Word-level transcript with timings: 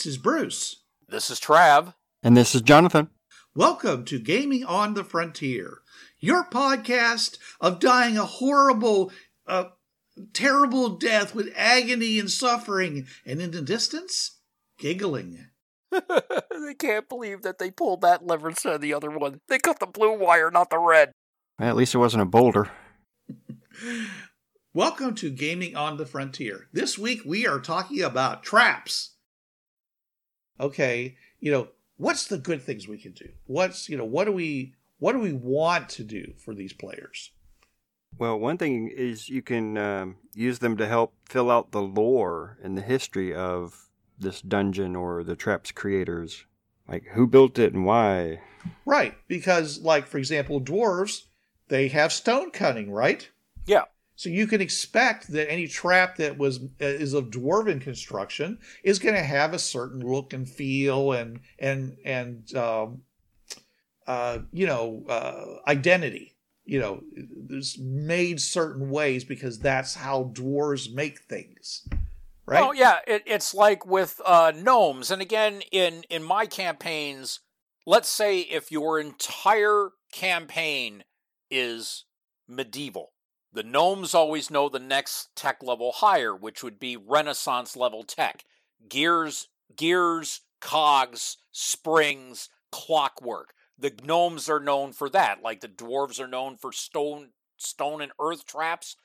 This 0.00 0.14
is 0.14 0.16
Bruce. 0.16 0.84
This 1.10 1.28
is 1.28 1.38
Trav. 1.38 1.92
And 2.22 2.34
this 2.34 2.54
is 2.54 2.62
Jonathan. 2.62 3.10
Welcome 3.54 4.06
to 4.06 4.18
Gaming 4.18 4.64
on 4.64 4.94
the 4.94 5.04
Frontier, 5.04 5.82
your 6.18 6.42
podcast 6.48 7.36
of 7.60 7.80
dying 7.80 8.16
a 8.16 8.24
horrible, 8.24 9.12
uh, 9.46 9.64
terrible 10.32 10.96
death 10.96 11.34
with 11.34 11.52
agony 11.54 12.18
and 12.18 12.30
suffering, 12.30 13.08
and 13.26 13.42
in 13.42 13.50
the 13.50 13.60
distance, 13.60 14.38
giggling. 14.78 15.48
they 15.90 16.74
can't 16.78 17.06
believe 17.06 17.42
that 17.42 17.58
they 17.58 17.70
pulled 17.70 18.00
that 18.00 18.26
lever 18.26 18.48
instead 18.48 18.72
of 18.72 18.80
the 18.80 18.94
other 18.94 19.10
one. 19.10 19.42
They 19.48 19.58
cut 19.58 19.80
the 19.80 19.86
blue 19.86 20.16
wire, 20.16 20.50
not 20.50 20.70
the 20.70 20.78
red. 20.78 21.12
Well, 21.58 21.68
at 21.68 21.76
least 21.76 21.94
it 21.94 21.98
wasn't 21.98 22.22
a 22.22 22.24
boulder. 22.24 22.70
Welcome 24.72 25.14
to 25.16 25.28
Gaming 25.28 25.76
on 25.76 25.98
the 25.98 26.06
Frontier. 26.06 26.68
This 26.72 26.96
week 26.96 27.20
we 27.26 27.46
are 27.46 27.60
talking 27.60 28.00
about 28.00 28.42
traps. 28.42 29.16
Okay, 30.60 31.16
you 31.40 31.50
know, 31.50 31.68
what's 31.96 32.26
the 32.26 32.38
good 32.38 32.62
things 32.62 32.86
we 32.86 32.98
can 32.98 33.12
do? 33.12 33.30
What's, 33.46 33.88
you 33.88 33.96
know, 33.96 34.04
what 34.04 34.26
do 34.26 34.32
we 34.32 34.74
what 34.98 35.12
do 35.12 35.18
we 35.18 35.32
want 35.32 35.88
to 35.90 36.04
do 36.04 36.34
for 36.36 36.54
these 36.54 36.74
players? 36.74 37.30
Well, 38.18 38.38
one 38.38 38.58
thing 38.58 38.88
is 38.88 39.30
you 39.30 39.40
can 39.40 39.78
um, 39.78 40.16
use 40.34 40.58
them 40.58 40.76
to 40.76 40.86
help 40.86 41.14
fill 41.26 41.50
out 41.50 41.72
the 41.72 41.80
lore 41.80 42.58
and 42.62 42.76
the 42.76 42.82
history 42.82 43.34
of 43.34 43.88
this 44.18 44.42
dungeon 44.42 44.94
or 44.94 45.24
the 45.24 45.36
trap's 45.36 45.72
creators. 45.72 46.44
Like 46.86 47.04
who 47.12 47.26
built 47.26 47.58
it 47.58 47.72
and 47.72 47.86
why. 47.86 48.40
Right, 48.84 49.16
because 49.26 49.80
like 49.80 50.06
for 50.06 50.18
example, 50.18 50.60
dwarves, 50.60 51.24
they 51.68 51.88
have 51.88 52.12
stone 52.12 52.50
cutting, 52.50 52.90
right? 52.90 53.30
Yeah. 53.64 53.84
So 54.20 54.28
you 54.28 54.46
can 54.46 54.60
expect 54.60 55.28
that 55.28 55.50
any 55.50 55.66
trap 55.66 56.16
that 56.16 56.36
was 56.36 56.58
uh, 56.58 56.84
is 56.84 57.14
of 57.14 57.30
dwarven 57.30 57.80
construction 57.80 58.58
is 58.84 58.98
going 58.98 59.14
to 59.14 59.22
have 59.22 59.54
a 59.54 59.58
certain 59.58 60.00
look 60.00 60.34
and 60.34 60.46
feel 60.46 61.12
and 61.12 61.40
and 61.58 61.96
and 62.04 62.54
um, 62.54 63.00
uh, 64.06 64.40
you 64.52 64.66
know 64.66 65.06
uh, 65.08 65.66
identity. 65.66 66.36
You 66.66 66.80
know, 66.80 67.02
it's 67.48 67.78
made 67.78 68.42
certain 68.42 68.90
ways 68.90 69.24
because 69.24 69.58
that's 69.58 69.94
how 69.94 70.24
dwarves 70.34 70.92
make 70.92 71.20
things, 71.20 71.88
right? 72.44 72.62
Oh 72.62 72.72
yeah, 72.72 72.98
it, 73.06 73.22
it's 73.24 73.54
like 73.54 73.86
with 73.86 74.20
uh, 74.26 74.52
gnomes. 74.54 75.10
And 75.10 75.22
again, 75.22 75.62
in 75.72 76.04
in 76.10 76.22
my 76.22 76.44
campaigns, 76.44 77.40
let's 77.86 78.10
say 78.10 78.40
if 78.40 78.70
your 78.70 79.00
entire 79.00 79.92
campaign 80.12 81.04
is 81.50 82.04
medieval, 82.46 83.12
the 83.52 83.62
gnomes 83.62 84.14
always 84.14 84.50
know 84.50 84.68
the 84.68 84.78
next 84.78 85.34
tech 85.34 85.62
level 85.62 85.92
higher, 85.92 86.34
which 86.34 86.62
would 86.62 86.78
be 86.78 86.96
Renaissance 86.96 87.76
level 87.76 88.04
tech. 88.04 88.44
Gears, 88.88 89.48
gears, 89.76 90.42
cogs, 90.60 91.36
springs, 91.50 92.48
clockwork. 92.70 93.54
The 93.78 93.92
gnomes 94.04 94.48
are 94.48 94.60
known 94.60 94.92
for 94.92 95.08
that, 95.10 95.42
like 95.42 95.60
the 95.60 95.68
dwarves 95.68 96.20
are 96.20 96.28
known 96.28 96.56
for 96.56 96.72
stone, 96.72 97.30
stone 97.56 98.02
and 98.02 98.12
earth 98.20 98.46
traps. 98.46 98.96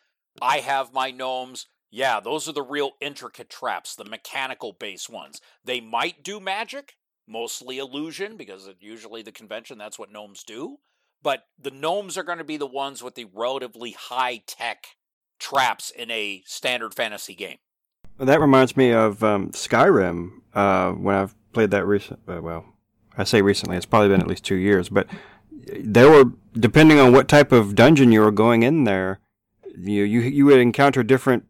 I 0.42 0.58
have 0.60 0.94
my 0.94 1.12
gnomes. 1.12 1.68
Yeah, 1.90 2.20
those 2.20 2.50
are 2.50 2.54
the 2.54 2.62
real 2.62 2.92
intricate 3.00 3.50
traps, 3.50 3.96
the 3.96 4.04
mechanical 4.04 4.74
base 4.74 5.10
ones. 5.10 5.40
They 5.64 5.80
might 5.80 6.24
do 6.24 6.40
magic, 6.40 6.98
mostly 7.28 7.78
illusion, 7.78 8.36
because 8.36 8.70
usually 8.80 9.22
the 9.22 9.32
convention 9.32 9.78
that's 9.78 9.98
what 9.98 10.12
gnomes 10.12 10.44
do. 10.44 10.78
But 11.26 11.48
the 11.60 11.72
gnomes 11.72 12.20
are 12.20 12.24
going 12.24 12.38
to 12.38 12.44
be 12.44 12.56
the 12.56 12.68
ones 12.68 13.02
with 13.02 13.16
the 13.16 13.26
relatively 13.34 13.94
high 13.94 14.44
tech 14.46 14.90
traps 15.40 15.90
in 15.90 16.12
a 16.12 16.44
standard 16.46 16.94
fantasy 16.94 17.34
game. 17.34 17.58
That 18.20 18.40
reminds 18.40 18.78
me 18.78 18.92
of 18.92 19.24
um, 19.24 19.50
Skyrim 19.50 20.42
uh, 20.54 20.92
when 20.92 21.16
I've 21.16 21.34
played 21.52 21.72
that 21.72 21.84
recent. 21.88 22.20
Uh, 22.28 22.44
well, 22.44 22.66
I 23.18 23.24
say 23.24 23.42
recently; 23.42 23.76
it's 23.76 23.88
probably 23.88 24.10
been 24.10 24.22
at 24.22 24.28
least 24.28 24.46
two 24.46 24.54
years. 24.54 24.90
But 24.90 25.08
there 25.80 26.12
were, 26.12 26.26
depending 26.54 27.00
on 27.00 27.12
what 27.12 27.28
type 27.28 27.52
of 27.52 27.74
dungeon 27.74 28.12
you 28.12 28.22
were 28.22 28.30
going 28.30 28.62
in 28.62 28.84
there, 28.84 29.20
you 29.76 30.04
you 30.04 30.20
you 30.20 30.46
would 30.46 30.60
encounter 30.60 31.02
different 31.02 31.48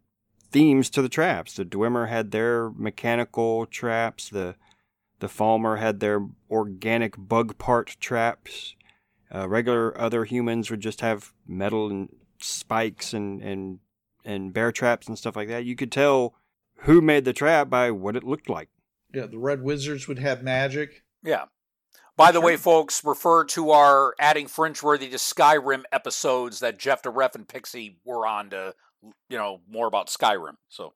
themes 0.51 0.89
to 0.91 1.01
the 1.01 1.09
traps. 1.09 1.53
The 1.53 1.65
Dwemer 1.65 2.07
had 2.07 2.31
their 2.31 2.69
mechanical 2.69 3.65
traps. 3.65 4.29
The 4.29 4.55
the 5.19 5.27
Falmer 5.27 5.79
had 5.79 5.99
their 5.99 6.25
organic 6.49 7.15
bug 7.17 7.57
part 7.57 7.97
traps. 7.99 8.75
Uh, 9.35 9.47
regular 9.47 9.97
other 9.99 10.23
humans 10.23 10.71
would 10.71 10.79
just 10.79 11.01
have 11.01 11.33
metal 11.45 11.89
and 11.89 12.09
spikes 12.39 13.13
and, 13.13 13.41
and 13.41 13.79
and 14.23 14.53
bear 14.53 14.71
traps 14.71 15.07
and 15.07 15.17
stuff 15.17 15.35
like 15.35 15.47
that. 15.49 15.65
You 15.65 15.75
could 15.75 15.91
tell 15.91 16.35
who 16.79 17.01
made 17.01 17.25
the 17.25 17.33
trap 17.33 17.69
by 17.69 17.91
what 17.91 18.15
it 18.15 18.23
looked 18.23 18.49
like. 18.49 18.69
yeah, 19.13 19.25
the 19.25 19.37
red 19.37 19.61
wizards 19.61 20.07
would 20.07 20.19
have 20.19 20.41
magic. 20.43 21.03
Yeah. 21.23 21.45
By 22.17 22.31
the 22.31 22.39
way, 22.39 22.55
folks, 22.55 23.03
refer 23.03 23.43
to 23.45 23.71
our 23.71 24.15
adding 24.19 24.47
Fringeworthy 24.47 25.11
to 25.11 25.17
Skyrim 25.17 25.83
episodes 25.91 26.61
that 26.61 26.79
Jeff 26.79 27.01
DeReff 27.01 27.35
and 27.35 27.47
Pixie 27.47 27.97
were 28.05 28.25
on 28.25 28.49
to, 28.51 28.73
you 29.29 29.37
know, 29.37 29.59
more 29.69 29.87
about 29.87 30.07
Skyrim. 30.07 30.55
So, 30.69 30.93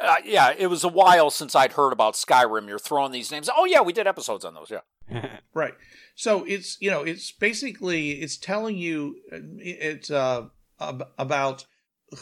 uh, 0.00 0.16
yeah, 0.24 0.54
it 0.56 0.68
was 0.68 0.82
a 0.82 0.88
while 0.88 1.30
since 1.30 1.54
I'd 1.54 1.72
heard 1.72 1.92
about 1.92 2.14
Skyrim. 2.14 2.68
You're 2.68 2.78
throwing 2.78 3.12
these 3.12 3.30
names. 3.30 3.50
Oh, 3.54 3.66
yeah, 3.66 3.82
we 3.82 3.92
did 3.92 4.06
episodes 4.06 4.46
on 4.46 4.54
those. 4.54 4.70
Yeah. 4.70 5.28
Right. 5.54 5.72
So 6.16 6.44
it's 6.44 6.80
you 6.80 6.90
know 6.90 7.02
it's 7.02 7.30
basically 7.30 8.12
it's 8.12 8.38
telling 8.38 8.76
you 8.76 9.16
uh, 9.30 9.38
it's 9.58 10.10
uh, 10.10 10.46
ab- 10.80 11.10
about 11.18 11.66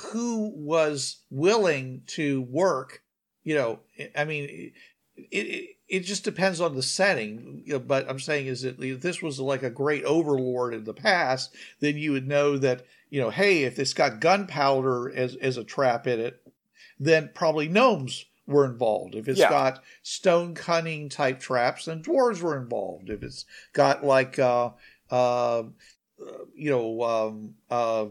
who 0.08 0.52
was 0.56 1.22
willing 1.30 2.02
to 2.08 2.42
work. 2.42 3.02
You 3.44 3.54
know, 3.54 3.78
I 4.16 4.24
mean, 4.24 4.72
it 5.16 5.46
it, 5.46 5.76
it 5.86 6.00
just 6.00 6.24
depends 6.24 6.60
on 6.60 6.74
the 6.74 6.82
setting. 6.82 7.62
You 7.64 7.74
know, 7.74 7.78
but 7.78 8.10
I'm 8.10 8.18
saying 8.18 8.48
is 8.48 8.62
that 8.62 8.82
if 8.82 9.00
this 9.00 9.22
was 9.22 9.38
like 9.38 9.62
a 9.62 9.70
great 9.70 10.04
overlord 10.04 10.74
in 10.74 10.84
the 10.84 10.92
past, 10.92 11.54
then 11.78 11.96
you 11.96 12.12
would 12.12 12.26
know 12.26 12.58
that 12.58 12.84
you 13.10 13.20
know, 13.20 13.30
hey, 13.30 13.62
if 13.62 13.78
it's 13.78 13.94
got 13.94 14.18
gunpowder 14.18 15.12
as 15.14 15.36
as 15.36 15.56
a 15.56 15.62
trap 15.62 16.08
in 16.08 16.18
it, 16.18 16.42
then 16.98 17.30
probably 17.32 17.68
gnomes 17.68 18.24
were 18.46 18.64
involved. 18.64 19.14
If 19.14 19.28
it's 19.28 19.40
Yeah. 19.40 19.50
got 19.50 19.84
stone 20.02 20.54
cunning 20.54 21.08
type 21.08 21.40
traps, 21.40 21.86
then 21.86 22.02
dwarves 22.02 22.42
were 22.42 22.60
involved. 22.60 23.10
If 23.10 23.22
it's 23.22 23.46
got 23.72 24.04
like 24.04 24.38
uh 24.38 24.70
uh 25.10 25.64
you 26.54 26.70
know 26.70 27.02
um 27.02 27.54
uh 27.70 28.06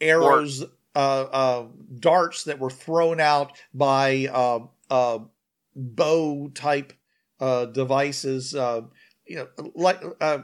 arrows 0.00 0.62
uh 0.94 1.22
uh 1.22 1.66
darts 1.98 2.44
that 2.44 2.58
were 2.58 2.70
thrown 2.70 3.20
out 3.20 3.58
by 3.72 4.28
uh 4.32 4.60
uh 4.90 5.18
bow 5.74 6.48
type 6.54 6.92
uh 7.38 7.66
devices 7.66 8.54
uh 8.54 8.82
you 9.26 9.36
know 9.36 9.48
like 9.74 10.02
uh 10.20 10.38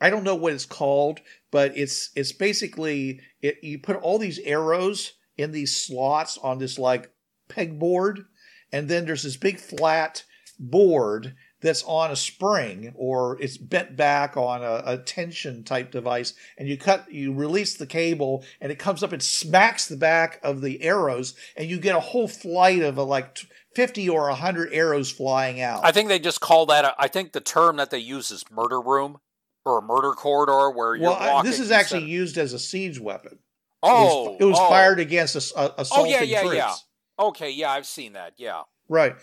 I 0.00 0.10
don't 0.10 0.22
know 0.22 0.36
what 0.36 0.52
it's 0.52 0.64
called, 0.66 1.20
but 1.50 1.76
it's 1.76 2.10
it's 2.14 2.32
basically 2.32 3.20
it, 3.42 3.58
you 3.62 3.80
put 3.80 3.96
all 3.96 4.18
these 4.18 4.38
arrows 4.40 5.14
in 5.36 5.50
these 5.50 5.74
slots 5.74 6.38
on 6.38 6.58
this 6.58 6.78
like 6.78 7.10
pegboard, 7.48 8.24
and 8.72 8.88
then 8.88 9.06
there's 9.06 9.22
this 9.22 9.36
big 9.36 9.58
flat 9.58 10.24
board 10.58 11.34
that's 11.60 11.82
on 11.84 12.10
a 12.10 12.16
spring 12.16 12.92
or 12.96 13.40
it's 13.40 13.56
bent 13.56 13.96
back 13.96 14.36
on 14.36 14.62
a, 14.62 14.82
a 14.86 14.98
tension 14.98 15.64
type 15.64 15.90
device 15.90 16.34
and 16.56 16.68
you 16.68 16.76
cut 16.76 17.10
you 17.12 17.32
release 17.32 17.76
the 17.76 17.86
cable 17.86 18.44
and 18.60 18.70
it 18.70 18.78
comes 18.78 19.02
up 19.02 19.12
and 19.12 19.22
smacks 19.22 19.88
the 19.88 19.96
back 19.96 20.38
of 20.44 20.60
the 20.60 20.82
arrows 20.82 21.34
and 21.56 21.68
you 21.68 21.78
get 21.78 21.96
a 21.96 22.00
whole 22.00 22.28
flight 22.28 22.80
of 22.82 22.96
a, 22.96 23.02
like 23.02 23.38
50 23.74 24.08
or 24.08 24.28
100 24.28 24.72
arrows 24.72 25.10
flying 25.10 25.60
out 25.60 25.84
I 25.84 25.90
think 25.92 26.08
they 26.08 26.18
just 26.20 26.40
call 26.40 26.66
that, 26.66 26.84
a, 26.84 26.94
I 26.98 27.08
think 27.08 27.32
the 27.32 27.40
term 27.40 27.76
that 27.76 27.90
they 27.90 27.98
use 27.98 28.30
is 28.30 28.44
murder 28.52 28.80
room 28.80 29.18
or 29.64 29.78
a 29.78 29.82
murder 29.82 30.12
corridor 30.12 30.70
where 30.70 30.94
you're 30.94 31.10
well 31.10 31.34
walking. 31.34 31.50
this 31.50 31.60
is 31.60 31.70
actually 31.72 32.04
used 32.04 32.38
as 32.38 32.52
a 32.52 32.58
siege 32.58 33.00
weapon 33.00 33.32
It 33.32 33.38
Oh, 33.82 34.30
was, 34.30 34.36
it 34.40 34.44
was 34.44 34.58
oh. 34.60 34.68
fired 34.68 35.00
against 35.00 35.34
ass- 35.36 35.52
uh, 35.56 35.70
assaulting 35.76 36.12
yeah, 36.12 36.22
yeah, 36.22 36.40
troops 36.42 36.56
yeah. 36.56 36.74
Okay, 37.18 37.50
yeah, 37.50 37.70
I've 37.70 37.86
seen 37.86 38.12
that. 38.12 38.34
Yeah. 38.36 38.62
Right. 38.88 39.16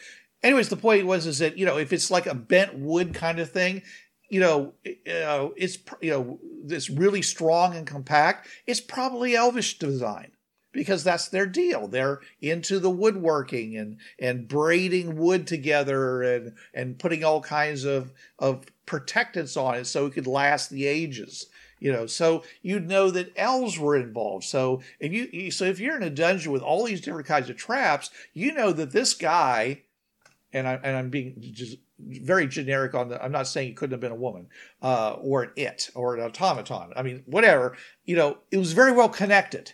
Anyways, 0.44 0.70
the 0.70 0.78
point 0.78 1.06
was 1.06 1.26
is 1.26 1.40
that 1.40 1.58
you 1.58 1.66
know 1.66 1.78
if 1.78 1.94
it's 1.94 2.12
like 2.12 2.28
a 2.28 2.36
bent 2.36 2.78
wood 2.78 3.14
kind 3.14 3.40
of 3.40 3.52
thing, 3.52 3.82
you 4.30 4.40
know, 4.40 4.74
it's 4.84 5.78
you 6.02 6.12
know 6.12 6.40
it's 6.68 6.90
really 6.90 7.22
strong 7.22 7.76
and 7.76 7.88
compact. 7.88 8.48
It's 8.68 8.82
probably 8.82 9.36
Elvish 9.36 9.80
design 9.80 10.32
because 10.72 11.04
that's 11.04 11.30
their 11.30 11.46
deal. 11.46 11.88
They're 11.88 12.20
into 12.42 12.80
the 12.80 12.90
woodworking 12.90 13.78
and 13.78 13.98
and 14.20 14.48
braiding 14.48 15.16
wood 15.16 15.48
together 15.48 16.22
and 16.22 16.54
and 16.74 17.00
putting 17.00 17.24
all 17.24 17.42
kinds 17.42 17.86
of 17.86 18.12
of 18.38 18.66
protectants 18.86 19.58
on 19.58 19.76
it 19.76 19.86
so 19.86 20.06
it 20.06 20.14
could 20.14 20.28
last 20.28 20.70
the 20.70 20.86
ages. 20.86 21.48
You 21.86 21.94
know, 21.94 22.08
so 22.08 22.42
you'd 22.64 22.88
know 22.88 23.12
that 23.12 23.32
elves 23.36 23.78
were 23.78 23.96
involved. 23.96 24.44
So 24.44 24.82
if 25.00 25.14
you 25.14 25.52
so 25.52 25.66
if 25.66 25.80
you're 25.80 25.96
in 25.96 26.02
a 26.02 26.10
dungeon 26.10 26.52
with 26.52 26.64
all 26.64 26.84
these 26.84 27.00
different 27.00 27.28
kinds 27.28 27.48
of 27.48 27.58
traps, 27.58 28.10
you 28.34 28.56
know 28.56 28.72
that 28.72 28.90
this 28.90 29.14
guy, 29.14 29.84
and 30.52 30.68
I 30.68 30.80
and 30.84 30.98
I'm 30.98 31.12
being 31.12 31.36
just 31.54 31.78
very 32.00 32.48
generic 32.48 32.96
on 32.96 33.10
the. 33.10 33.24
I'm 33.24 33.32
not 33.32 33.48
saying 33.48 33.70
it 33.70 33.78
couldn't 33.78 33.92
have 33.92 34.00
been 34.00 34.12
a 34.12 34.16
woman, 34.16 34.48
uh, 34.82 35.18
or 35.22 35.44
an 35.44 35.52
it, 35.58 35.92
or 35.94 36.16
an 36.16 36.24
automaton. 36.24 36.92
I 36.96 37.04
mean, 37.04 37.22
whatever. 37.28 37.78
You 38.04 38.16
know, 38.16 38.40
it 38.50 38.58
was 38.58 38.74
very 38.74 38.92
well 38.92 39.10
connected 39.10 39.74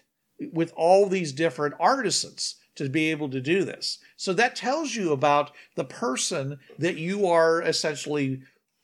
with 0.52 0.74
all 0.76 1.08
these 1.08 1.32
different 1.32 1.76
artisans 1.80 2.58
to 2.76 2.90
be 2.90 3.10
able 3.10 3.30
to 3.30 3.40
do 3.40 3.64
this. 3.64 4.00
So 4.18 4.34
that 4.34 4.58
tells 4.58 4.96
you 4.96 5.14
about 5.14 5.52
the 5.76 5.86
person 5.86 6.60
that 6.78 6.98
you 6.98 7.26
are 7.26 7.62
essentially 7.62 8.42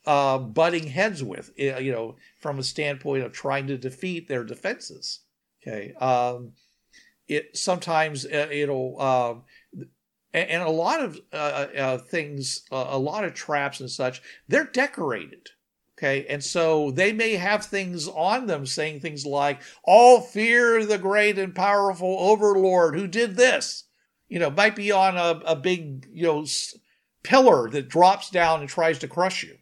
uh, 0.07 0.37
butting 0.37 0.87
heads 0.87 1.21
with, 1.21 1.51
eh, 1.59 1.77
you 1.79 1.91
know, 1.91 2.15
from 2.39 2.57
a 2.57 2.63
standpoint 2.63 3.23
of 3.23 3.33
trying 3.33 3.67
to 3.67 3.77
defeat 3.77 4.27
their 4.27 4.45
defenses. 4.45 5.19
Okay. 5.61 5.93
Um, 5.95 6.53
it 7.27 7.57
sometimes 7.57 8.25
uh, 8.25 8.47
it'll, 8.49 8.95
uh, 8.99 9.35
and, 10.33 10.63
a 10.63 10.69
lot 10.69 11.01
of 11.01 11.19
uh, 11.33 11.67
uh, 11.77 11.97
things, 11.97 12.63
uh, 12.71 12.87
a 12.89 12.97
lot 12.97 13.25
of 13.25 13.33
traps 13.33 13.81
and 13.81 13.91
such, 13.91 14.21
they're 14.47 14.63
decorated. 14.63 15.49
Okay. 15.97 16.25
And 16.27 16.41
so 16.41 16.91
they 16.91 17.11
may 17.11 17.33
have 17.33 17.65
things 17.65 18.07
on 18.07 18.47
them 18.47 18.65
saying 18.65 19.01
things 19.01 19.25
like, 19.25 19.61
all 19.83 20.21
fear 20.21 20.85
the 20.85 20.97
great 20.97 21.37
and 21.37 21.53
powerful 21.53 22.15
overlord 22.17 22.95
who 22.95 23.07
did 23.07 23.35
this. 23.35 23.83
You 24.29 24.39
know, 24.39 24.49
might 24.49 24.75
be 24.75 24.91
on 24.91 25.17
a, 25.17 25.41
a 25.45 25.55
big, 25.55 26.07
you 26.13 26.27
know, 26.27 26.45
pillar 27.23 27.69
that 27.71 27.89
drops 27.89 28.29
down 28.29 28.61
and 28.61 28.69
tries 28.69 28.99
to 28.99 29.07
crush 29.07 29.43
you. 29.43 29.57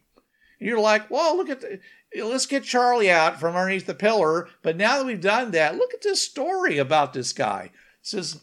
You're 0.58 0.80
like, 0.80 1.10
well, 1.10 1.36
look 1.36 1.50
at 1.50 1.60
the, 1.60 1.80
let's 2.22 2.46
get 2.46 2.64
Charlie 2.64 3.10
out 3.10 3.38
from 3.38 3.54
underneath 3.54 3.86
the 3.86 3.94
pillar. 3.94 4.48
But 4.62 4.76
now 4.76 4.98
that 4.98 5.06
we've 5.06 5.20
done 5.20 5.50
that, 5.52 5.76
look 5.76 5.92
at 5.94 6.02
this 6.02 6.22
story 6.22 6.78
about 6.78 7.12
this 7.12 7.32
guy. 7.32 7.70
It 8.00 8.06
says, 8.06 8.40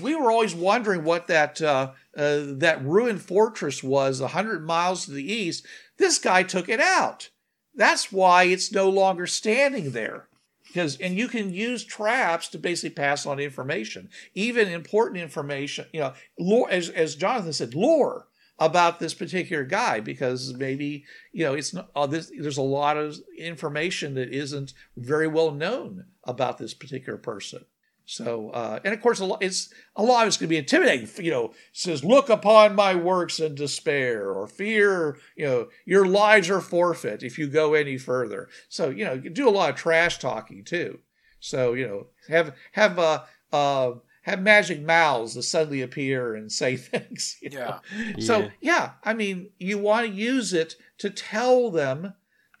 we 0.00 0.14
were 0.14 0.30
always 0.30 0.54
wondering 0.54 1.04
what 1.04 1.26
that 1.26 1.60
uh, 1.60 1.92
uh, 2.16 2.42
that 2.46 2.84
ruined 2.84 3.22
fortress 3.22 3.82
was, 3.82 4.20
hundred 4.20 4.64
miles 4.64 5.04
to 5.04 5.10
the 5.10 5.32
east. 5.32 5.66
This 5.96 6.18
guy 6.18 6.42
took 6.42 6.68
it 6.68 6.80
out. 6.80 7.30
That's 7.74 8.12
why 8.12 8.44
it's 8.44 8.72
no 8.72 8.88
longer 8.88 9.26
standing 9.26 9.90
there. 9.90 10.28
Because 10.66 10.96
and 10.98 11.16
you 11.16 11.28
can 11.28 11.52
use 11.52 11.84
traps 11.84 12.48
to 12.48 12.58
basically 12.58 12.94
pass 12.94 13.26
on 13.26 13.38
information, 13.38 14.10
even 14.34 14.68
important 14.68 15.20
information. 15.20 15.86
You 15.92 16.00
know, 16.00 16.14
lore, 16.38 16.70
as 16.70 16.88
as 16.88 17.16
Jonathan 17.16 17.52
said, 17.52 17.74
lore 17.74 18.26
about 18.64 18.98
this 18.98 19.12
particular 19.12 19.64
guy 19.64 20.00
because 20.00 20.54
maybe 20.54 21.04
you 21.32 21.44
know 21.44 21.54
it's 21.54 21.74
not 21.74 21.90
uh, 21.94 22.06
this, 22.06 22.30
there's 22.38 22.56
a 22.56 22.62
lot 22.62 22.96
of 22.96 23.16
information 23.38 24.14
that 24.14 24.30
isn't 24.30 24.72
very 24.96 25.28
well 25.28 25.50
known 25.50 26.06
about 26.24 26.58
this 26.58 26.74
particular 26.74 27.18
person. 27.18 27.64
So 28.06 28.50
uh, 28.50 28.80
and 28.84 28.94
of 28.94 29.00
course 29.00 29.20
a 29.20 29.24
lot 29.26 29.42
it's 29.42 29.72
a 29.96 30.02
lot 30.02 30.22
of 30.22 30.28
it's 30.28 30.36
going 30.36 30.48
to 30.48 30.54
be 30.54 30.58
intimidating 30.58 31.08
you 31.24 31.30
know 31.30 31.52
says 31.72 32.04
look 32.04 32.28
upon 32.28 32.74
my 32.74 32.94
works 32.94 33.38
and 33.38 33.56
despair 33.56 34.30
or 34.30 34.46
fear 34.46 35.18
you 35.36 35.46
know 35.46 35.68
your 35.84 36.06
lives 36.06 36.50
are 36.50 36.60
forfeit 36.60 37.22
if 37.22 37.38
you 37.38 37.46
go 37.46 37.74
any 37.74 37.98
further. 37.98 38.48
So 38.68 38.88
you 38.88 39.04
know 39.04 39.14
you 39.14 39.30
do 39.30 39.48
a 39.48 39.50
lot 39.50 39.70
of 39.70 39.76
trash 39.76 40.18
talking 40.18 40.64
too. 40.64 41.00
So 41.40 41.74
you 41.74 41.86
know 41.86 42.06
have 42.28 42.54
have 42.72 42.98
a 42.98 43.02
uh, 43.02 43.24
uh, 43.54 43.94
have 44.24 44.40
magic 44.40 44.80
mouths 44.80 45.34
to 45.34 45.42
suddenly 45.42 45.82
appear 45.82 46.34
and 46.34 46.50
say 46.50 46.76
things. 46.78 47.36
You 47.40 47.50
know? 47.50 47.80
yeah. 47.96 48.18
So 48.18 48.38
yeah. 48.38 48.50
yeah, 48.60 48.90
I 49.04 49.14
mean, 49.14 49.50
you 49.58 49.78
want 49.78 50.06
to 50.06 50.12
use 50.12 50.52
it 50.52 50.76
to 50.98 51.10
tell 51.10 51.70
them, 51.70 52.14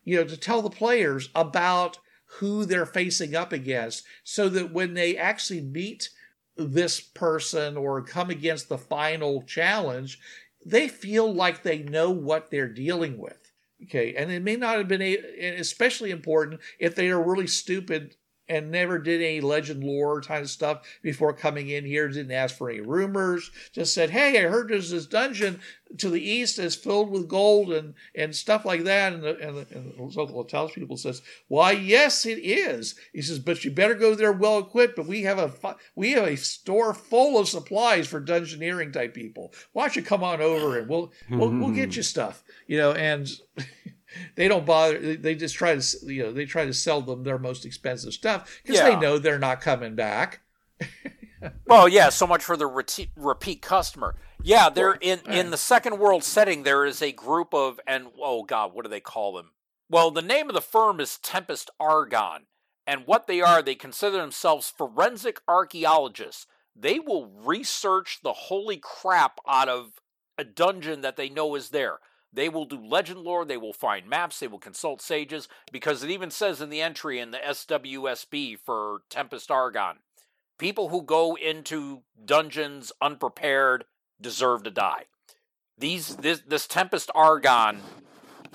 you 0.04 0.16
know, 0.16 0.24
to 0.24 0.36
tell 0.36 0.62
the 0.62 0.70
players 0.70 1.30
about 1.34 1.98
who 2.38 2.64
they're 2.64 2.86
facing 2.86 3.34
up 3.34 3.52
against, 3.52 4.04
so 4.24 4.48
that 4.48 4.72
when 4.72 4.94
they 4.94 5.16
actually 5.16 5.60
meet 5.60 6.10
this 6.56 7.00
person 7.00 7.76
or 7.76 8.02
come 8.02 8.28
against 8.30 8.68
the 8.68 8.78
final 8.78 9.42
challenge, 9.42 10.18
they 10.64 10.88
feel 10.88 11.32
like 11.32 11.62
they 11.62 11.78
know 11.78 12.10
what 12.10 12.50
they're 12.50 12.68
dealing 12.68 13.18
with. 13.18 13.52
Okay, 13.84 14.14
and 14.14 14.30
it 14.30 14.42
may 14.42 14.56
not 14.56 14.78
have 14.78 14.88
been 14.88 15.02
a, 15.02 15.16
especially 15.58 16.10
important 16.10 16.60
if 16.78 16.94
they 16.94 17.08
are 17.10 17.22
really 17.22 17.46
stupid 17.46 18.16
and 18.48 18.70
never 18.70 18.98
did 18.98 19.22
any 19.22 19.40
legend 19.40 19.82
lore 19.82 20.20
kind 20.20 20.42
of 20.42 20.50
stuff 20.50 20.86
before 21.02 21.32
coming 21.32 21.68
in 21.68 21.84
here. 21.84 22.08
Didn't 22.08 22.32
ask 22.32 22.56
for 22.56 22.70
any 22.70 22.80
rumors. 22.80 23.50
Just 23.72 23.94
said, 23.94 24.10
"Hey, 24.10 24.44
I 24.44 24.48
heard 24.48 24.68
there's 24.68 24.90
this 24.90 25.06
dungeon 25.06 25.60
to 25.98 26.10
the 26.10 26.22
east 26.22 26.56
that's 26.56 26.74
filled 26.74 27.10
with 27.10 27.28
gold 27.28 27.72
and 27.72 27.94
and 28.14 28.34
stuff 28.34 28.64
like 28.64 28.84
that." 28.84 29.12
And 29.12 29.22
the, 29.22 29.38
and 29.38 29.56
the, 29.56 29.66
and 29.74 29.94
the 29.94 30.02
local 30.02 30.44
townspeople 30.44 30.96
says, 30.96 31.22
"Why, 31.48 31.72
yes, 31.72 32.26
it 32.26 32.38
is." 32.38 32.94
He 33.12 33.22
says, 33.22 33.38
"But 33.38 33.64
you 33.64 33.70
better 33.70 33.94
go 33.94 34.14
there 34.14 34.32
well 34.32 34.58
equipped. 34.58 34.96
But 34.96 35.06
we 35.06 35.22
have 35.22 35.38
a 35.38 35.76
we 35.94 36.12
have 36.12 36.26
a 36.26 36.36
store 36.36 36.94
full 36.94 37.38
of 37.38 37.48
supplies 37.48 38.06
for 38.06 38.20
dungeoneering 38.20 38.92
type 38.92 39.14
people. 39.14 39.52
Why 39.72 39.84
don't 39.84 39.96
you 39.96 40.02
come 40.02 40.22
on 40.22 40.40
over 40.40 40.78
and 40.78 40.88
we'll 40.88 41.12
we'll, 41.30 41.50
we'll 41.50 41.70
get 41.70 41.96
you 41.96 42.02
stuff." 42.02 42.42
You 42.66 42.78
know, 42.78 42.92
and 42.92 43.28
they 44.34 44.48
don't 44.48 44.66
bother. 44.66 45.16
They 45.16 45.34
just 45.34 45.54
try 45.54 45.76
to 45.76 46.12
you 46.12 46.24
know 46.24 46.32
they 46.32 46.44
try 46.44 46.64
to 46.64 46.74
sell 46.74 47.00
them 47.00 47.24
their 47.24 47.38
most 47.38 47.64
expensive 47.64 48.12
stuff 48.12 48.60
because 48.62 48.80
yeah. 48.80 48.90
they 48.90 48.96
know 48.96 49.18
they're 49.18 49.38
not 49.38 49.60
coming 49.60 49.94
back. 49.94 50.40
well, 51.66 51.88
yeah, 51.88 52.08
so 52.08 52.26
much 52.26 52.42
for 52.42 52.56
the 52.56 52.66
repeat, 52.66 53.10
repeat 53.16 53.62
customer. 53.62 54.16
Yeah, 54.42 54.68
they're 54.68 54.94
in 55.00 55.20
in 55.26 55.50
the 55.50 55.56
second 55.56 55.98
world 55.98 56.24
setting. 56.24 56.62
There 56.62 56.84
is 56.84 57.00
a 57.00 57.12
group 57.12 57.54
of 57.54 57.80
and 57.86 58.08
oh 58.20 58.42
god, 58.42 58.72
what 58.74 58.84
do 58.84 58.90
they 58.90 59.00
call 59.00 59.34
them? 59.34 59.52
Well, 59.88 60.10
the 60.10 60.22
name 60.22 60.48
of 60.48 60.54
the 60.54 60.60
firm 60.60 61.00
is 61.00 61.18
Tempest 61.18 61.70
Argon, 61.78 62.46
and 62.86 63.06
what 63.06 63.26
they 63.26 63.40
are, 63.40 63.62
they 63.62 63.74
consider 63.74 64.16
themselves 64.16 64.72
forensic 64.76 65.40
archaeologists. 65.46 66.46
They 66.76 66.98
will 66.98 67.26
research 67.26 68.20
the 68.22 68.32
holy 68.32 68.78
crap 68.78 69.38
out 69.46 69.68
of 69.68 69.92
a 70.36 70.44
dungeon 70.44 71.02
that 71.02 71.16
they 71.16 71.28
know 71.28 71.54
is 71.54 71.70
there. 71.70 71.98
They 72.34 72.48
will 72.48 72.64
do 72.64 72.84
legend 72.84 73.20
lore, 73.20 73.44
they 73.44 73.56
will 73.56 73.72
find 73.72 74.08
maps, 74.08 74.40
they 74.40 74.48
will 74.48 74.58
consult 74.58 75.00
sages, 75.00 75.48
because 75.70 76.02
it 76.02 76.10
even 76.10 76.30
says 76.30 76.60
in 76.60 76.68
the 76.68 76.82
entry 76.82 77.20
in 77.20 77.30
the 77.30 77.38
SWSB 77.38 78.58
for 78.58 79.02
Tempest 79.08 79.50
Argon 79.50 79.98
people 80.58 80.88
who 80.88 81.02
go 81.02 81.36
into 81.36 82.02
dungeons 82.24 82.92
unprepared 83.00 83.84
deserve 84.20 84.62
to 84.64 84.70
die. 84.70 85.04
These 85.76 86.16
this 86.16 86.40
this 86.46 86.66
Tempest 86.66 87.10
Argon 87.14 87.80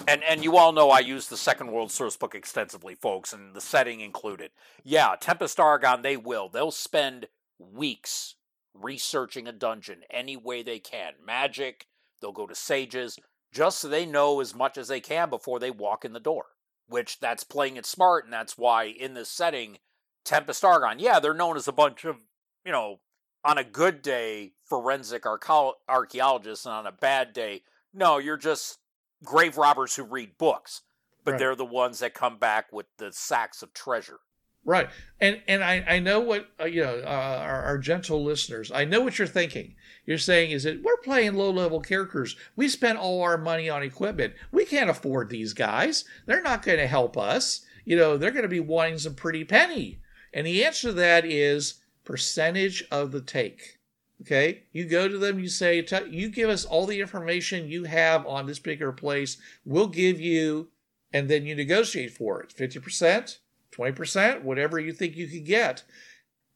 and 0.08 0.24
and 0.24 0.44
you 0.44 0.58
all 0.58 0.72
know 0.72 0.90
I 0.90 1.00
use 1.00 1.28
the 1.28 1.38
Second 1.38 1.72
World 1.72 1.92
source 1.92 2.16
book 2.16 2.34
extensively, 2.34 2.96
folks, 2.96 3.34
and 3.34 3.54
the 3.54 3.62
setting 3.62 4.00
included. 4.00 4.52
Yeah, 4.84 5.16
Tempest 5.20 5.60
Argon, 5.60 6.02
they 6.02 6.18
will. 6.18 6.48
They'll 6.48 6.72
spend 6.72 7.28
weeks 7.60 8.36
researching 8.74 9.48
a 9.48 9.52
dungeon 9.52 10.04
any 10.10 10.38
way 10.38 10.64
they 10.64 10.80
can. 10.80 11.14
Magic, 11.26 11.88
they'll 12.22 12.32
go 12.32 12.48
to 12.48 12.56
sages, 12.56 13.20
just 13.52 13.80
so 13.80 13.88
they 13.88 14.06
know 14.06 14.40
as 14.40 14.56
much 14.56 14.78
as 14.78 14.88
they 14.88 15.00
can 15.00 15.30
before 15.30 15.60
they 15.60 15.72
walk 15.72 16.06
in 16.06 16.14
the 16.14 16.20
door. 16.20 16.46
Which 16.88 17.20
that's 17.20 17.44
playing 17.44 17.78
it 17.78 17.86
smart, 17.86 18.26
and 18.26 18.34
that's 18.34 18.58
why 18.58 18.86
in 18.86 19.14
this 19.14 19.30
setting, 19.30 19.78
Tempest 20.24 20.66
Argon, 20.66 21.00
yeah, 21.00 21.20
they're 21.20 21.36
known 21.36 21.56
as 21.56 21.68
a 21.68 21.72
bunch 21.72 22.04
of, 22.04 22.18
you 22.66 22.72
know, 22.72 23.00
on 23.44 23.58
a 23.58 23.64
good 23.64 24.02
day, 24.02 24.54
forensic 24.64 25.24
archaeologists, 25.26 26.66
and 26.66 26.74
on 26.74 26.88
a 26.88 26.92
bad 26.92 27.32
day, 27.32 27.62
no, 27.94 28.18
you're 28.18 28.38
just 28.38 28.80
grave 29.24 29.58
robbers 29.58 29.96
who 29.96 30.04
read 30.04 30.38
books. 30.38 30.82
But 31.24 31.32
right. 31.32 31.40
they're 31.40 31.56
the 31.56 31.66
ones 31.66 32.00
that 32.00 32.14
come 32.14 32.38
back 32.38 32.72
with 32.72 32.88
the 32.98 33.12
sacks 33.12 33.62
of 33.62 33.74
treasure. 33.74 34.20
Right, 34.66 34.90
and 35.20 35.42
and 35.48 35.64
I 35.64 35.84
I 35.88 36.00
know 36.00 36.20
what 36.20 36.50
uh, 36.60 36.66
you 36.66 36.82
know 36.82 37.02
uh, 37.04 37.40
our, 37.42 37.64
our 37.64 37.78
gentle 37.78 38.24
listeners. 38.24 38.72
I 38.72 38.86
know 38.86 39.02
what 39.02 39.18
you're 39.18 39.28
thinking. 39.28 39.76
You're 40.10 40.18
saying 40.18 40.50
is 40.50 40.64
that 40.64 40.82
we're 40.82 40.98
playing 40.98 41.36
low 41.36 41.52
level 41.52 41.80
characters. 41.82 42.36
We 42.56 42.68
spent 42.68 42.98
all 42.98 43.22
our 43.22 43.38
money 43.38 43.70
on 43.70 43.84
equipment. 43.84 44.34
We 44.52 44.66
can't 44.66 44.90
afford 44.90 45.30
these 45.30 45.54
guys. 45.54 46.04
They're 46.26 46.42
not 46.42 46.64
going 46.64 46.80
to 46.80 46.88
help 46.88 47.16
us. 47.16 47.64
You 47.86 47.96
know, 47.96 48.18
they're 48.18 48.32
going 48.32 48.42
to 48.42 48.50
be 48.50 48.60
wanting 48.60 48.98
some 48.98 49.14
pretty 49.14 49.44
penny. 49.44 50.00
And 50.34 50.48
the 50.48 50.66
answer 50.66 50.88
to 50.88 50.94
that 50.94 51.26
is 51.26 51.82
percentage 52.06 52.84
of 52.90 53.12
the 53.12 53.22
take. 53.22 53.78
Okay, 54.22 54.64
you 54.72 54.86
go 54.86 55.08
to 55.08 55.20
them, 55.20 55.38
you 55.38 55.48
say, 55.48 55.86
you 56.10 56.30
give 56.30 56.50
us 56.50 56.66
all 56.66 56.88
the 56.88 57.02
information 57.02 57.68
you 57.68 57.84
have 57.84 58.26
on 58.26 58.48
this 58.48 58.58
particular 58.58 58.92
place. 58.92 59.38
We'll 59.64 59.86
give 59.86 60.20
you, 60.20 60.70
and 61.14 61.30
then 61.30 61.46
you 61.46 61.54
negotiate 61.54 62.18
for 62.18 62.42
it. 62.42 62.52
Fifty 62.52 62.80
percent 62.80 63.42
20%, 63.72 64.42
whatever 64.42 64.80
you 64.80 64.92
think 64.92 65.16
you 65.16 65.28
could 65.28 65.46
get. 65.46 65.84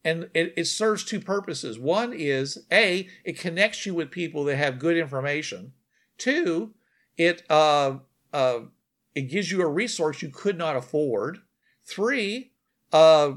And 0.06 0.30
it, 0.34 0.54
it 0.58 0.66
serves 0.66 1.04
two 1.04 1.20
purposes. 1.20 1.80
One 1.80 2.12
is 2.14 2.66
A, 2.72 3.08
it 3.24 3.40
connects 3.40 3.86
you 3.86 3.94
with 3.96 4.12
people 4.12 4.44
that 4.46 4.58
have 4.58 4.78
good 4.80 4.98
information. 4.98 5.74
Two, 6.18 6.74
it 7.18 7.44
uh, 7.50 7.98
uh, 8.34 8.60
it 9.16 9.24
gives 9.24 9.52
you 9.52 9.62
a 9.62 9.68
resource 9.68 10.22
you 10.22 10.30
could 10.30 10.58
not 10.58 10.76
afford. 10.76 11.40
Three, 11.86 12.52
uh, 12.92 13.34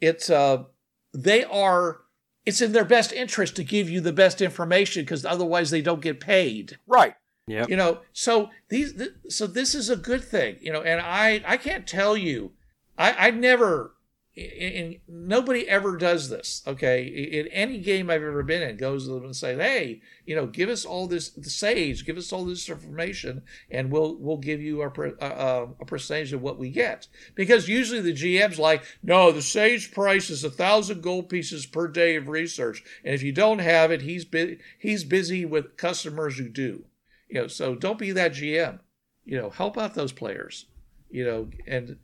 it 0.00 0.28
uh, 0.28 0.64
they 1.12 1.44
are 1.44 2.00
it's 2.46 2.60
in 2.60 2.72
their 2.72 2.84
best 2.84 3.12
interest 3.12 3.56
to 3.56 3.64
give 3.64 3.90
you 3.90 4.00
the 4.00 4.12
best 4.12 4.40
information 4.40 5.02
because 5.02 5.24
otherwise 5.24 5.70
they 5.70 5.82
don't 5.82 6.00
get 6.00 6.18
paid 6.20 6.78
Right. 6.86 7.14
Yep. 7.46 7.68
you 7.70 7.76
know 7.76 8.00
so 8.12 8.50
these 8.68 8.94
th- 8.94 9.10
so 9.28 9.46
this 9.46 9.74
is 9.74 9.88
a 9.90 9.96
good 9.96 10.22
thing 10.22 10.56
you 10.60 10.70
know 10.72 10.82
and 10.82 11.00
i 11.00 11.42
i 11.46 11.56
can't 11.56 11.86
tell 11.86 12.14
you 12.16 12.52
i 12.98 13.28
i 13.28 13.30
never 13.30 13.94
and 14.38 14.96
nobody 15.08 15.68
ever 15.68 15.96
does 15.96 16.28
this 16.28 16.62
okay? 16.66 17.04
In 17.04 17.48
any 17.48 17.78
game 17.78 18.08
i've 18.10 18.22
ever 18.22 18.42
been 18.42 18.62
in 18.62 18.76
goes 18.76 19.06
to 19.06 19.14
them 19.14 19.24
and 19.24 19.36
say 19.36 19.56
hey 19.56 20.00
you 20.24 20.36
know 20.36 20.46
give 20.46 20.68
us 20.68 20.84
all 20.84 21.06
this 21.06 21.30
the 21.30 21.50
sage 21.50 22.04
give 22.04 22.16
us 22.16 22.32
all 22.32 22.44
this 22.44 22.68
information 22.68 23.42
and 23.70 23.90
we'll 23.90 24.16
we'll 24.16 24.36
give 24.36 24.60
you 24.60 24.82
a, 24.82 24.90
per- 24.90 25.16
uh, 25.20 25.66
a 25.80 25.84
percentage 25.84 26.32
of 26.32 26.42
what 26.42 26.58
we 26.58 26.70
get. 26.70 27.08
Because 27.34 27.68
usually 27.68 28.00
the 28.00 28.12
gm's 28.12 28.58
like 28.58 28.84
no 29.02 29.32
the 29.32 29.42
sage 29.42 29.92
price 29.92 30.30
is 30.30 30.44
a 30.44 30.50
thousand 30.50 31.02
gold 31.02 31.28
pieces 31.28 31.66
per 31.66 31.88
day 31.88 32.16
of 32.16 32.28
research 32.28 32.82
and 33.04 33.14
if 33.14 33.22
you 33.22 33.32
don't 33.32 33.58
have 33.58 33.90
it 33.90 34.02
he's 34.02 34.24
bu- 34.24 34.56
he's 34.78 35.04
busy 35.04 35.44
with 35.44 35.76
customers 35.76 36.38
who 36.38 36.48
do. 36.48 36.84
You 37.28 37.42
know 37.42 37.46
so 37.48 37.74
don't 37.74 37.98
be 37.98 38.12
that 38.12 38.32
gm 38.32 38.80
you 39.24 39.38
know 39.40 39.50
help 39.50 39.76
out 39.76 39.94
those 39.94 40.12
players 40.12 40.66
you 41.10 41.24
know 41.24 41.48
and 41.66 41.98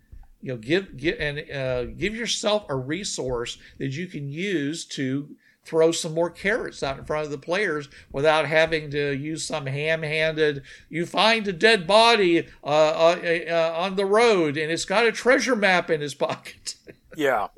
you 0.44 0.52
know 0.52 0.58
give 0.58 0.96
give 0.98 1.16
and 1.18 1.50
uh, 1.50 1.86
give 1.86 2.14
yourself 2.14 2.66
a 2.68 2.76
resource 2.76 3.56
that 3.78 3.92
you 3.92 4.06
can 4.06 4.28
use 4.30 4.84
to 4.84 5.34
throw 5.64 5.90
some 5.90 6.12
more 6.12 6.28
carrots 6.28 6.82
out 6.82 6.98
in 6.98 7.04
front 7.06 7.24
of 7.24 7.30
the 7.30 7.38
players 7.38 7.88
without 8.12 8.44
having 8.44 8.90
to 8.90 9.12
use 9.16 9.42
some 9.42 9.64
ham-handed 9.64 10.62
you 10.90 11.06
find 11.06 11.48
a 11.48 11.52
dead 11.52 11.86
body 11.86 12.46
uh, 12.62 12.66
uh, 12.66 13.18
uh, 13.48 13.74
on 13.74 13.96
the 13.96 14.04
road 14.04 14.58
and 14.58 14.70
it's 14.70 14.84
got 14.84 15.06
a 15.06 15.12
treasure 15.12 15.56
map 15.56 15.88
in 15.90 16.02
his 16.02 16.12
pocket 16.26 16.74
Yeah. 17.16 17.48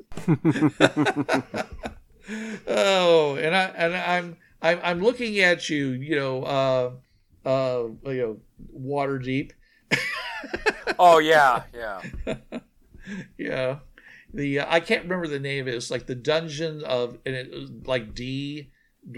oh 2.67 3.35
and 3.35 3.53
i 3.55 3.63
and 3.75 3.95
i'm 3.95 4.37
i'm, 4.61 4.79
I'm 4.81 5.03
looking 5.03 5.39
at 5.39 5.69
you 5.69 5.87
you 5.89 6.15
know 6.15 6.43
uh 6.43 6.91
uh 7.45 7.83
you 8.09 8.21
know 8.21 8.37
Waterdeep 8.79 9.51
Oh 10.99 11.19
yeah. 11.19 11.63
Yeah. 11.73 12.01
yeah 13.37 13.79
the 14.33 14.59
uh, 14.59 14.65
i 14.69 14.79
can't 14.79 15.03
remember 15.03 15.27
the 15.27 15.39
name 15.39 15.67
it's 15.67 15.89
like 15.91 16.05
the 16.07 16.15
dungeon 16.15 16.83
of 16.83 17.17
and 17.25 17.35
it 17.35 17.87
like 17.87 18.13
d 18.13 18.71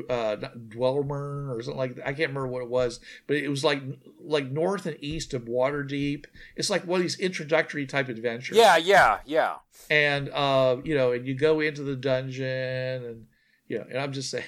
uh 0.08 0.36
dwelmer 0.68 1.50
or 1.56 1.62
something 1.64 1.78
like 1.80 1.96
that. 1.96 2.04
i 2.08 2.14
can't 2.14 2.30
remember 2.30 2.48
what 2.48 2.62
it 2.62 2.70
was 2.70 3.00
but 3.26 3.38
it 3.38 3.50
was 3.50 3.64
like 3.64 3.82
like 4.22 4.52
north 4.52 4.86
and 4.86 4.96
east 5.02 5.34
of 5.34 5.44
waterdeep 5.46 6.26
it's 6.56 6.70
like 6.70 6.86
one 6.86 7.00
of 7.00 7.02
these 7.02 7.20
introductory 7.20 7.88
type 7.88 8.08
adventures 8.08 8.56
Yeah. 8.56 8.78
Yeah. 8.78 9.20
Yeah. 9.26 9.56
and 9.90 10.30
uh 10.30 10.78
you 10.84 10.94
know 10.94 11.12
and 11.12 11.26
you 11.26 11.34
go 11.34 11.60
into 11.60 11.82
the 11.82 11.96
dungeon 11.96 13.04
and 13.04 13.26
you 13.70 13.78
know 13.78 13.86
and 13.90 13.98
i'm 14.00 14.12
just 14.12 14.30
saying 14.32 14.44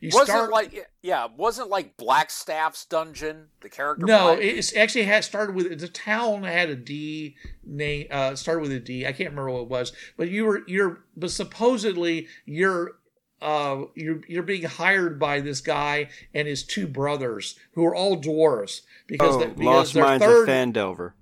you 0.00 0.10
wasn't 0.12 0.28
start 0.28 0.50
like 0.52 0.88
yeah, 1.02 1.26
wasn't 1.36 1.68
like 1.70 1.96
Blackstaff's 1.96 2.84
dungeon 2.84 3.46
the 3.62 3.68
character. 3.68 4.06
no 4.06 4.36
played? 4.36 4.56
it's 4.58 4.76
actually 4.76 5.04
had 5.04 5.24
started 5.24 5.56
with 5.56 5.80
the 5.80 5.88
town 5.88 6.44
had 6.44 6.68
a 6.70 6.76
d 6.76 7.34
name 7.64 8.06
uh 8.12 8.36
started 8.36 8.60
with 8.60 8.70
a 8.72 8.78
d 8.78 9.04
i 9.06 9.10
can't 9.12 9.30
remember 9.30 9.50
what 9.50 9.62
it 9.62 9.68
was 9.68 9.92
but 10.16 10.28
you 10.28 10.44
were 10.44 10.62
you're 10.68 11.00
but 11.16 11.30
supposedly 11.30 12.28
you're 12.44 12.92
uh 13.40 13.82
you're 13.94 14.20
you're 14.28 14.42
being 14.42 14.64
hired 14.64 15.18
by 15.18 15.40
this 15.40 15.60
guy 15.60 16.08
and 16.34 16.46
his 16.48 16.62
two 16.64 16.86
brothers 16.86 17.56
who 17.72 17.84
are 17.84 17.94
all 17.94 18.20
dwarves 18.20 18.82
because, 19.06 19.36
Oh, 19.36 19.38
they, 19.40 19.46
because 19.46 19.64
Lost 19.64 19.94
their 19.94 20.04
Mines 20.04 20.22
third 20.22 20.48
of 20.48 20.54
Phandelver. 20.54 21.12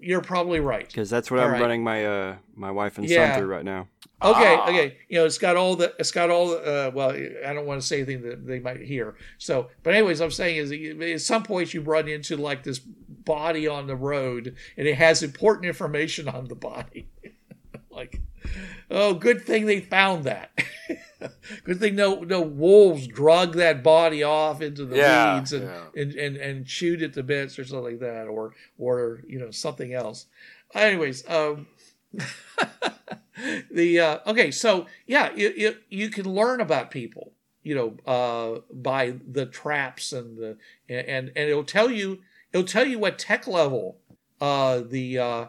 you're 0.00 0.22
probably 0.22 0.60
right 0.60 0.86
Because 0.88 1.10
that's 1.10 1.30
what 1.30 1.38
All 1.40 1.46
I'm 1.46 1.52
right. 1.52 1.60
running 1.60 1.84
my 1.84 2.04
uh 2.06 2.36
my 2.56 2.70
wife 2.70 2.96
and 2.98 3.06
Yeah. 3.08 3.32
son 3.32 3.38
through 3.38 3.48
right 3.52 3.64
now. 3.64 3.86
Okay, 4.22 4.54
Ah. 4.58 4.68
okay. 4.68 4.98
You 5.08 5.18
know, 5.18 5.24
it's 5.24 5.38
got 5.38 5.56
all 5.56 5.76
the, 5.76 5.94
it's 5.98 6.10
got 6.10 6.28
all 6.30 6.48
the, 6.50 6.58
uh, 6.88 6.90
well, 6.94 7.10
I 7.10 7.52
don't 7.54 7.66
want 7.66 7.80
to 7.80 7.86
say 7.86 7.96
anything 7.96 8.22
that 8.22 8.46
they 8.46 8.60
might 8.60 8.80
hear. 8.80 9.16
So, 9.38 9.68
but 9.82 9.94
anyways, 9.94 10.20
I'm 10.20 10.30
saying 10.30 10.56
is 10.56 10.72
at 10.72 11.20
some 11.22 11.42
point 11.42 11.72
you 11.72 11.80
run 11.80 12.06
into 12.08 12.36
like 12.36 12.62
this 12.62 12.78
body 12.78 13.66
on 13.66 13.86
the 13.86 13.96
road 13.96 14.54
and 14.76 14.86
it 14.86 14.96
has 14.96 15.22
important 15.22 15.66
information 15.66 16.28
on 16.28 16.48
the 16.48 16.54
body. 16.54 17.08
like, 17.90 18.20
oh, 18.90 19.14
good 19.14 19.42
thing 19.42 19.64
they 19.66 19.80
found 19.80 20.24
that. 20.24 20.50
good 21.64 21.80
thing 21.80 21.94
no, 21.94 22.20
no 22.20 22.40
wolves 22.42 23.06
drug 23.06 23.54
that 23.54 23.82
body 23.82 24.22
off 24.22 24.60
into 24.60 24.84
the 24.84 24.96
Yeah, 24.96 25.36
weeds 25.36 25.52
and, 25.54 25.64
yeah. 25.64 25.84
and, 26.02 26.12
and, 26.14 26.36
and 26.36 26.66
chewed 26.66 27.00
it 27.02 27.14
to 27.14 27.22
bits 27.22 27.58
or 27.58 27.64
something 27.64 27.92
like 27.92 28.00
that, 28.00 28.26
or, 28.26 28.54
or, 28.78 29.22
you 29.26 29.38
know, 29.38 29.50
something 29.50 29.94
else. 29.94 30.26
Anyways, 30.74 31.28
um, 31.28 31.66
the 33.70 34.00
uh, 34.00 34.18
okay 34.26 34.50
so 34.50 34.86
yeah 35.06 35.30
you, 35.34 35.52
you, 35.56 35.76
you 35.88 36.10
can 36.10 36.24
learn 36.26 36.60
about 36.60 36.90
people 36.90 37.32
you 37.62 37.74
know 37.74 37.96
uh, 38.12 38.60
by 38.72 39.14
the 39.30 39.46
traps 39.46 40.12
and 40.12 40.36
the 40.36 40.56
and 40.88 41.08
and 41.36 41.48
it'll 41.50 41.64
tell 41.64 41.90
you 41.90 42.18
it'll 42.52 42.66
tell 42.66 42.86
you 42.86 42.98
what 42.98 43.18
tech 43.18 43.46
level 43.46 43.98
uh, 44.40 44.80
the 44.80 45.18
uh, 45.18 45.46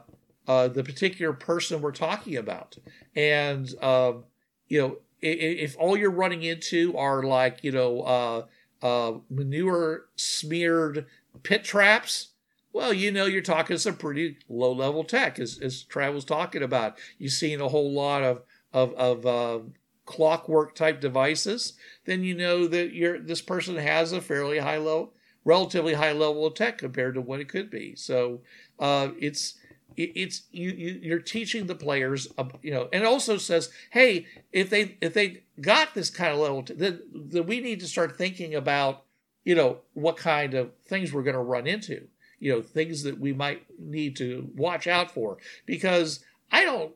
uh, 0.48 0.68
the 0.68 0.84
particular 0.84 1.32
person 1.32 1.82
we're 1.82 1.92
talking 1.94 2.36
about. 2.36 2.78
And 3.16 3.74
um, 3.82 4.26
you 4.68 4.82
know 4.82 4.88
i- 5.24 5.28
i- 5.28 5.60
if 5.64 5.78
all 5.80 5.96
you're 5.96 6.12
running 6.12 6.44
into 6.44 6.96
are 6.98 7.24
like 7.24 7.64
you 7.64 7.72
know 7.72 8.02
uh, 8.02 8.46
uh, 8.86 9.14
manure 9.30 10.06
smeared 10.16 11.06
pit 11.44 11.64
traps 11.64 12.30
well, 12.74 12.94
you 12.94 13.12
know, 13.12 13.26
you're 13.26 13.42
talking 13.42 13.78
some 13.78 13.96
pretty 13.96 14.38
low 14.48 14.72
level 14.72 15.04
tech, 15.04 15.40
as, 15.40 15.60
as 15.60 15.84
Trav 15.84 16.14
was 16.14 16.26
talking 16.26 16.64
about. 16.64 16.98
You've 17.18 17.34
seen 17.34 17.62
a 17.62 17.70
whole 17.70 17.92
lot 17.92 18.24
of 18.24 18.44
of, 18.74 18.94
of 18.94 19.26
uh, 19.26 19.60
clockwork 20.06 20.76
type 20.76 21.02
devices. 21.02 21.74
Then 22.06 22.24
you 22.24 22.36
know 22.36 22.68
that 22.68 22.94
you're 22.94 23.20
this 23.20 23.42
person 23.42 23.76
has 23.76 24.12
a 24.12 24.22
fairly 24.22 24.60
high 24.60 24.78
level, 24.78 25.14
relatively 25.44 25.94
high 25.94 26.14
level 26.14 26.46
of 26.46 26.56
tech 26.56 26.78
compared 26.78 27.16
to 27.16 27.22
what 27.22 27.40
it 27.40 27.50
could 27.50 27.70
be. 27.70 27.96
So 27.96 28.42
uh, 28.80 29.10
it's 29.20 29.56
it's 29.98 30.44
you, 30.52 30.70
you 30.70 31.00
you're 31.02 31.20
teaching 31.20 31.68
the 31.68 31.76
players, 31.76 32.28
uh, 32.38 32.46
you 32.62 32.72
know, 32.72 32.88
and 32.94 33.04
also 33.04 33.38
says, 33.38 33.70
hey, 33.92 34.26
if 34.52 34.70
they 34.70 34.98
if 35.02 35.14
they 35.14 35.44
got 35.60 35.94
this 35.94 36.10
kind 36.10 36.34
of 36.34 36.40
level, 36.40 36.64
then, 36.76 37.02
then 37.14 37.46
we 37.46 37.60
need 37.60 37.82
to 37.82 37.88
start 37.88 38.18
thinking 38.18 38.56
about, 38.56 39.04
you 39.44 39.56
know, 39.56 39.80
what 39.94 40.16
kind 40.16 40.54
of 40.54 40.72
things 40.88 41.12
we're 41.12 41.24
going 41.24 41.36
to 41.36 41.42
run 41.42 41.68
into 41.68 42.08
you 42.42 42.52
know 42.52 42.62
things 42.62 43.04
that 43.04 43.18
we 43.20 43.32
might 43.32 43.64
need 43.80 44.18
to 44.18 44.50
watch 44.58 44.88
out 44.88 45.10
for 45.12 45.38
because 45.66 46.20
i 46.52 46.66
don't 46.66 46.92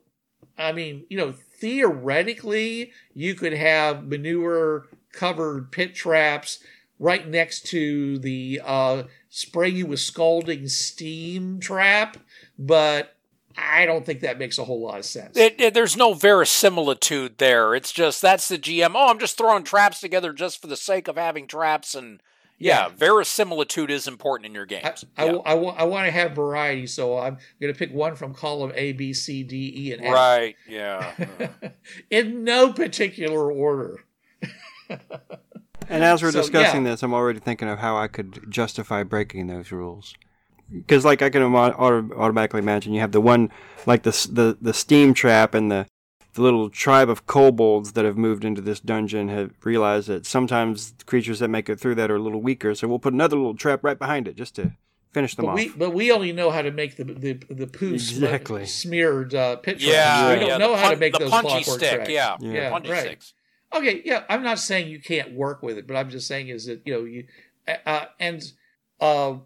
i 0.58 0.72
mean 0.72 1.04
you 1.08 1.16
know 1.16 1.32
theoretically 1.32 2.92
you 3.14 3.34
could 3.34 3.52
have 3.54 4.04
manure 4.04 4.86
covered 5.12 5.70
pit 5.72 5.94
traps 5.94 6.58
right 6.98 7.28
next 7.28 7.66
to 7.66 8.18
the 8.18 8.60
uh 8.64 9.02
spray 9.30 9.68
you 9.68 9.86
with 9.86 10.00
scalding 10.00 10.66
steam 10.68 11.58
trap 11.60 12.16
but 12.58 13.14
i 13.56 13.86
don't 13.86 14.04
think 14.04 14.20
that 14.20 14.38
makes 14.38 14.58
a 14.58 14.64
whole 14.64 14.82
lot 14.82 14.98
of 14.98 15.04
sense 15.04 15.36
It, 15.36 15.60
it- 15.60 15.74
there's 15.74 15.96
no 15.96 16.12
verisimilitude 16.14 17.38
there. 17.38 17.74
It's 17.74 17.92
just 17.92 18.20
that's 18.22 18.48
the 18.48 18.58
GM. 18.58 18.92
Oh, 18.94 19.08
I'm 19.08 19.18
just 19.18 19.38
throwing 19.38 19.64
traps 19.64 20.00
together 20.00 20.32
just 20.32 20.60
for 20.60 20.66
the 20.66 20.76
sake 20.76 21.08
of 21.08 21.16
having 21.16 21.46
traps, 21.46 21.94
and 21.94 22.20
yeah, 22.58 22.86
Yeah. 22.86 22.88
verisimilitude 22.96 23.90
is 23.90 24.06
important 24.08 24.46
in 24.46 24.54
your 24.54 24.64
I, 24.64 24.66
games. 24.66 25.04
I, 25.16 25.24
Yeah. 25.26 25.36
I, 25.44 25.54
wa- 25.54 25.74
I 25.76 25.84
want 25.84 26.06
to 26.06 26.10
have 26.10 26.32
variety, 26.32 26.86
so 26.86 27.18
I'm 27.18 27.38
going 27.60 27.72
to 27.72 27.78
pick 27.78 27.92
one 27.92 28.14
from 28.16 28.34
column 28.34 28.72
A, 28.74 28.92
B, 28.92 29.12
C, 29.12 29.42
D, 29.42 29.72
E, 29.76 29.92
and 29.92 30.04
F. 30.04 30.12
right? 30.14 30.56
Yeah. 30.68 31.12
in 32.10 32.44
no 32.44 32.72
particular 32.72 33.50
order. 33.52 34.04
And 35.88 36.02
as 36.02 36.22
we're 36.22 36.32
So, 36.32 36.40
discussing 36.40 36.84
yeah. 36.84 36.92
this, 36.92 37.02
I'm 37.02 37.14
already 37.14 37.38
thinking 37.38 37.68
of 37.68 37.78
how 37.78 37.96
I 37.96 38.08
could 38.08 38.50
justify 38.50 39.02
breaking 39.04 39.46
those 39.46 39.70
rules. 39.70 40.14
Because, 40.72 41.04
like, 41.04 41.22
I 41.22 41.30
can 41.30 41.42
auto- 41.42 41.76
auto- 41.76 42.14
automatically 42.16 42.58
imagine 42.58 42.92
you 42.92 43.00
have 43.00 43.12
the 43.12 43.20
one, 43.20 43.50
like 43.86 44.02
the 44.02 44.10
the 44.32 44.58
the 44.60 44.74
steam 44.74 45.14
trap 45.14 45.54
and 45.54 45.70
the 45.70 45.86
the 46.36 46.42
little 46.42 46.70
tribe 46.70 47.10
of 47.10 47.26
kobolds 47.26 47.92
that 47.92 48.04
have 48.04 48.16
moved 48.16 48.44
into 48.44 48.60
this 48.60 48.78
dungeon 48.80 49.28
have 49.28 49.50
realized 49.64 50.06
that 50.08 50.24
sometimes 50.24 50.94
creatures 51.06 51.40
that 51.40 51.48
make 51.48 51.68
it 51.68 51.80
through 51.80 51.96
that 51.96 52.10
are 52.10 52.16
a 52.16 52.22
little 52.22 52.40
weaker. 52.40 52.74
So 52.74 52.86
we'll 52.88 52.98
put 52.98 53.12
another 53.12 53.36
little 53.36 53.56
trap 53.56 53.82
right 53.82 53.98
behind 53.98 54.28
it 54.28 54.36
just 54.36 54.54
to 54.56 54.72
finish 55.12 55.34
them 55.34 55.46
But 55.46 55.50
off. 55.52 55.56
we, 55.56 55.68
but 55.70 55.90
we 55.90 56.12
only 56.12 56.32
know 56.32 56.50
how 56.50 56.62
to 56.62 56.70
make 56.70 56.96
the 56.96 57.04
the 57.04 57.32
the 57.50 57.66
poo 57.66 57.98
sm- 57.98 58.22
Exactly. 58.24 58.66
smeared 58.66 59.34
uh, 59.34 59.56
pit 59.56 59.80
traps. 59.80 59.92
yeah, 59.92 60.28
we 60.34 60.40
don't 60.40 60.48
yeah, 60.48 60.56
know 60.58 60.72
the 60.72 60.76
how 60.76 60.90
to 60.90 60.96
make 60.96 61.12
the 61.14 61.18
those 61.20 61.30
punchy 61.30 61.48
clockwork 61.48 61.78
stick. 61.78 61.94
tracks. 61.94 62.10
Yeah, 62.10 62.36
Yeah. 62.40 62.52
Yeah, 62.52 62.70
punchy 62.70 62.90
right. 62.92 63.00
sticks. 63.00 63.34
Okay, 63.74 64.02
yeah, 64.04 64.22
I'm 64.28 64.42
not 64.44 64.58
saying 64.60 64.88
you 64.88 65.00
can't 65.00 65.32
work 65.32 65.62
with 65.62 65.76
it, 65.78 65.86
but 65.88 65.96
I'm 65.96 66.08
just 66.10 66.28
saying 66.28 66.48
is 66.48 66.66
that 66.66 66.82
you 66.84 66.92
know 66.94 67.04
you 67.04 67.24
uh, 67.86 68.04
and 68.20 68.42
uh, 69.00 69.36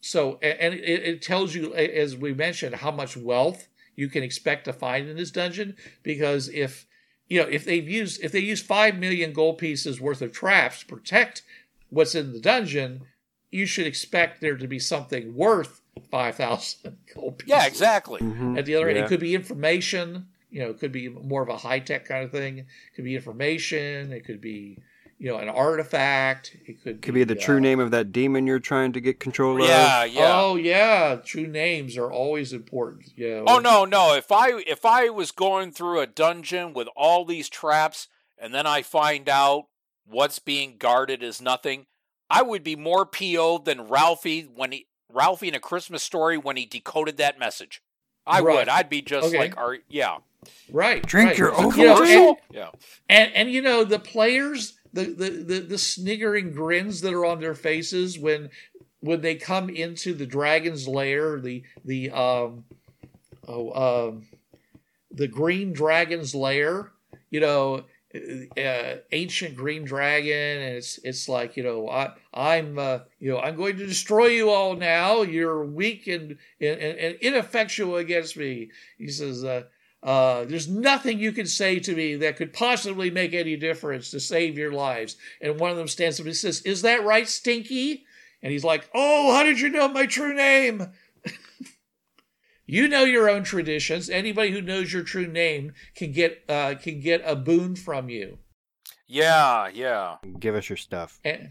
so 0.00 0.38
and 0.42 0.74
it, 0.74 0.80
it 1.04 1.22
tells 1.22 1.54
you 1.54 1.74
as 1.74 2.16
we 2.16 2.32
mentioned 2.34 2.74
how 2.76 2.90
much 2.90 3.16
wealth 3.16 3.68
you 3.98 4.08
can 4.08 4.22
expect 4.22 4.64
to 4.64 4.72
find 4.72 5.08
in 5.08 5.16
this 5.16 5.32
dungeon 5.32 5.74
because 6.04 6.48
if 6.50 6.86
you 7.26 7.42
know 7.42 7.48
if 7.48 7.64
they've 7.64 7.88
used 7.88 8.22
if 8.22 8.30
they 8.30 8.38
use 8.38 8.62
five 8.62 8.96
million 8.96 9.32
gold 9.32 9.58
pieces 9.58 10.00
worth 10.00 10.22
of 10.22 10.30
traps 10.32 10.80
to 10.80 10.86
protect 10.86 11.42
what's 11.90 12.14
in 12.14 12.32
the 12.32 12.40
dungeon, 12.40 13.02
you 13.50 13.66
should 13.66 13.88
expect 13.88 14.40
there 14.40 14.56
to 14.56 14.68
be 14.68 14.78
something 14.78 15.34
worth 15.34 15.80
five 16.12 16.36
thousand 16.36 16.96
gold 17.14 17.38
pieces. 17.38 17.50
Yeah, 17.50 17.66
exactly. 17.66 18.20
Mhm. 18.20 18.56
At 18.56 18.66
the 18.66 18.76
other 18.76 18.88
end, 18.88 18.98
it 18.98 19.08
could 19.08 19.20
be 19.20 19.34
information, 19.34 20.28
You 20.50 20.60
know, 20.60 20.70
it 20.70 20.78
could 20.78 20.92
be 20.92 21.08
more 21.08 21.42
of 21.42 21.48
a 21.48 21.56
high 21.58 21.80
tech 21.80 22.04
kind 22.06 22.24
of 22.24 22.30
thing. 22.30 22.58
It 22.60 22.66
could 22.94 23.04
be 23.04 23.16
information. 23.16 24.12
It 24.12 24.24
could 24.24 24.40
be, 24.40 24.78
you 25.18 25.30
know, 25.30 25.38
an 25.38 25.48
artifact. 25.48 26.56
It 26.66 26.82
could 26.82 27.02
Could 27.02 27.14
be 27.14 27.24
the 27.24 27.34
true 27.34 27.56
uh, 27.56 27.60
name 27.60 27.80
of 27.80 27.90
that 27.90 28.12
demon 28.12 28.46
you're 28.46 28.58
trying 28.60 28.92
to 28.92 29.00
get 29.00 29.18
control 29.20 29.60
of. 29.60 29.68
Yeah, 29.68 30.04
yeah. 30.04 30.32
Oh 30.40 30.56
yeah, 30.56 31.16
true 31.24 31.46
names 31.46 31.96
are 31.96 32.10
always 32.10 32.52
important. 32.52 33.12
You 33.16 33.36
know. 33.36 33.44
Oh 33.46 33.58
no, 33.58 33.84
no. 33.84 34.14
If 34.14 34.30
I 34.30 34.62
if 34.66 34.84
I 34.84 35.08
was 35.10 35.30
going 35.32 35.72
through 35.72 36.00
a 36.00 36.06
dungeon 36.06 36.72
with 36.72 36.88
all 36.96 37.24
these 37.24 37.48
traps 37.48 38.08
and 38.38 38.54
then 38.54 38.66
I 38.66 38.82
find 38.82 39.28
out 39.28 39.66
what's 40.06 40.38
being 40.38 40.76
guarded 40.78 41.22
is 41.22 41.42
nothing, 41.42 41.86
I 42.30 42.42
would 42.42 42.62
be 42.62 42.76
more 42.76 43.04
PO'd 43.04 43.64
than 43.64 43.88
Ralphie 43.88 44.42
when 44.42 44.72
he 44.72 44.86
Ralphie 45.12 45.48
in 45.48 45.54
a 45.54 45.60
Christmas 45.60 46.02
story 46.02 46.38
when 46.38 46.56
he 46.56 46.64
decoded 46.66 47.16
that 47.16 47.38
message. 47.38 47.82
I 48.26 48.40
Right. 48.40 48.54
would. 48.56 48.68
I'd 48.68 48.90
be 48.90 49.00
just 49.02 49.28
Okay. 49.28 49.38
like, 49.38 49.56
are 49.56 49.78
yeah, 49.88 50.18
Right. 50.70 51.04
Drink 51.04 51.30
right. 51.30 51.38
your 51.38 51.52
You 51.76 51.84
know, 51.86 52.02
and, 52.04 52.36
yeah. 52.52 52.70
and 53.08 53.32
and 53.34 53.50
you 53.50 53.62
know 53.62 53.84
the 53.84 53.98
players, 53.98 54.77
the, 54.92 55.04
the 55.04 55.30
the 55.30 55.60
the 55.60 55.78
sniggering 55.78 56.52
grins 56.52 57.00
that 57.02 57.12
are 57.12 57.26
on 57.26 57.40
their 57.40 57.54
faces 57.54 58.18
when 58.18 58.50
when 59.00 59.20
they 59.20 59.34
come 59.34 59.68
into 59.68 60.14
the 60.14 60.26
dragon's 60.26 60.88
lair, 60.88 61.40
the 61.40 61.62
the 61.84 62.10
um 62.10 62.64
oh 63.46 64.06
um 64.06 64.26
the 65.10 65.28
green 65.28 65.72
dragon's 65.72 66.34
lair. 66.34 66.92
You 67.30 67.40
know, 67.40 67.84
uh, 68.56 68.94
ancient 69.12 69.54
green 69.54 69.84
dragon, 69.84 70.32
and 70.32 70.76
it's 70.76 70.98
it's 71.04 71.28
like 71.28 71.56
you 71.56 71.62
know 71.62 71.88
I 71.88 72.12
I'm 72.32 72.78
uh, 72.78 73.00
you 73.18 73.30
know 73.30 73.38
I'm 73.38 73.56
going 73.56 73.76
to 73.76 73.86
destroy 73.86 74.26
you 74.26 74.50
all 74.50 74.74
now. 74.74 75.22
You're 75.22 75.64
weak 75.64 76.06
and 76.06 76.38
and, 76.60 76.80
and 76.80 77.14
ineffectual 77.16 77.96
against 77.96 78.36
me. 78.36 78.70
He 78.96 79.08
says. 79.08 79.44
Uh, 79.44 79.64
uh, 80.02 80.44
there's 80.44 80.68
nothing 80.68 81.18
you 81.18 81.32
can 81.32 81.46
say 81.46 81.80
to 81.80 81.94
me 81.94 82.14
that 82.16 82.36
could 82.36 82.52
possibly 82.52 83.10
make 83.10 83.34
any 83.34 83.56
difference 83.56 84.10
to 84.10 84.20
save 84.20 84.56
your 84.56 84.72
lives. 84.72 85.16
And 85.40 85.58
one 85.58 85.70
of 85.70 85.76
them 85.76 85.88
stands 85.88 86.20
up 86.20 86.26
and 86.26 86.36
says, 86.36 86.62
Is 86.62 86.82
that 86.82 87.04
right, 87.04 87.28
Stinky? 87.28 88.04
And 88.42 88.52
he's 88.52 88.64
like, 88.64 88.88
Oh, 88.94 89.34
how 89.34 89.42
did 89.42 89.58
you 89.58 89.68
know 89.68 89.88
my 89.88 90.06
true 90.06 90.34
name? 90.34 90.92
you 92.66 92.86
know 92.86 93.02
your 93.02 93.28
own 93.28 93.42
traditions. 93.42 94.08
Anybody 94.08 94.52
who 94.52 94.62
knows 94.62 94.92
your 94.92 95.02
true 95.02 95.26
name 95.26 95.72
can 95.96 96.12
get 96.12 96.44
uh, 96.48 96.74
can 96.80 97.00
get 97.00 97.22
a 97.24 97.34
boon 97.34 97.74
from 97.74 98.08
you. 98.08 98.38
Yeah, 99.08 99.68
yeah. 99.72 100.16
Give 100.38 100.54
us 100.54 100.68
your 100.68 100.76
stuff. 100.76 101.18
And 101.24 101.50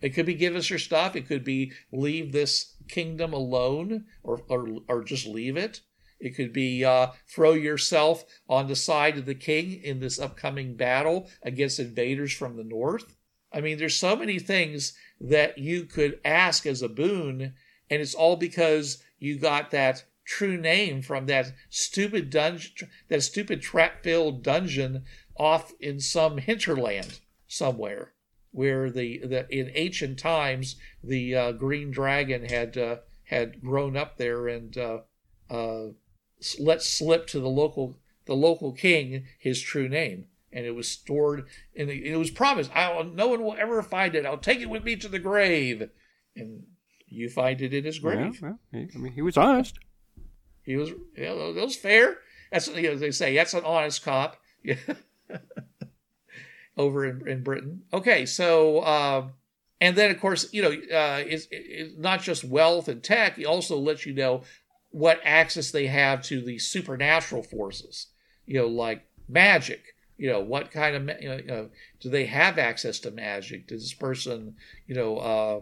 it 0.00 0.10
could 0.10 0.26
be 0.26 0.34
give 0.34 0.56
us 0.56 0.70
your 0.70 0.78
stuff. 0.80 1.14
It 1.14 1.28
could 1.28 1.44
be 1.44 1.72
leave 1.92 2.32
this 2.32 2.74
kingdom 2.88 3.32
alone, 3.32 4.06
or 4.24 4.42
or, 4.48 4.78
or 4.88 5.04
just 5.04 5.26
leave 5.26 5.56
it. 5.56 5.82
It 6.20 6.36
could 6.36 6.52
be 6.52 6.84
uh, 6.84 7.08
throw 7.26 7.52
yourself 7.52 8.24
on 8.48 8.68
the 8.68 8.76
side 8.76 9.16
of 9.16 9.26
the 9.26 9.34
king 9.34 9.82
in 9.82 10.00
this 10.00 10.18
upcoming 10.18 10.76
battle 10.76 11.28
against 11.42 11.80
invaders 11.80 12.32
from 12.32 12.56
the 12.56 12.64
north. 12.64 13.16
I 13.52 13.60
mean, 13.60 13.78
there's 13.78 13.96
so 13.96 14.14
many 14.14 14.38
things 14.38 14.92
that 15.20 15.58
you 15.58 15.84
could 15.84 16.20
ask 16.24 16.66
as 16.66 16.82
a 16.82 16.88
boon, 16.88 17.54
and 17.88 18.02
it's 18.02 18.14
all 18.14 18.36
because 18.36 19.02
you 19.18 19.38
got 19.38 19.70
that 19.70 20.04
true 20.24 20.56
name 20.56 21.02
from 21.02 21.26
that 21.26 21.52
stupid 21.70 22.30
dungeon, 22.30 22.88
that 23.08 23.22
stupid 23.22 23.60
trap-filled 23.60 24.42
dungeon 24.42 25.04
off 25.36 25.72
in 25.80 25.98
some 25.98 26.38
hinterland 26.38 27.18
somewhere, 27.48 28.12
where 28.52 28.90
the, 28.90 29.18
the 29.18 29.46
in 29.50 29.72
ancient 29.74 30.18
times 30.18 30.76
the 31.02 31.34
uh, 31.34 31.52
green 31.52 31.90
dragon 31.90 32.44
had 32.44 32.76
uh, 32.76 32.96
had 33.24 33.60
grown 33.60 33.96
up 33.96 34.18
there 34.18 34.46
and 34.48 34.76
uh, 34.76 34.98
uh, 35.48 35.86
let 36.58 36.82
slip 36.82 37.26
to 37.28 37.40
the 37.40 37.48
local 37.48 37.98
the 38.26 38.34
local 38.34 38.72
king 38.72 39.24
his 39.38 39.60
true 39.60 39.88
name, 39.88 40.26
and 40.52 40.64
it 40.64 40.74
was 40.74 40.88
stored 40.88 41.46
and 41.76 41.90
it 41.90 42.16
was 42.16 42.30
promised. 42.30 42.70
I'll, 42.74 43.04
no 43.04 43.28
one 43.28 43.42
will 43.42 43.56
ever 43.58 43.82
find 43.82 44.14
it. 44.14 44.26
I'll 44.26 44.38
take 44.38 44.60
it 44.60 44.70
with 44.70 44.84
me 44.84 44.96
to 44.96 45.08
the 45.08 45.18
grave, 45.18 45.90
and 46.36 46.64
you 47.06 47.28
find 47.28 47.60
it 47.60 47.74
in 47.74 47.84
his 47.84 47.98
grave. 47.98 48.40
well, 48.40 48.58
he, 48.72 48.88
I 48.94 48.98
mean, 48.98 49.12
he 49.12 49.22
was 49.22 49.36
honest. 49.36 49.78
He 50.62 50.76
was, 50.76 50.90
you 50.90 51.24
know, 51.24 51.52
that 51.52 51.64
was 51.64 51.76
fair. 51.76 52.18
That's 52.52 52.68
you 52.68 52.82
know, 52.82 52.96
they 52.96 53.10
say 53.10 53.34
that's 53.34 53.54
an 53.54 53.64
honest 53.64 54.04
cop. 54.04 54.36
Yeah. 54.62 54.76
Over 56.76 57.04
in, 57.04 57.26
in 57.28 57.42
Britain. 57.42 57.82
Okay, 57.92 58.26
so 58.26 58.84
um, 58.84 59.32
and 59.80 59.96
then 59.96 60.10
of 60.10 60.20
course 60.20 60.48
you 60.52 60.62
know 60.62 60.70
uh, 60.70 61.22
it's, 61.26 61.46
it's 61.50 61.96
not 61.98 62.22
just 62.22 62.44
wealth 62.44 62.88
and 62.88 63.02
tech. 63.02 63.38
It 63.38 63.44
also 63.44 63.78
lets 63.78 64.06
you 64.06 64.14
know 64.14 64.42
what 64.90 65.20
access 65.24 65.70
they 65.70 65.86
have 65.86 66.22
to 66.24 66.40
the 66.40 66.58
supernatural 66.58 67.42
forces. 67.42 68.08
You 68.46 68.60
know, 68.60 68.68
like 68.68 69.06
magic. 69.28 69.94
You 70.16 70.30
know, 70.30 70.40
what 70.40 70.70
kind 70.70 70.96
of 70.96 71.22
you 71.22 71.42
know, 71.46 71.70
do 72.00 72.10
they 72.10 72.26
have 72.26 72.58
access 72.58 72.98
to 73.00 73.10
magic? 73.10 73.68
Does 73.68 73.82
this 73.82 73.94
person 73.94 74.56
you 74.86 74.94
know? 74.94 75.16
Uh, 75.18 75.60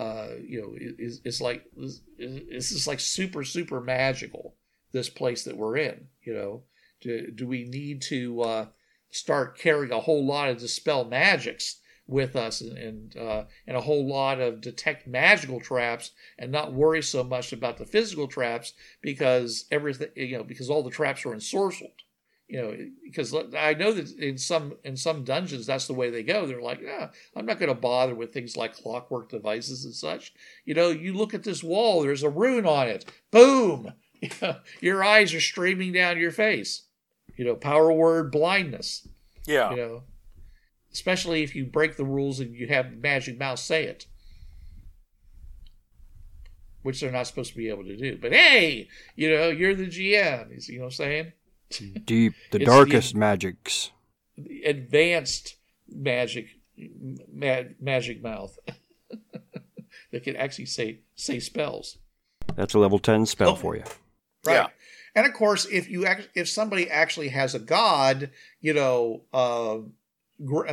uh, 0.00 0.36
you 0.42 0.60
know, 0.60 0.74
is 0.98 1.20
it's 1.24 1.42
like 1.42 1.64
this 1.76 2.72
is 2.72 2.86
like 2.86 3.00
super 3.00 3.44
super 3.44 3.80
magical. 3.80 4.54
This 4.92 5.10
place 5.10 5.44
that 5.44 5.56
we're 5.56 5.76
in, 5.76 6.08
you 6.22 6.32
know, 6.32 6.62
do 7.00 7.30
do 7.30 7.46
we 7.46 7.64
need 7.64 8.00
to 8.02 8.40
uh, 8.40 8.66
start 9.10 9.58
carrying 9.58 9.92
a 9.92 10.00
whole 10.00 10.24
lot 10.24 10.48
of 10.48 10.58
dispel 10.58 11.04
magics 11.04 11.79
with 12.10 12.36
us 12.36 12.60
and 12.60 12.76
and, 12.76 13.16
uh, 13.16 13.44
and 13.66 13.76
a 13.76 13.80
whole 13.80 14.06
lot 14.06 14.40
of 14.40 14.60
detect 14.60 15.06
magical 15.06 15.60
traps 15.60 16.10
and 16.38 16.50
not 16.50 16.72
worry 16.72 17.02
so 17.02 17.22
much 17.22 17.52
about 17.52 17.78
the 17.78 17.86
physical 17.86 18.26
traps 18.26 18.72
because 19.00 19.64
everything 19.70 20.08
you 20.16 20.36
know 20.36 20.44
because 20.44 20.68
all 20.68 20.82
the 20.82 20.90
traps 20.90 21.24
are 21.24 21.34
ensorcelled. 21.34 21.92
You 22.48 22.60
know 22.60 22.76
because 23.04 23.32
i 23.56 23.74
know 23.74 23.92
that 23.92 24.10
in 24.18 24.36
some 24.36 24.74
in 24.82 24.96
some 24.96 25.22
dungeons 25.22 25.66
that's 25.66 25.86
the 25.86 25.94
way 25.94 26.10
they 26.10 26.24
go. 26.24 26.46
They're 26.46 26.60
like 26.60 26.80
yeah 26.82 27.10
i'm 27.36 27.46
not 27.46 27.60
going 27.60 27.68
to 27.68 27.80
bother 27.80 28.14
with 28.14 28.32
things 28.32 28.56
like 28.56 28.74
clockwork 28.74 29.28
devices 29.28 29.84
and 29.84 29.94
such. 29.94 30.34
You 30.64 30.74
know 30.74 30.88
you 30.88 31.14
look 31.14 31.32
at 31.32 31.44
this 31.44 31.62
wall 31.62 32.02
there's 32.02 32.24
a 32.24 32.28
rune 32.28 32.66
on 32.66 32.88
it. 32.88 33.04
Boom! 33.30 33.92
Your 34.80 35.04
eyes 35.04 35.32
are 35.32 35.40
streaming 35.40 35.92
down 35.92 36.18
your 36.18 36.32
face. 36.32 36.82
You 37.36 37.44
know 37.44 37.54
power 37.54 37.92
word 37.92 38.32
blindness. 38.32 39.06
Yeah. 39.46 39.70
you 39.70 39.76
know 39.76 40.02
especially 40.92 41.42
if 41.42 41.54
you 41.54 41.64
break 41.64 41.96
the 41.96 42.04
rules 42.04 42.40
and 42.40 42.54
you 42.54 42.66
have 42.68 42.92
magic 42.96 43.38
mouse 43.38 43.62
say 43.62 43.84
it 43.84 44.06
which 46.82 47.00
they're 47.00 47.12
not 47.12 47.26
supposed 47.26 47.50
to 47.50 47.56
be 47.56 47.68
able 47.68 47.84
to 47.84 47.96
do 47.96 48.16
but 48.20 48.32
hey 48.32 48.88
you 49.16 49.30
know 49.30 49.48
you're 49.48 49.74
the 49.74 49.86
gm 49.86 50.68
you 50.68 50.78
know 50.78 50.84
what 50.84 50.86
i'm 50.86 50.90
saying 50.92 51.32
Deep, 52.04 52.34
the 52.50 52.58
It's 52.58 52.66
darkest 52.66 53.14
magics. 53.14 53.92
advanced 54.64 55.54
magic 55.88 56.46
ma- 57.32 57.62
magic 57.80 58.20
mouth 58.22 58.58
that 60.12 60.24
can 60.24 60.34
actually 60.36 60.66
say 60.66 61.00
say 61.14 61.38
spells 61.38 61.98
That's 62.56 62.74
a 62.74 62.78
level 62.80 62.98
10 62.98 63.26
spell 63.26 63.50
Oh. 63.50 63.54
for 63.56 63.76
you. 63.76 63.84
right 64.44 64.54
Yeah. 64.54 64.66
and 65.14 65.26
of 65.26 65.32
course 65.34 65.64
if 65.66 65.88
you 65.88 66.06
act- 66.06 66.30
if 66.34 66.48
somebody 66.48 66.90
actually 66.90 67.28
has 67.28 67.54
a 67.54 67.60
god 67.60 68.30
you 68.60 68.72
know 68.74 69.22
uh, 69.32 69.78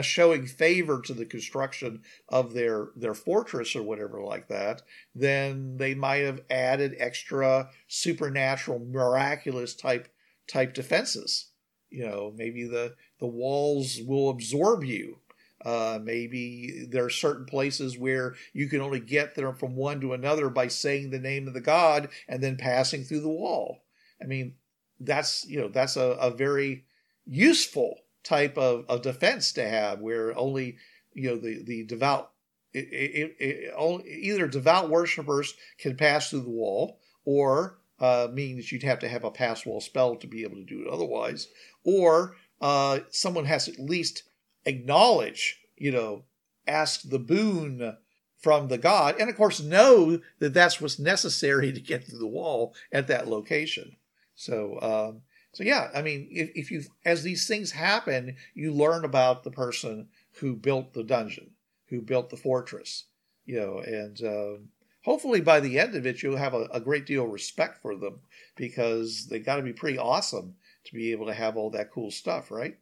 showing 0.02 0.46
favor 0.46 1.02
to 1.02 1.14
the 1.14 1.26
construction 1.26 2.02
of 2.30 2.54
their 2.54 2.90
their 2.96 3.14
fortress 3.14 3.76
or 3.76 3.84
whatever 3.84 4.22
like 4.22 4.48
that 4.48 4.82
then 5.14 5.78
they 5.78 5.94
might 5.94 6.24
have 6.24 6.42
added 6.50 6.96
extra 7.00 7.70
supernatural 7.88 8.80
miraculous 8.80 9.76
type 9.76 10.08
type 10.48 10.74
defenses 10.74 11.52
you 11.90 12.06
know 12.06 12.34
maybe 12.36 12.66
the 12.66 12.96
the 13.20 13.28
walls 13.28 14.00
will 14.06 14.30
absorb 14.30 14.84
you 14.84 15.18
uh, 15.66 16.00
maybe 16.02 16.86
there 16.90 17.04
are 17.04 17.10
certain 17.10 17.46
places 17.46 17.98
where 17.98 18.36
you 18.54 18.70
can 18.70 18.80
only 18.80 19.00
get 19.00 19.36
there 19.36 19.52
from 19.54 19.76
one 19.76 20.00
to 20.00 20.14
another 20.14 20.50
by 20.50 20.68
saying 20.68 21.10
the 21.10 21.20
name 21.20 21.48
of 21.48 21.54
the 21.54 21.62
god 21.62 22.10
and 22.28 22.44
then 22.44 22.56
passing 22.56 23.04
through 23.04 23.22
the 23.22 23.28
wall. 23.28 23.84
I 24.22 24.26
mean, 24.26 24.56
that's 25.00 25.46
you 25.48 25.60
know 25.60 25.68
that's 25.68 25.98
a, 25.98 26.12
a 26.22 26.32
very 26.32 26.86
useful 27.26 28.00
type 28.28 28.58
of, 28.58 28.86
of 28.90 29.02
defense 29.02 29.54
to 29.54 29.68
have, 29.68 30.00
where 30.00 30.38
only 30.38 30.78
you 31.14 31.30
know 31.30 31.38
the 31.38 31.64
the 31.64 31.84
devout 31.86 32.32
it, 32.74 32.88
it, 32.92 33.36
it, 33.40 33.74
only, 33.76 34.08
either 34.10 34.48
devout 34.48 34.90
worshippers 34.90 35.56
can 35.80 35.96
pass 35.96 36.30
through 36.30 36.42
the 36.42 36.50
wall, 36.50 37.00
or 37.26 37.80
uh, 38.00 38.28
that 38.28 38.72
you'd 38.72 38.84
have 38.84 39.00
to 39.00 39.08
have 39.08 39.24
a 39.24 39.32
pass 39.32 39.66
wall 39.66 39.82
spell 39.82 40.16
to 40.16 40.28
be 40.28 40.44
able 40.44 40.58
to 40.58 40.66
do 40.66 40.82
it 40.82 40.88
otherwise, 40.88 41.48
or 41.84 42.36
uh, 42.62 43.00
someone 43.10 43.46
has 43.46 43.66
to 43.66 43.72
at 43.72 43.80
least 43.80 44.24
acknowledge, 44.66 45.60
you 45.78 45.92
know, 45.92 46.24
ask 46.68 47.02
the 47.10 47.20
boon 47.20 47.98
from 48.38 48.68
the 48.68 48.78
god, 48.78 49.16
and 49.20 49.30
of 49.30 49.36
course 49.36 49.62
know 49.62 50.20
that 50.40 50.54
that's 50.54 50.80
what's 50.80 51.00
necessary 51.00 51.72
to 51.74 51.82
get 51.82 52.06
through 52.06 52.20
the 52.20 52.28
wall 52.28 52.76
at 52.92 53.08
that 53.08 53.28
location. 53.28 53.96
So, 54.36 54.80
um, 54.82 55.22
so 55.58 55.64
yeah, 55.64 55.90
I 55.96 56.04
mean, 56.04 56.28
if, 56.30 56.52
if 56.54 56.70
you 56.70 56.84
as 57.04 57.24
these 57.24 57.48
things 57.48 57.72
happen, 57.72 58.36
you 58.54 58.72
learn 58.72 59.04
about 59.04 59.44
the 59.44 59.50
person 59.50 60.10
who 60.34 60.56
built 60.56 60.94
the 60.94 61.04
dungeon, 61.04 61.50
who 61.88 62.00
built 62.00 62.30
the 62.30 62.38
fortress, 62.38 63.06
you 63.44 63.60
know, 63.60 63.80
and 63.80 64.22
um, 64.24 64.68
hopefully 65.04 65.42
by 65.42 65.60
the 65.60 65.80
end 65.80 65.96
of 65.96 66.06
it, 66.06 66.22
you'll 66.22 66.38
have 66.38 66.54
a, 66.54 66.68
a 66.72 66.80
great 66.80 67.08
deal 67.08 67.26
of 67.26 67.32
respect 67.32 67.82
for 67.82 67.96
them 67.96 68.20
because 68.56 69.26
they 69.32 69.40
got 69.40 69.56
to 69.56 69.64
be 69.64 69.74
pretty 69.74 69.98
awesome 69.98 70.54
to 70.84 70.94
be 70.94 71.12
able 71.12 71.26
to 71.26 71.34
have 71.34 71.58
all 71.58 71.72
that 71.72 71.92
cool 71.92 72.12
stuff, 72.12 72.52
right? 72.52 72.78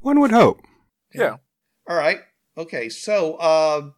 One 0.00 0.20
would 0.20 0.30
hope. 0.30 0.60
Yeah. 1.14 1.36
All 1.88 1.96
right. 1.96 2.20
Okay. 2.58 2.90
So, 2.90 3.40
um, 3.40 3.94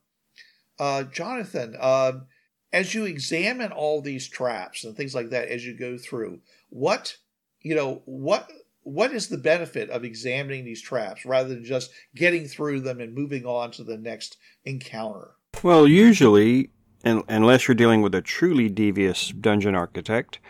uh, 0.79 1.03
Jonathan, 1.03 1.75
um, 1.81 2.27
as 2.73 2.95
you 2.95 3.07
examine 3.07 3.73
all 3.73 4.01
these 4.01 4.29
traps 4.29 4.85
and 4.85 4.97
things 4.97 5.17
like 5.17 5.31
that 5.31 5.49
as 5.49 5.67
you 5.67 5.77
go 5.77 5.99
through, 5.99 6.39
what 6.69 7.17
you 7.63 7.75
know, 7.75 8.03
what 8.05 8.49
what 8.83 9.13
is 9.13 9.29
the 9.29 9.39
benefit 9.39 9.91
of 9.91 10.05
examining 10.05 10.65
these 10.65 10.81
traps 10.81 11.27
rather 11.27 11.51
than 11.51 11.65
just 11.65 11.91
getting 12.15 12.47
through 12.47 12.81
them 12.81 13.01
and 13.01 13.15
moving 13.15 13.45
on 13.45 13.71
to 13.73 13.85
the 13.85 13.99
next 13.99 14.39
encounter? 14.65 15.33
Well, 15.63 15.87
usually, 15.87 16.71
un- 17.05 17.25
unless 17.29 17.69
you're 17.69 17.75
dealing 17.75 18.03
with 18.03 18.15
a 18.15 18.23
truly 18.23 18.69
devious 18.69 19.29
dungeon 19.29 19.75
architect, 19.75 20.41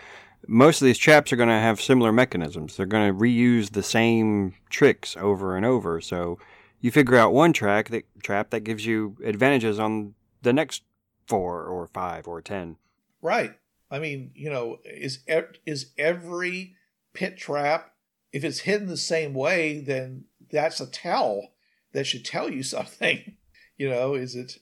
most 0.46 0.81
of 0.81 0.87
these 0.87 0.99
traps 0.99 1.33
are 1.33 1.37
going 1.37 1.49
to 1.49 1.55
have 1.55 1.81
similar 1.81 2.12
mechanisms. 2.12 2.77
They're 2.77 2.87
going 2.87 3.12
to 3.12 3.18
reuse 3.18 3.73
the 3.73 3.83
same 3.83 4.55
tricks 4.68 5.16
over 5.16 5.57
and 5.57 5.66
over. 5.66 6.01
So 6.01 6.38
you 6.81 6.90
figure 6.90 7.16
out 7.16 7.33
one 7.33 7.53
track 7.53 7.88
that 7.90 8.05
trap 8.23 8.51
that 8.51 8.61
gives 8.61 8.87
you 8.87 9.16
advantages 9.25 9.79
on 9.79 10.14
the 10.42 10.53
next 10.53 10.83
four 11.27 11.64
or 11.64 11.87
five 11.88 12.27
or 12.27 12.40
ten. 12.40 12.77
Right. 13.23 13.55
I 13.90 13.99
mean, 13.99 14.31
you 14.35 14.51
know, 14.51 14.79
is 14.85 15.20
is 15.66 15.92
every 15.99 16.77
pit 17.12 17.37
trap 17.37 17.90
if 18.33 18.44
it's 18.44 18.61
hidden 18.61 18.88
the 18.88 18.96
same 18.96 19.35
way, 19.35 19.81
then 19.81 20.25
that's 20.51 20.81
a 20.81 20.87
tell 20.87 21.49
that 21.92 22.07
should 22.07 22.25
tell 22.25 22.51
you 22.51 22.62
something. 22.62 23.37
You 23.77 23.90
know, 23.90 24.14
is 24.14 24.37
it, 24.37 24.59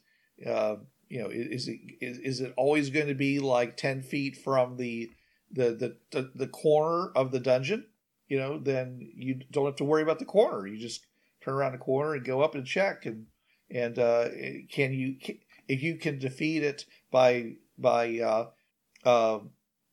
uh, 0.47 0.77
you 1.09 1.23
know, 1.23 1.29
is 1.31 1.69
it 1.69 1.81
is, 2.01 2.19
is 2.19 2.41
it 2.41 2.55
always 2.57 2.91
going 2.91 3.09
to 3.09 3.15
be 3.15 3.39
like 3.39 3.77
ten 3.77 4.03
feet 4.03 4.37
from 4.37 4.77
the 4.77 5.11
the, 5.51 5.71
the 5.71 5.97
the 6.13 6.31
the 6.35 6.47
corner 6.47 7.11
of 7.15 7.33
the 7.33 7.41
dungeon? 7.41 7.87
You 8.29 8.39
know, 8.39 8.59
then 8.59 9.11
you 9.15 9.41
don't 9.51 9.67
have 9.67 9.77
to 9.77 9.85
worry 9.85 10.03
about 10.03 10.19
the 10.19 10.25
corner. 10.25 10.67
You 10.67 10.79
just 10.79 11.07
turn 11.43 11.55
around 11.55 11.73
the 11.73 11.79
corner 11.79 12.15
and 12.15 12.25
go 12.25 12.43
up 12.43 12.55
and 12.55 12.67
check 12.67 13.07
and 13.07 13.27
and 13.71 13.99
uh, 13.99 14.29
can 14.71 14.93
you 14.93 15.17
if 15.67 15.83
you 15.83 15.97
can 15.97 16.19
defeat 16.19 16.63
it 16.63 16.85
by 17.11 17.55
by 17.77 18.19
uh, 18.19 18.47
uh, 19.05 19.41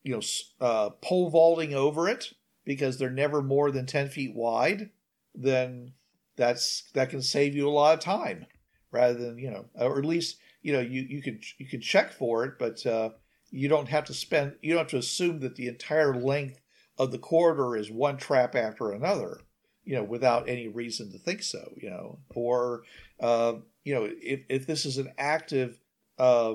you 0.02 0.12
know 0.12 0.22
uh, 0.60 0.90
pole 0.90 1.30
vaulting 1.30 1.74
over 1.74 2.08
it 2.08 2.32
because 2.66 2.98
they're 2.98 3.08
never 3.08 3.40
more 3.40 3.70
than 3.70 3.86
ten 3.86 4.10
feet 4.10 4.34
wide, 4.34 4.90
then 5.34 5.92
that's 6.36 6.90
that 6.92 7.08
can 7.08 7.22
save 7.22 7.54
you 7.54 7.66
a 7.66 7.70
lot 7.70 7.94
of 7.94 8.00
time 8.00 8.44
rather 8.90 9.14
than 9.14 9.38
you 9.38 9.50
know 9.50 9.64
or 9.74 9.98
at 9.98 10.04
least 10.04 10.36
you 10.60 10.74
know 10.74 10.80
you 10.80 11.00
you 11.02 11.22
could 11.22 11.42
you 11.56 11.66
could 11.66 11.82
check 11.82 12.12
for 12.12 12.44
it, 12.44 12.58
but 12.58 12.84
uh, 12.84 13.10
you 13.50 13.68
don't 13.68 13.88
have 13.88 14.04
to 14.04 14.12
spend 14.12 14.54
you 14.60 14.74
don't 14.74 14.80
have 14.80 14.88
to 14.88 14.98
assume 14.98 15.40
that 15.40 15.56
the 15.56 15.68
entire 15.68 16.14
length 16.14 16.60
of 16.98 17.10
the 17.10 17.18
corridor 17.18 17.76
is 17.76 17.90
one 17.90 18.18
trap 18.18 18.54
after 18.54 18.92
another 18.92 19.40
you 19.86 19.94
know, 19.94 20.02
without 20.02 20.48
any 20.48 20.66
reason 20.66 21.10
to 21.12 21.18
think 21.18 21.42
so, 21.42 21.72
you 21.76 21.88
know, 21.88 22.18
or, 22.34 22.82
uh, 23.20 23.54
you 23.84 23.94
know, 23.94 24.10
if, 24.20 24.40
if 24.48 24.66
this 24.66 24.84
is 24.84 24.98
an 24.98 25.12
active, 25.16 25.78
uh, 26.18 26.54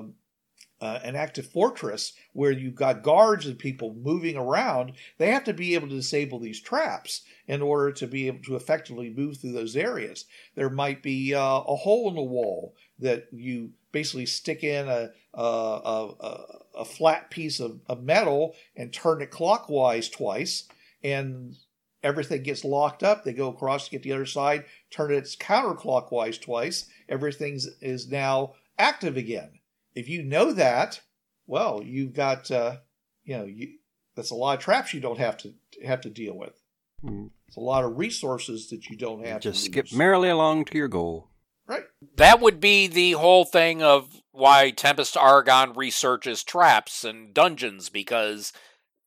uh, 0.82 0.98
an 1.04 1.14
active 1.14 1.46
fortress 1.46 2.12
where 2.32 2.50
you've 2.50 2.74
got 2.74 3.04
guards 3.04 3.46
and 3.46 3.58
people 3.58 3.94
moving 3.94 4.36
around, 4.36 4.92
they 5.16 5.30
have 5.30 5.44
to 5.44 5.54
be 5.54 5.74
able 5.74 5.88
to 5.88 5.94
disable 5.94 6.40
these 6.40 6.60
traps 6.60 7.22
in 7.46 7.62
order 7.62 7.92
to 7.92 8.06
be 8.06 8.26
able 8.26 8.42
to 8.42 8.56
effectively 8.56 9.08
move 9.08 9.38
through 9.38 9.52
those 9.52 9.76
areas. 9.76 10.24
There 10.56 10.68
might 10.68 11.00
be 11.02 11.34
uh, 11.34 11.40
a 11.40 11.76
hole 11.76 12.08
in 12.08 12.16
the 12.16 12.22
wall 12.22 12.74
that 12.98 13.28
you 13.32 13.70
basically 13.92 14.26
stick 14.26 14.64
in 14.64 14.88
a 14.88 15.10
a, 15.34 15.40
a, 15.40 16.44
a 16.78 16.84
flat 16.84 17.30
piece 17.30 17.60
of, 17.60 17.80
of 17.86 18.02
metal 18.02 18.54
and 18.76 18.92
turn 18.92 19.22
it 19.22 19.30
clockwise 19.30 20.08
twice, 20.08 20.68
and 21.02 21.56
everything 22.02 22.42
gets 22.42 22.64
locked 22.64 23.02
up. 23.02 23.24
They 23.24 23.32
go 23.32 23.48
across 23.48 23.84
to 23.84 23.92
get 23.92 24.02
the 24.02 24.12
other 24.12 24.26
side, 24.26 24.64
turn 24.90 25.12
it 25.12 25.24
counterclockwise 25.38 26.40
twice. 26.40 26.88
Everything 27.08 27.58
is 27.80 28.10
now 28.10 28.54
active 28.78 29.16
again. 29.16 29.52
If 29.94 30.08
you 30.08 30.22
know 30.22 30.52
that, 30.52 31.00
well, 31.46 31.82
you've 31.84 32.14
got 32.14 32.50
uh, 32.50 32.76
you 33.24 33.36
know 33.36 33.44
you, 33.44 33.74
that's 34.16 34.30
a 34.30 34.34
lot 34.34 34.58
of 34.58 34.64
traps 34.64 34.94
you 34.94 35.00
don't 35.00 35.18
have 35.18 35.36
to 35.38 35.52
have 35.84 36.00
to 36.02 36.10
deal 36.10 36.36
with. 36.36 36.60
Hmm. 37.02 37.26
It's 37.48 37.56
a 37.56 37.60
lot 37.60 37.84
of 37.84 37.98
resources 37.98 38.68
that 38.70 38.88
you 38.88 38.96
don't 38.96 39.24
have. 39.26 39.40
To 39.42 39.50
Just 39.50 39.66
to 39.66 39.70
skip 39.72 39.84
lose. 39.86 39.98
merrily 39.98 40.28
along 40.30 40.64
to 40.66 40.78
your 40.78 40.88
goal. 40.88 41.28
Right. 41.66 41.84
That 42.16 42.40
would 42.40 42.60
be 42.60 42.86
the 42.86 43.12
whole 43.12 43.44
thing 43.44 43.82
of 43.82 44.22
why 44.32 44.70
Tempest 44.70 45.16
Argon 45.16 45.74
researches 45.74 46.42
traps 46.42 47.04
and 47.04 47.32
dungeons 47.32 47.88
because 47.88 48.52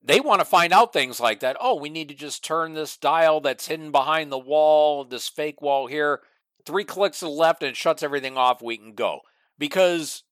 they 0.01 0.19
want 0.19 0.39
to 0.39 0.45
find 0.45 0.71
out 0.71 0.93
things 0.93 1.19
like 1.19 1.39
that. 1.39 1.57
Oh, 1.59 1.75
we 1.75 1.89
need 1.89 2.07
to 2.09 2.15
just 2.15 2.43
turn 2.45 2.73
this 2.73 2.95
dial 2.95 3.41
that's 3.41 3.67
hidden 3.67 3.91
behind 3.91 4.31
the 4.31 4.37
wall, 4.37 5.03
this 5.03 5.27
fake 5.27 5.61
wall 5.61 5.87
here, 5.87 6.21
three 6.65 6.83
clicks 6.83 7.19
to 7.19 7.25
the 7.25 7.31
left, 7.31 7.63
and 7.63 7.71
it 7.71 7.75
shuts 7.75 8.03
everything 8.03 8.37
off. 8.37 8.61
We 8.61 8.77
can 8.77 8.93
go. 8.93 9.21
Because, 9.57 10.23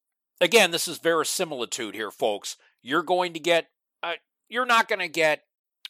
again, 0.44 0.70
this 0.70 0.86
is 0.86 0.98
verisimilitude 0.98 1.94
here, 1.94 2.10
folks. 2.10 2.56
You're 2.82 3.02
going 3.02 3.32
to 3.32 3.40
get, 3.40 3.68
uh, 4.02 4.14
you're 4.48 4.66
not 4.66 4.88
going 4.88 5.00
to 5.00 5.08
get, 5.08 5.44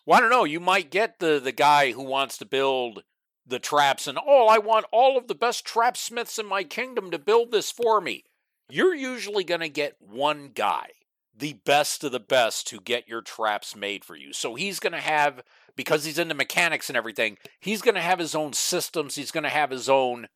well, 0.06 0.18
I 0.18 0.20
don't 0.20 0.30
know, 0.30 0.44
you 0.44 0.60
might 0.60 0.90
get 0.90 1.18
the, 1.18 1.40
the 1.42 1.52
guy 1.52 1.92
who 1.92 2.02
wants 2.02 2.38
to 2.38 2.46
build 2.46 3.02
the 3.46 3.58
traps 3.58 4.06
and, 4.06 4.18
oh, 4.24 4.46
I 4.46 4.58
want 4.58 4.86
all 4.92 5.18
of 5.18 5.26
the 5.26 5.34
best 5.34 5.64
trap 5.64 5.96
smiths 5.96 6.38
in 6.38 6.46
my 6.46 6.64
kingdom 6.64 7.10
to 7.10 7.18
build 7.18 7.50
this 7.50 7.70
for 7.70 8.00
me. 8.00 8.24
You're 8.70 8.94
usually 8.94 9.44
going 9.44 9.60
to 9.60 9.68
get 9.68 9.96
one 10.00 10.50
guy 10.54 10.88
the 11.36 11.54
best 11.64 12.04
of 12.04 12.12
the 12.12 12.20
best 12.20 12.66
to 12.68 12.80
get 12.80 13.08
your 13.08 13.20
traps 13.20 13.74
made 13.74 14.04
for 14.04 14.14
you. 14.14 14.32
So 14.32 14.54
he's 14.54 14.78
going 14.78 14.92
to 14.92 15.00
have, 15.00 15.42
because 15.74 16.04
he's 16.04 16.18
into 16.18 16.34
mechanics 16.34 16.88
and 16.88 16.96
everything, 16.96 17.38
he's 17.60 17.82
going 17.82 17.96
to 17.96 18.00
have 18.00 18.20
his 18.20 18.34
own 18.34 18.52
systems. 18.52 19.16
He's 19.16 19.32
going 19.32 19.44
to 19.44 19.50
have 19.50 19.70
his 19.70 19.88
own, 19.88 20.28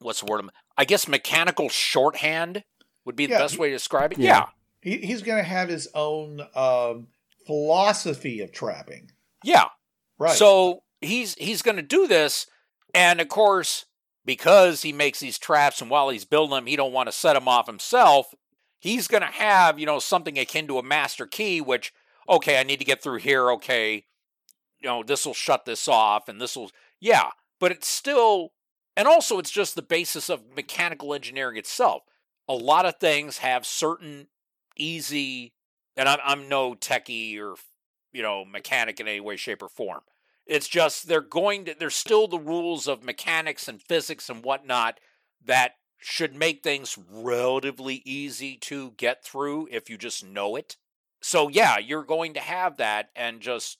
what's 0.00 0.20
the 0.20 0.26
word? 0.26 0.44
I 0.76 0.84
guess 0.84 1.06
mechanical 1.06 1.68
shorthand 1.68 2.64
would 3.04 3.16
be 3.16 3.26
the 3.26 3.32
Yeah, 3.32 3.38
best 3.38 3.54
he- 3.54 3.60
way 3.60 3.68
to 3.68 3.74
describe 3.74 4.12
it. 4.12 4.18
Yeah. 4.18 4.28
Yeah. 4.28 4.46
He, 4.80 5.06
he's 5.06 5.22
going 5.22 5.38
to 5.38 5.48
have 5.48 5.68
his 5.68 5.88
own 5.94 6.40
um, 6.56 7.06
philosophy 7.46 8.40
of 8.40 8.52
trapping. 8.52 9.10
Yeah. 9.44 9.66
Right. 10.18 10.36
So 10.36 10.82
he's 11.00 11.34
he's 11.34 11.62
going 11.62 11.76
to 11.76 11.82
do 11.82 12.06
this, 12.06 12.46
and 12.94 13.20
of 13.20 13.28
course, 13.28 13.86
because 14.24 14.82
he 14.82 14.92
makes 14.92 15.20
these 15.20 15.38
traps, 15.38 15.80
and 15.80 15.90
while 15.90 16.08
he's 16.10 16.24
building 16.24 16.54
them, 16.54 16.66
he 16.66 16.76
don't 16.76 16.92
want 16.92 17.08
to 17.08 17.12
set 17.12 17.34
them 17.34 17.48
off 17.48 17.66
himself. 17.66 18.34
He's 18.78 19.08
going 19.08 19.22
to 19.22 19.28
have 19.28 19.78
you 19.78 19.86
know 19.86 19.98
something 19.98 20.38
akin 20.38 20.66
to 20.68 20.78
a 20.78 20.82
master 20.82 21.26
key, 21.26 21.60
which 21.60 21.92
okay, 22.28 22.58
I 22.58 22.62
need 22.62 22.78
to 22.78 22.84
get 22.84 23.02
through 23.02 23.18
here. 23.18 23.50
Okay, 23.52 24.04
you 24.80 24.88
know 24.88 25.02
this 25.02 25.26
will 25.26 25.34
shut 25.34 25.64
this 25.64 25.86
off, 25.88 26.28
and 26.28 26.40
this 26.40 26.56
will 26.56 26.70
yeah, 27.00 27.30
but 27.58 27.72
it's 27.72 27.88
still, 27.88 28.52
and 28.96 29.08
also 29.08 29.38
it's 29.38 29.50
just 29.50 29.74
the 29.74 29.82
basis 29.82 30.28
of 30.28 30.42
mechanical 30.54 31.14
engineering 31.14 31.56
itself. 31.56 32.02
A 32.48 32.54
lot 32.54 32.86
of 32.86 32.96
things 32.98 33.38
have 33.38 33.64
certain 33.64 34.28
easy, 34.76 35.54
and 35.96 36.08
I'm 36.08 36.18
I'm 36.24 36.48
no 36.48 36.74
techie 36.74 37.38
or 37.38 37.54
you 38.12 38.22
know 38.22 38.44
mechanic 38.44 39.00
in 39.00 39.08
any 39.08 39.20
way, 39.20 39.36
shape, 39.36 39.62
or 39.62 39.68
form. 39.68 40.02
It's 40.46 40.68
just 40.68 41.08
they're 41.08 41.20
going 41.20 41.66
to 41.66 41.74
there's 41.78 41.94
still 41.94 42.26
the 42.26 42.38
rules 42.38 42.88
of 42.88 43.04
mechanics 43.04 43.68
and 43.68 43.80
physics 43.80 44.28
and 44.28 44.44
whatnot 44.44 44.98
that 45.44 45.74
should 45.98 46.34
make 46.34 46.62
things 46.62 46.98
relatively 47.10 48.02
easy 48.04 48.56
to 48.56 48.90
get 48.96 49.24
through 49.24 49.68
if 49.70 49.88
you 49.88 49.96
just 49.96 50.24
know 50.24 50.56
it. 50.56 50.76
So 51.20 51.48
yeah, 51.48 51.78
you're 51.78 52.02
going 52.02 52.34
to 52.34 52.40
have 52.40 52.78
that 52.78 53.10
and 53.14 53.40
just 53.40 53.78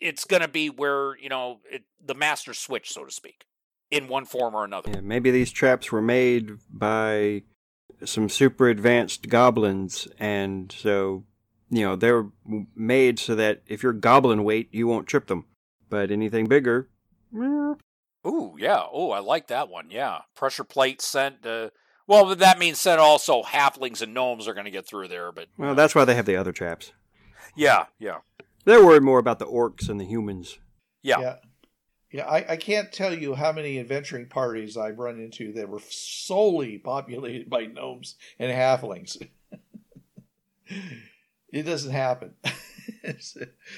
it's 0.00 0.24
going 0.24 0.42
to 0.42 0.48
be 0.48 0.70
where, 0.70 1.18
you 1.18 1.28
know, 1.28 1.60
it, 1.70 1.82
the 2.04 2.14
master 2.14 2.54
switch 2.54 2.92
so 2.92 3.04
to 3.04 3.10
speak 3.10 3.44
in 3.90 4.06
one 4.06 4.24
form 4.24 4.54
or 4.54 4.64
another. 4.64 4.90
Yeah, 4.90 5.00
maybe 5.00 5.30
these 5.30 5.50
traps 5.50 5.90
were 5.90 6.02
made 6.02 6.52
by 6.70 7.42
some 8.04 8.28
super 8.28 8.68
advanced 8.68 9.28
goblins, 9.28 10.08
and 10.18 10.72
so 10.72 11.24
you 11.70 11.82
know 11.82 11.96
they're 11.96 12.26
made 12.74 13.18
so 13.18 13.34
that 13.34 13.62
if 13.66 13.82
you're 13.82 13.92
goblin 13.92 14.44
weight, 14.44 14.68
you 14.72 14.86
won't 14.86 15.06
trip 15.06 15.26
them. 15.26 15.44
But 15.90 16.10
anything 16.10 16.46
bigger, 16.46 16.90
eh, 17.34 17.74
Ooh, 18.26 18.56
yeah. 18.58 18.82
Oh, 18.92 19.10
I 19.10 19.20
like 19.20 19.46
that 19.48 19.68
one. 19.68 19.90
Yeah. 19.90 20.20
Pressure 20.34 20.64
plate 20.64 21.00
sent 21.00 21.46
uh 21.46 21.70
well, 22.06 22.24
but 22.24 22.38
that 22.38 22.58
means 22.58 22.82
that 22.84 22.98
also 22.98 23.42
halflings 23.42 24.00
and 24.00 24.14
gnomes 24.14 24.48
are 24.48 24.54
going 24.54 24.64
to 24.64 24.70
get 24.70 24.86
through 24.86 25.08
there, 25.08 25.30
but 25.30 25.48
well, 25.58 25.74
that's 25.74 25.94
why 25.94 26.06
they 26.06 26.14
have 26.14 26.24
the 26.24 26.36
other 26.36 26.52
traps. 26.52 26.92
yeah, 27.54 27.84
yeah. 27.98 28.18
They're 28.64 28.84
worried 28.84 29.02
more 29.02 29.18
about 29.18 29.38
the 29.38 29.46
orcs 29.46 29.90
and 29.90 30.00
the 30.00 30.06
humans. 30.06 30.58
Yeah. 31.02 31.20
Yeah. 31.20 31.36
Yeah, 32.10 32.26
I, 32.26 32.52
I 32.52 32.56
can't 32.56 32.90
tell 32.90 33.12
you 33.12 33.34
how 33.34 33.52
many 33.52 33.78
adventuring 33.78 34.26
parties 34.28 34.76
I've 34.76 34.98
run 34.98 35.20
into 35.20 35.52
that 35.54 35.68
were 35.68 35.80
solely 35.90 36.78
populated 36.78 37.50
by 37.50 37.66
gnomes 37.66 38.14
and 38.38 38.50
halflings. 38.50 39.20
it 41.52 41.62
doesn't 41.64 41.92
happen. 41.92 42.34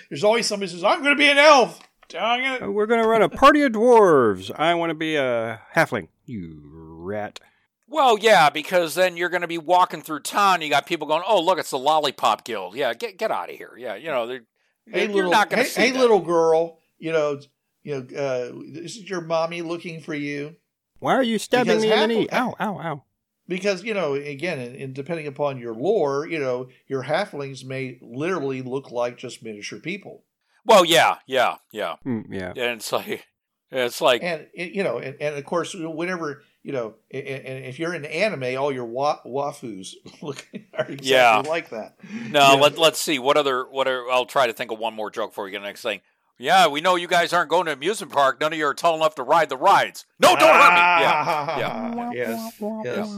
There's 0.09 0.25
always 0.25 0.47
somebody 0.47 0.71
who 0.71 0.77
says, 0.77 0.85
I'm 0.85 1.03
going 1.03 1.17
to 1.17 1.19
be 1.19 1.29
an 1.29 1.39
elf. 1.39 1.81
Dang 2.09 2.45
it. 2.45 2.67
We're 2.73 2.87
gonna 2.87 3.07
run 3.07 3.23
a 3.23 3.29
party 3.29 3.63
of 3.63 3.71
dwarves. 3.71 4.51
I 4.57 4.75
want 4.75 4.91
to 4.91 4.95
be 4.95 5.15
a 5.15 5.61
halfling. 5.77 6.09
You 6.27 6.61
rat. 6.65 7.39
Well, 7.87 8.19
yeah, 8.19 8.51
because 8.51 8.97
then 8.97 9.17
you're 9.17 9.29
going 9.29 9.43
to 9.43 9.47
be 9.49 9.59
walking 9.59 10.03
through 10.03 10.21
town. 10.21 10.61
You 10.61 10.71
got 10.71 10.87
people 10.87 11.07
going, 11.07 11.23
"Oh, 11.25 11.41
look, 11.41 11.61
it's 11.61 11.71
the 11.71 11.79
Lollipop 11.79 12.45
Guild." 12.45 12.75
Yeah, 12.75 12.95
get 12.95 13.17
get 13.17 13.31
out 13.31 13.49
of 13.49 13.55
here. 13.55 13.75
Yeah, 13.79 13.95
you 13.95 14.09
know, 14.09 14.27
they're, 14.27 14.43
Hey, 14.89 15.05
you're 15.05 15.15
little, 15.15 15.31
not 15.31 15.51
going 15.51 15.59
hey, 15.63 15.69
to 15.69 15.71
see 15.71 15.81
hey 15.83 15.91
that. 15.93 16.01
little 16.01 16.19
girl, 16.19 16.81
you 16.99 17.13
know, 17.13 17.39
you 17.83 17.95
know, 17.95 18.19
uh, 18.19 18.53
this 18.73 18.97
is 18.97 19.09
your 19.09 19.21
mommy 19.21 19.63
looking 19.63 20.01
for 20.01 20.15
you. 20.15 20.57
Why 20.99 21.15
are 21.15 21.23
you 21.23 21.39
stabbing 21.39 21.67
Because 21.67 21.83
me 21.83 21.89
in 21.89 21.95
the 21.95 21.97
half- 21.99 22.09
knee? 22.09 22.29
Ow, 22.33 22.55
ow, 22.61 22.79
ow. 22.81 23.03
Because 23.49 23.83
you 23.83 23.95
know, 23.95 24.15
again, 24.15 24.59
and, 24.61 24.77
and 24.77 24.95
depending 24.95 25.27
upon 25.27 25.59
your 25.59 25.75
lore, 25.75 26.27
you 26.29 26.39
know, 26.39 26.69
your 26.87 27.05
halflings 27.05 27.65
may 27.65 27.99
literally 28.01 28.63
look 28.63 28.91
like 28.93 29.17
just 29.19 29.43
miniature 29.43 29.81
people, 29.81 30.25
Well, 30.65 30.85
yeah, 30.85 31.17
yeah, 31.27 31.57
yeah. 31.73 31.97
Mm, 32.07 32.27
yeah. 32.31 32.51
And 32.51 32.59
it's 32.79 32.93
like, 32.93 33.27
it's 33.73 34.01
like, 34.01 34.23
and 34.23 34.47
you 34.55 34.85
know, 34.85 34.99
and, 34.99 35.17
and 35.21 35.35
of 35.37 35.45
course, 35.45 35.75
whenever 35.75 36.43
you 36.63 36.73
know, 36.73 36.95
and, 37.11 37.27
and 37.27 37.65
if 37.65 37.79
you're 37.79 37.95
in 37.95 38.05
anime, 38.05 38.57
all 38.61 38.71
your 38.71 38.85
wa- 38.85 39.19
waifus 39.27 39.95
look 40.23 40.47
are 40.75 40.85
exactly 40.85 41.09
Yeah. 41.11 41.39
like 41.39 41.71
that. 41.71 41.97
no. 42.31 42.41
yeah. 42.41 42.61
Let 42.61 42.79
Let's 42.79 43.01
see. 43.01 43.19
What 43.19 43.37
other? 43.37 43.65
What 43.65 43.89
are? 43.89 44.09
I'll 44.11 44.27
try 44.27 44.47
to 44.47 44.53
think 44.53 44.71
of 44.71 44.79
one 44.79 44.95
more 44.95 45.11
joke 45.11 45.33
for 45.33 45.49
you. 45.49 45.59
the 45.59 45.65
next 45.65 45.83
thing. 45.83 46.03
Yeah, 46.41 46.69
we 46.69 46.81
know 46.81 46.97
you 46.97 47.07
guys 47.07 47.35
aren't 47.35 47.51
going 47.51 47.67
to 47.67 47.73
amusement 47.73 48.13
park. 48.13 48.41
None 48.41 48.55
of 48.55 48.59
you 48.59 48.67
are 48.67 48.73
tall 48.73 48.97
enough 48.97 49.15
to 49.17 49.23
ride 49.23 49.51
the 49.51 49.59
rides. 49.59 50.07
No, 50.19 50.35
don't 50.37 50.49
hurt 50.49 50.73
me. 50.73 50.79
Yeah. 50.81 51.59
yeah. 51.59 52.11
Yes. 52.15 52.61
Yes. 52.85 53.09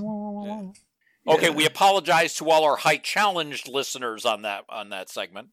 Okay, 1.26 1.46
Yeah. 1.46 1.50
we 1.54 1.64
apologize 1.64 2.34
to 2.34 2.50
all 2.50 2.64
our 2.64 2.76
height 2.76 3.04
challenged 3.04 3.68
listeners 3.68 4.24
on 4.24 4.42
that 4.42 4.64
on 4.68 4.90
that 4.90 5.08
segment. 5.08 5.50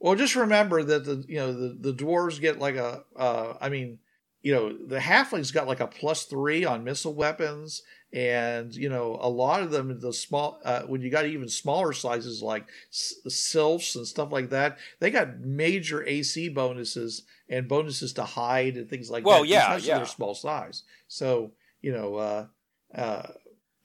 Well, 0.00 0.16
just 0.16 0.34
remember 0.34 0.82
that 0.82 1.04
the 1.04 1.24
you 1.28 1.36
know 1.36 1.52
the 1.52 1.92
the 1.92 1.94
dwarves 1.94 2.40
get 2.40 2.58
like 2.58 2.74
a 2.74 3.04
uh, 3.16 3.54
I 3.60 3.68
mean 3.68 4.00
you 4.44 4.52
know 4.54 4.76
the 4.86 4.98
halflings 4.98 5.52
got 5.52 5.66
like 5.66 5.80
a 5.80 5.86
plus 5.86 6.24
three 6.26 6.64
on 6.66 6.84
missile 6.84 7.14
weapons, 7.14 7.82
and 8.12 8.74
you 8.74 8.90
know 8.90 9.18
a 9.20 9.28
lot 9.28 9.62
of 9.62 9.70
them 9.70 9.98
the 10.00 10.12
small 10.12 10.60
uh, 10.64 10.82
when 10.82 11.00
you 11.00 11.10
got 11.10 11.24
even 11.24 11.48
smaller 11.48 11.94
sizes 11.94 12.42
like 12.42 12.68
s- 12.92 13.14
sylphs 13.26 13.96
and 13.96 14.06
stuff 14.06 14.30
like 14.30 14.50
that, 14.50 14.78
they 15.00 15.10
got 15.10 15.40
major 15.40 16.06
AC 16.06 16.50
bonuses 16.50 17.22
and 17.48 17.68
bonuses 17.68 18.12
to 18.12 18.24
hide 18.24 18.76
and 18.76 18.88
things 18.90 19.10
like 19.10 19.24
Well, 19.24 19.40
that. 19.40 19.48
yeah, 19.48 19.70
because 19.70 19.86
yeah. 19.86 19.94
of 19.94 19.98
their 20.00 20.06
small 20.06 20.34
size. 20.34 20.82
So 21.08 21.52
you 21.80 21.92
know 21.92 22.16
uh, 22.16 22.46
uh, 22.94 23.32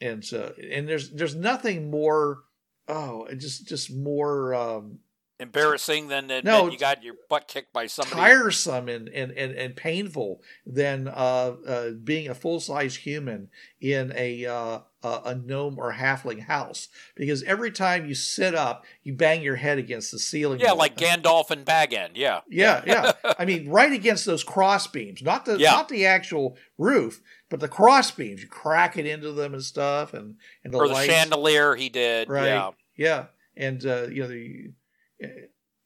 and 0.02 0.24
so 0.26 0.54
and 0.62 0.88
there's 0.90 1.10
there's 1.12 1.36
nothing 1.36 1.90
more. 1.90 2.44
Oh, 2.90 3.28
just 3.38 3.66
just 3.66 3.94
more. 3.96 4.54
Um, 4.54 5.00
Embarrassing 5.40 6.10
than 6.10 6.28
that 6.28 6.44
No, 6.44 6.66
that 6.66 6.74
you 6.74 6.78
got 6.78 7.04
your 7.04 7.16
butt 7.30 7.48
kicked 7.48 7.72
by 7.72 7.88
somebody. 7.88 8.20
tiresome 8.20 8.90
and, 8.90 9.08
and, 9.10 9.32
and, 9.32 9.54
and 9.56 9.76
painful 9.76 10.42
than 10.66 11.08
uh, 11.08 11.12
uh, 11.66 11.90
being 11.92 12.28
a 12.28 12.36
full 12.36 12.60
size 12.60 12.96
human 12.98 13.50
in 13.80 14.12
a 14.16 14.46
uh, 14.46 14.80
a 15.02 15.34
gnome 15.34 15.80
or 15.80 15.94
halfling 15.94 16.42
house 16.46 16.90
because 17.16 17.42
every 17.44 17.72
time 17.72 18.06
you 18.06 18.14
sit 18.14 18.54
up, 18.54 18.84
you 19.02 19.14
bang 19.14 19.42
your 19.42 19.56
head 19.56 19.78
against 19.78 20.12
the 20.12 20.20
ceiling. 20.20 20.60
Yeah, 20.60 20.74
like 20.74 20.98
Gandalf 20.98 21.52
and 21.52 21.64
Bag 21.64 21.94
End. 21.94 22.18
Yeah. 22.18 22.42
Yeah, 22.50 22.84
yeah. 22.86 23.14
I 23.40 23.46
mean, 23.46 23.70
right 23.70 23.94
against 23.94 24.26
those 24.26 24.44
cross 24.44 24.88
beams, 24.88 25.22
not 25.22 25.46
the 25.46 25.58
Yeah. 25.58 25.72
not 25.72 25.88
the 25.88 26.06
actual 26.06 26.58
roof, 26.78 27.22
but 27.50 27.62
the 27.62 27.70
cross 27.70 28.12
beams. 28.12 28.42
You 28.42 28.50
crack 28.50 28.98
it 28.98 29.06
into 29.06 29.32
them 29.32 29.54
and 29.54 29.64
stuff, 29.64 30.14
and 30.14 30.36
and 30.66 30.74
the 30.74 30.78
or 30.78 30.90
the 30.90 30.96
lights. 30.96 31.14
chandelier 31.14 31.76
he 31.76 31.88
did. 31.88 32.28
Right. 32.30 32.48
Yeah. 32.48 32.72
Yeah, 32.98 33.26
and 33.56 33.86
uh, 33.86 34.08
you 34.10 34.24
know, 34.24 34.28
the, 34.28 34.72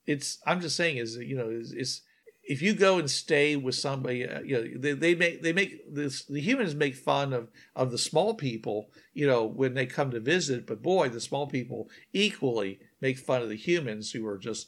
it's. 0.06 0.40
I'm 0.46 0.62
just 0.62 0.76
saying 0.76 0.98
is 0.98 1.18
you 1.18 1.38
know 1.38 1.50
is, 1.50 1.72
is 1.74 2.02
if 2.44 2.62
you 2.62 2.74
go 2.74 3.00
and 3.00 3.10
stay 3.10 3.56
with 3.56 3.76
somebody, 3.76 4.28
uh, 4.28 4.42
you 4.42 4.56
know, 4.56 4.80
they, 4.80 4.94
they 4.94 5.16
make 5.16 5.42
they 5.42 5.54
make 5.54 5.94
this 5.94 6.26
the 6.26 6.42
humans 6.42 6.76
make 6.76 6.96
fun 6.96 7.32
of 7.34 7.50
of 7.76 7.92
the 7.92 7.98
small 7.98 8.34
people, 8.34 8.90
you 9.14 9.26
know, 9.26 9.46
when 9.46 9.74
they 9.74 9.86
come 9.86 10.12
to 10.12 10.20
visit. 10.20 10.68
But 10.68 10.82
boy, 10.82 11.10
the 11.10 11.22
small 11.22 11.48
people 11.48 11.90
equally 12.12 12.80
make 13.02 13.18
fun 13.18 13.42
of 13.42 13.50
the 13.50 13.56
humans 13.56 14.12
who 14.12 14.26
are 14.28 14.38
just 14.38 14.68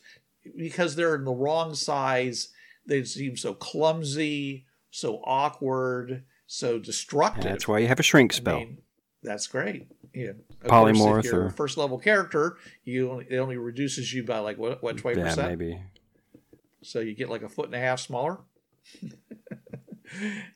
because 0.58 0.96
they're 0.96 1.16
in 1.16 1.26
the 1.26 1.34
wrong 1.34 1.76
size. 1.76 2.50
They 2.88 3.04
seem 3.04 3.36
so 3.36 3.54
clumsy, 3.54 4.66
so 4.92 5.22
awkward, 5.26 6.24
so 6.48 6.80
destructive. 6.80 7.44
That's 7.44 7.68
why 7.68 7.80
you 7.80 7.88
have 7.88 8.00
a 8.00 8.04
shrink 8.04 8.34
I 8.34 8.38
spell. 8.38 8.60
mean, 8.60 8.78
that's 9.22 9.48
great. 9.48 9.88
Yeah. 10.16 10.32
Polymorph 10.64 10.98
course, 11.00 11.26
if 11.26 11.32
you're 11.32 11.42
or- 11.44 11.48
a 11.48 11.52
first 11.52 11.78
level 11.78 11.98
character, 12.00 12.58
you 12.84 13.12
only, 13.12 13.26
it 13.30 13.38
only 13.38 13.58
reduces 13.58 14.14
you 14.14 14.24
by 14.24 14.40
like 14.40 14.58
what 14.58 14.82
what 14.82 14.98
twenty 14.98 15.20
yeah, 15.20 15.28
percent. 15.28 15.50
maybe. 15.60 15.82
So 16.82 17.00
you 17.00 17.14
get 17.16 17.30
like 17.30 17.42
a 17.44 17.50
foot 17.50 17.66
and 17.66 17.76
a 17.76 17.80
half 17.80 18.00
smaller. 18.00 18.40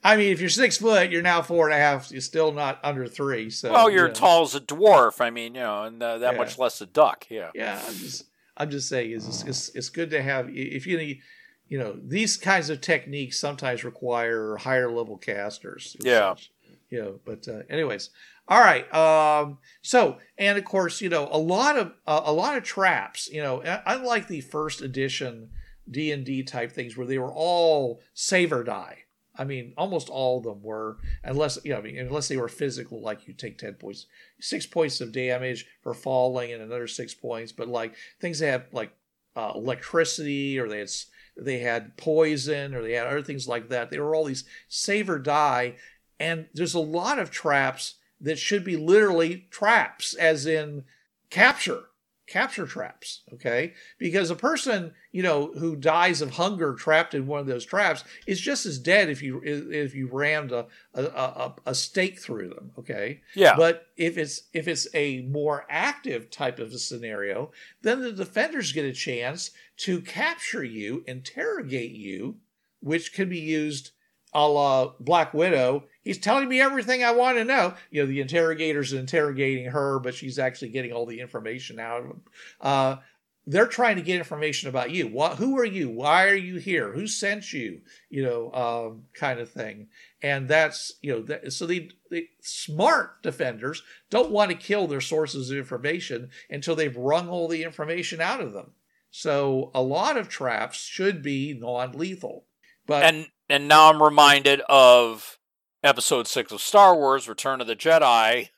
I 0.03 0.15
mean, 0.15 0.31
if 0.31 0.39
you're 0.39 0.49
six 0.49 0.77
foot, 0.77 1.09
you're 1.11 1.21
now 1.23 1.41
four 1.41 1.67
and 1.67 1.73
a 1.73 1.77
half. 1.77 2.11
You're 2.11 2.21
still 2.21 2.51
not 2.51 2.79
under 2.83 3.07
three. 3.07 3.49
So 3.49 3.71
well, 3.71 3.89
you're 3.89 4.03
you 4.03 4.07
know. 4.09 4.13
tall 4.13 4.43
as 4.43 4.55
a 4.55 4.59
dwarf. 4.61 5.19
I 5.19 5.31
mean, 5.31 5.55
you 5.55 5.61
know, 5.61 5.83
and 5.83 6.01
uh, 6.01 6.19
that 6.19 6.33
Yeah. 6.33 6.37
much 6.39 6.57
less 6.59 6.79
a 6.81 6.85
duck. 6.85 7.25
Yeah. 7.29 7.49
Yeah, 7.55 7.81
I'm 7.85 7.95
just 7.95 8.25
I'm 8.55 8.69
just 8.69 8.87
saying 8.87 9.11
is 9.11 9.27
it's, 9.27 9.43
it's 9.43 9.69
it's 9.75 9.89
good 9.89 10.11
to 10.11 10.21
have 10.21 10.47
if 10.49 10.85
you 10.85 10.97
need 10.97 11.21
you 11.67 11.79
know 11.79 11.97
these 12.01 12.37
kinds 12.37 12.69
of 12.69 12.79
techniques 12.79 13.39
sometimes 13.39 13.83
require 13.83 14.55
higher 14.57 14.91
level 14.91 15.17
casters. 15.17 15.95
and 15.99 16.05
Yeah. 16.05 16.35
such, 16.35 16.51
You 16.89 17.01
know, 17.01 17.19
but 17.25 17.47
uh, 17.47 17.63
anyways, 17.69 18.11
all 18.49 18.59
right. 18.59 18.91
Um, 18.93 19.59
so 19.83 20.17
and 20.37 20.57
of 20.57 20.65
course, 20.65 21.01
you 21.01 21.09
know, 21.09 21.29
a 21.31 21.37
lot 21.37 21.77
of 21.77 21.93
uh, 22.07 22.21
a 22.25 22.33
lot 22.33 22.57
of 22.57 22.63
traps. 22.63 23.29
You 23.31 23.43
know, 23.43 23.61
unlike 23.85 24.27
the 24.27 24.41
first 24.41 24.81
edition 24.81 25.51
D 25.89 26.11
and 26.11 26.25
D 26.25 26.43
type 26.43 26.71
things 26.71 26.97
where 26.97 27.07
they 27.07 27.19
were 27.19 27.33
all 27.33 28.01
save 28.13 28.51
or 28.51 28.63
die. 28.63 29.03
I 29.37 29.45
mean, 29.45 29.73
almost 29.77 30.09
all 30.09 30.39
of 30.39 30.43
them 30.43 30.61
were, 30.61 30.97
unless 31.23 31.59
you 31.63 31.71
know, 31.71 31.77
I 31.77 31.81
mean, 31.81 31.97
unless 31.97 32.27
they 32.27 32.35
were 32.37 32.49
physical, 32.49 33.01
like 33.01 33.27
you 33.27 33.33
take 33.33 33.57
ten 33.57 33.75
points, 33.75 34.07
six 34.41 34.65
points 34.65 34.99
of 34.99 35.13
damage 35.13 35.65
for 35.81 35.93
falling, 35.93 36.51
and 36.51 36.61
another 36.61 36.87
six 36.87 37.13
points. 37.13 37.51
But 37.51 37.69
like 37.69 37.93
things 38.19 38.39
that 38.39 38.47
have 38.47 38.65
like 38.73 38.91
uh, 39.35 39.53
electricity, 39.55 40.59
or 40.59 40.67
they 40.67 40.79
had 40.79 40.89
they 41.37 41.59
had 41.59 41.97
poison, 41.97 42.73
or 42.73 42.81
they 42.81 42.93
had 42.93 43.07
other 43.07 43.21
things 43.21 43.47
like 43.47 43.69
that. 43.69 43.91
They 43.91 43.99
were 43.99 44.15
all 44.15 44.25
these 44.25 44.43
save 44.67 45.09
or 45.09 45.19
die, 45.19 45.75
and 46.19 46.47
there's 46.53 46.73
a 46.73 46.79
lot 46.79 47.19
of 47.19 47.31
traps 47.31 47.95
that 48.21 48.37
should 48.39 48.63
be 48.63 48.77
literally 48.77 49.47
traps, 49.51 50.13
as 50.13 50.45
in 50.45 50.83
capture 51.29 51.83
capture 52.29 52.67
traps 52.67 53.23
okay 53.33 53.73
because 53.97 54.29
a 54.29 54.35
person 54.35 54.93
you 55.11 55.23
know 55.23 55.51
who 55.57 55.75
dies 55.75 56.21
of 56.21 56.29
hunger 56.29 56.75
trapped 56.75 57.15
in 57.15 57.25
one 57.25 57.39
of 57.39 57.47
those 57.47 57.65
traps 57.65 58.03
is 58.27 58.39
just 58.39 58.67
as 58.67 58.77
dead 58.77 59.09
if 59.09 59.23
you 59.23 59.41
if 59.43 59.95
you 59.95 60.07
rammed 60.11 60.51
a 60.51 60.67
a, 60.93 61.03
a, 61.05 61.55
a 61.65 61.73
stake 61.75 62.19
through 62.19 62.47
them 62.49 62.71
okay 62.77 63.19
Yeah. 63.33 63.55
but 63.57 63.87
if 63.97 64.15
it's 64.15 64.43
if 64.53 64.67
it's 64.67 64.87
a 64.93 65.21
more 65.23 65.65
active 65.71 66.29
type 66.29 66.59
of 66.59 66.71
a 66.71 66.77
scenario 66.77 67.51
then 67.81 68.01
the 68.01 68.11
defenders 68.11 68.73
get 68.73 68.85
a 68.85 68.93
chance 68.93 69.49
to 69.77 69.99
capture 69.99 70.63
you 70.63 71.03
interrogate 71.07 71.93
you 71.93 72.37
which 72.79 73.11
can 73.11 73.27
be 73.27 73.39
used 73.39 73.89
a 74.33 74.47
la 74.47 74.93
Black 74.99 75.33
Widow. 75.33 75.85
He's 76.01 76.17
telling 76.17 76.47
me 76.47 76.61
everything 76.61 77.03
I 77.03 77.11
want 77.11 77.37
to 77.37 77.43
know. 77.43 77.73
You 77.91 78.01
know, 78.01 78.07
the 78.07 78.21
interrogator's 78.21 78.93
are 78.93 78.99
interrogating 78.99 79.65
her, 79.65 79.99
but 79.99 80.15
she's 80.15 80.39
actually 80.39 80.69
getting 80.69 80.91
all 80.91 81.05
the 81.05 81.19
information 81.19 81.79
out 81.79 82.01
of 82.01 82.05
him. 82.07 82.21
Uh, 82.61 82.95
they're 83.49 83.65
trying 83.65 83.95
to 83.95 84.03
get 84.03 84.17
information 84.19 84.69
about 84.69 84.91
you. 84.91 85.07
What? 85.07 85.37
Who 85.37 85.57
are 85.57 85.65
you? 85.65 85.89
Why 85.89 86.27
are 86.27 86.35
you 86.35 86.57
here? 86.57 86.91
Who 86.91 87.07
sent 87.07 87.51
you? 87.51 87.81
You 88.09 88.23
know, 88.23 88.51
um, 88.53 89.03
kind 89.15 89.39
of 89.39 89.49
thing. 89.49 89.87
And 90.21 90.47
that's 90.47 90.93
you 91.01 91.13
know, 91.13 91.21
that, 91.23 91.51
so 91.51 91.65
the 91.65 91.91
the 92.11 92.27
smart 92.41 93.23
defenders 93.23 93.81
don't 94.11 94.29
want 94.29 94.51
to 94.51 94.57
kill 94.57 94.85
their 94.85 95.01
sources 95.01 95.49
of 95.49 95.57
information 95.57 96.29
until 96.49 96.75
they've 96.75 96.95
wrung 96.95 97.27
all 97.27 97.47
the 97.47 97.63
information 97.63 98.21
out 98.21 98.39
of 98.39 98.53
them. 98.53 98.71
So 99.09 99.71
a 99.73 99.81
lot 99.81 100.17
of 100.17 100.29
traps 100.29 100.77
should 100.77 101.23
be 101.23 101.57
non-lethal. 101.59 102.45
But 102.85 103.03
and 103.03 103.27
and 103.49 103.67
now 103.67 103.89
I'm 103.89 104.01
reminded 104.01 104.61
of 104.69 105.37
episode 105.83 106.27
six 106.27 106.51
of 106.51 106.61
Star 106.61 106.95
Wars: 106.95 107.27
Return 107.27 107.61
of 107.61 107.67
the 107.67 107.75
Jedi, 107.75 108.49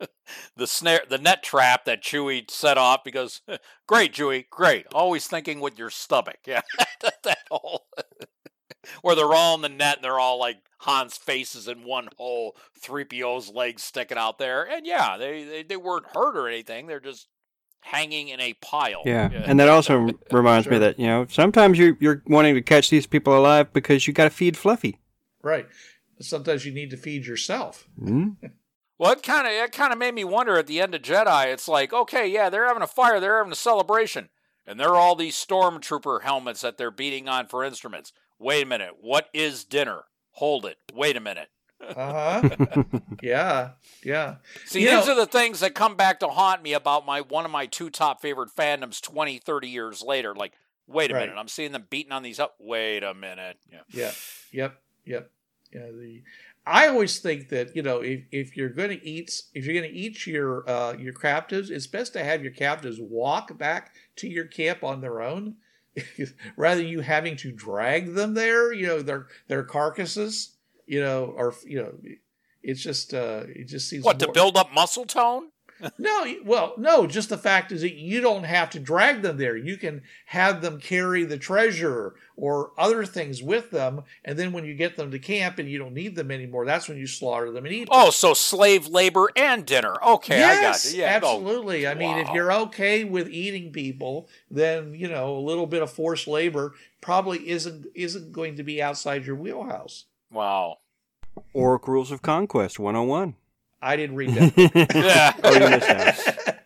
the 0.56 0.66
snare, 0.66 1.02
the 1.08 1.18
net 1.18 1.42
trap 1.42 1.84
that 1.84 2.02
Chewie 2.02 2.50
set 2.50 2.78
off 2.78 3.04
because 3.04 3.42
great 3.86 4.12
Chewie, 4.14 4.48
great, 4.50 4.86
always 4.92 5.26
thinking 5.26 5.60
with 5.60 5.78
your 5.78 5.90
stomach, 5.90 6.38
yeah, 6.46 6.62
that, 7.00 7.38
whole 7.50 7.86
where 9.02 9.14
they're 9.14 9.34
all 9.34 9.54
in 9.54 9.60
the 9.60 9.68
net 9.68 9.96
and 9.96 10.04
they're 10.04 10.18
all 10.18 10.38
like 10.38 10.56
Han's 10.80 11.16
faces 11.16 11.68
in 11.68 11.84
one 11.84 12.08
hole, 12.16 12.56
three 12.80 13.04
PO's 13.04 13.50
legs 13.50 13.84
sticking 13.84 14.18
out 14.18 14.38
there, 14.38 14.64
and 14.64 14.86
yeah, 14.86 15.16
they, 15.18 15.44
they 15.44 15.62
they 15.62 15.76
weren't 15.76 16.06
hurt 16.14 16.36
or 16.36 16.48
anything, 16.48 16.86
they're 16.86 17.00
just 17.00 17.28
hanging 17.80 18.28
in 18.28 18.40
a 18.40 18.54
pile. 18.54 19.02
Yeah. 19.04 19.30
and 19.32 19.58
that 19.58 19.68
also 19.68 20.10
reminds 20.30 20.68
me 20.68 20.78
that 20.78 20.98
you 20.98 21.06
know 21.06 21.26
sometimes 21.30 21.78
you 21.78 21.96
you're 22.00 22.22
wanting 22.26 22.54
to 22.54 22.62
catch 22.62 22.90
these 22.90 23.06
people 23.06 23.36
alive 23.36 23.72
because 23.72 24.06
you 24.06 24.12
got 24.12 24.24
to 24.24 24.30
feed 24.30 24.56
Fluffy. 24.56 24.98
Right. 25.42 25.66
Sometimes 26.20 26.66
you 26.66 26.72
need 26.72 26.90
to 26.90 26.96
feed 26.96 27.26
yourself. 27.26 27.86
Hmm? 27.98 28.30
Well, 28.98 29.12
it 29.12 29.22
kind 29.22 29.46
of 29.46 29.52
it 29.54 29.72
kind 29.72 29.94
of 29.94 29.98
made 29.98 30.12
me 30.12 30.24
wonder 30.24 30.58
at 30.58 30.66
the 30.66 30.78
end 30.78 30.94
of 30.94 31.00
Jedi. 31.00 31.50
It's 31.54 31.66
like, 31.66 31.90
okay, 31.90 32.28
yeah, 32.28 32.50
they're 32.50 32.66
having 32.66 32.82
a 32.82 32.86
fire, 32.86 33.18
they're 33.18 33.38
having 33.38 33.50
a 33.50 33.56
celebration, 33.56 34.28
and 34.66 34.78
there 34.78 34.90
are 34.90 34.96
all 34.96 35.14
these 35.14 35.42
stormtrooper 35.42 36.20
helmets 36.20 36.60
that 36.60 36.76
they're 36.76 36.90
beating 36.90 37.26
on 37.26 37.46
for 37.46 37.64
instruments. 37.64 38.12
Wait 38.38 38.62
a 38.62 38.66
minute, 38.66 38.96
what 39.00 39.28
is 39.32 39.64
dinner? 39.64 40.02
Hold 40.32 40.66
it. 40.66 40.76
Wait 40.92 41.16
a 41.16 41.20
minute. 41.20 41.48
Uh 41.80 42.40
huh. 42.40 42.82
yeah. 43.22 43.70
Yeah. 44.04 44.36
See, 44.66 44.82
You 44.82 44.90
these 44.96 45.06
know- 45.06 45.12
are 45.12 45.16
the 45.16 45.26
things 45.26 45.60
that 45.60 45.74
come 45.74 45.96
back 45.96 46.20
to 46.20 46.28
haunt 46.28 46.62
me 46.62 46.72
about 46.72 47.06
my 47.06 47.20
one 47.20 47.44
of 47.44 47.50
my 47.50 47.66
two 47.66 47.90
top 47.90 48.20
favorite 48.20 48.50
fandoms 48.54 49.00
20, 49.00 49.38
30 49.38 49.68
years 49.68 50.02
later. 50.02 50.34
Like, 50.34 50.52
Wait 50.86 51.10
a 51.12 51.14
Right. 51.14 51.20
minute. 51.28 51.38
I'm 51.38 51.46
seeing 51.46 51.70
them 51.70 51.86
beating 51.88 52.10
on 52.10 52.24
these 52.24 52.40
up. 52.40 52.56
Wait 52.58 53.04
a 53.04 53.14
minute. 53.14 53.58
Yeah. 53.70 53.80
Yeah. 53.90 54.12
Yep. 54.50 54.82
Yep. 55.06 55.30
Yeah. 55.72 55.86
The 55.92 56.22
I 56.66 56.88
always 56.88 57.20
think 57.20 57.48
that 57.50 57.74
you 57.76 57.82
know 57.82 58.00
if, 58.00 58.22
if 58.32 58.56
you're 58.56 58.68
going 58.70 58.90
to 58.90 59.06
eat 59.06 59.42
if 59.54 59.64
you're 59.64 59.74
going 59.80 59.90
to 59.90 59.96
eat 59.96 60.26
your 60.26 60.68
uh, 60.68 60.92
your 60.94 61.12
captives, 61.14 61.70
it's 61.70 61.86
best 61.86 62.12
to 62.14 62.24
have 62.24 62.42
your 62.42 62.52
captives 62.52 62.98
walk 63.00 63.56
back 63.56 63.92
to 64.16 64.28
your 64.28 64.44
camp 64.46 64.82
on 64.84 65.00
their 65.00 65.22
own, 65.22 65.54
rather 66.56 66.82
than 66.82 66.90
you 66.90 67.00
having 67.00 67.36
to 67.36 67.52
drag 67.52 68.14
them 68.14 68.34
there. 68.34 68.72
You 68.72 68.86
know 68.88 69.00
their 69.02 69.28
their 69.48 69.62
carcasses. 69.62 70.56
You 70.90 71.00
know, 71.00 71.32
or 71.36 71.54
you 71.64 71.80
know, 71.80 71.92
it's 72.64 72.82
just 72.82 73.14
uh, 73.14 73.44
it 73.46 73.68
just 73.68 73.88
seems 73.88 74.04
What 74.04 74.18
to 74.18 74.32
build 74.32 74.56
up 74.56 74.72
muscle 74.72 75.04
tone? 75.06 75.50
No, 75.98 76.26
well, 76.44 76.74
no, 76.76 77.06
just 77.06 77.30
the 77.30 77.38
fact 77.38 77.72
is 77.72 77.80
that 77.80 77.94
you 77.94 78.20
don't 78.20 78.44
have 78.44 78.68
to 78.70 78.78
drag 78.78 79.22
them 79.22 79.38
there. 79.38 79.56
You 79.56 79.78
can 79.78 80.02
have 80.26 80.60
them 80.60 80.78
carry 80.78 81.24
the 81.24 81.38
treasure 81.38 82.16
or 82.36 82.72
other 82.76 83.06
things 83.06 83.42
with 83.42 83.70
them, 83.70 84.02
and 84.22 84.38
then 84.38 84.52
when 84.52 84.66
you 84.66 84.74
get 84.74 84.96
them 84.96 85.10
to 85.10 85.18
camp 85.18 85.58
and 85.58 85.70
you 85.70 85.78
don't 85.78 85.94
need 85.94 86.16
them 86.16 86.30
anymore, 86.30 86.66
that's 86.66 86.86
when 86.86 86.98
you 86.98 87.06
slaughter 87.06 87.50
them 87.50 87.64
and 87.64 87.74
eat 87.74 87.84
them. 87.84 87.92
Oh, 87.92 88.10
so 88.10 88.34
slave 88.34 88.88
labor 88.88 89.30
and 89.34 89.64
dinner. 89.64 89.96
Okay, 90.06 90.42
I 90.42 90.54
got 90.56 90.60
yes, 90.60 90.92
it. 90.92 90.98
Yeah, 90.98 91.06
absolutely. 91.06 91.86
I 91.86 91.94
mean, 91.94 92.18
if 92.18 92.28
you're 92.34 92.52
okay 92.52 93.04
with 93.04 93.30
eating 93.30 93.72
people, 93.72 94.28
then 94.50 94.92
you 94.92 95.08
know 95.08 95.34
a 95.34 95.40
little 95.40 95.66
bit 95.66 95.82
of 95.82 95.90
forced 95.90 96.28
labor 96.28 96.74
probably 97.00 97.48
isn't 97.48 97.86
isn't 97.94 98.32
going 98.32 98.56
to 98.56 98.62
be 98.62 98.82
outside 98.82 99.24
your 99.24 99.36
wheelhouse. 99.36 100.04
Wow. 100.32 100.78
Orc 101.52 101.86
Rules 101.88 102.10
of 102.10 102.22
Conquest 102.22 102.78
101. 102.78 103.34
I 103.82 103.96
didn't 103.96 104.16
read 104.16 104.30
that. 104.34 104.88
Yeah. 104.94 105.32
oh, 105.42 105.52
you 105.54 105.70
missed 105.70 105.88
out. 105.88 106.56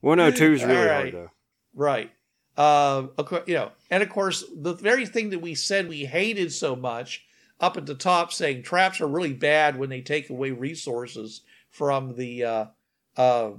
102 0.00 0.52
is 0.52 0.64
really 0.64 0.76
All 0.76 0.82
hard, 0.88 1.04
right. 1.04 1.12
though. 1.12 1.30
Right. 1.74 2.10
Of 2.56 3.16
cour- 3.26 3.44
you 3.46 3.54
know, 3.54 3.72
and 3.90 4.02
of 4.02 4.08
course, 4.08 4.44
the 4.54 4.74
very 4.74 5.06
thing 5.06 5.30
that 5.30 5.40
we 5.40 5.54
said 5.54 5.88
we 5.88 6.04
hated 6.06 6.52
so 6.52 6.74
much 6.74 7.24
up 7.60 7.76
at 7.76 7.86
the 7.86 7.94
top, 7.94 8.32
saying 8.32 8.62
traps 8.62 9.00
are 9.00 9.06
really 9.06 9.32
bad 9.32 9.78
when 9.78 9.90
they 9.90 10.00
take 10.00 10.30
away 10.30 10.50
resources 10.50 11.42
from 11.70 12.16
the 12.16 12.44
uh, 12.44 12.64
uh, 13.16 13.50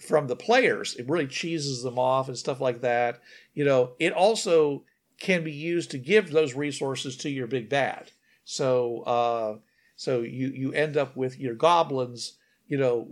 from 0.00 0.26
the 0.26 0.36
players. 0.36 0.94
It 0.96 1.08
really 1.08 1.26
cheeses 1.26 1.82
them 1.82 1.98
off 1.98 2.28
and 2.28 2.36
stuff 2.36 2.60
like 2.60 2.82
that. 2.82 3.20
You 3.54 3.64
know, 3.64 3.92
it 3.98 4.12
also 4.12 4.84
can 5.20 5.42
be 5.44 5.52
used 5.52 5.90
to 5.92 5.98
give 5.98 6.30
those 6.30 6.54
resources 6.54 7.16
to 7.18 7.30
your 7.30 7.46
big 7.46 7.68
bad. 7.68 8.10
So, 8.44 9.00
uh, 9.02 9.58
so 9.96 10.20
you 10.22 10.48
you 10.48 10.72
end 10.72 10.96
up 10.96 11.16
with 11.16 11.38
your 11.38 11.54
goblins, 11.54 12.36
you 12.68 12.76
know, 12.76 13.08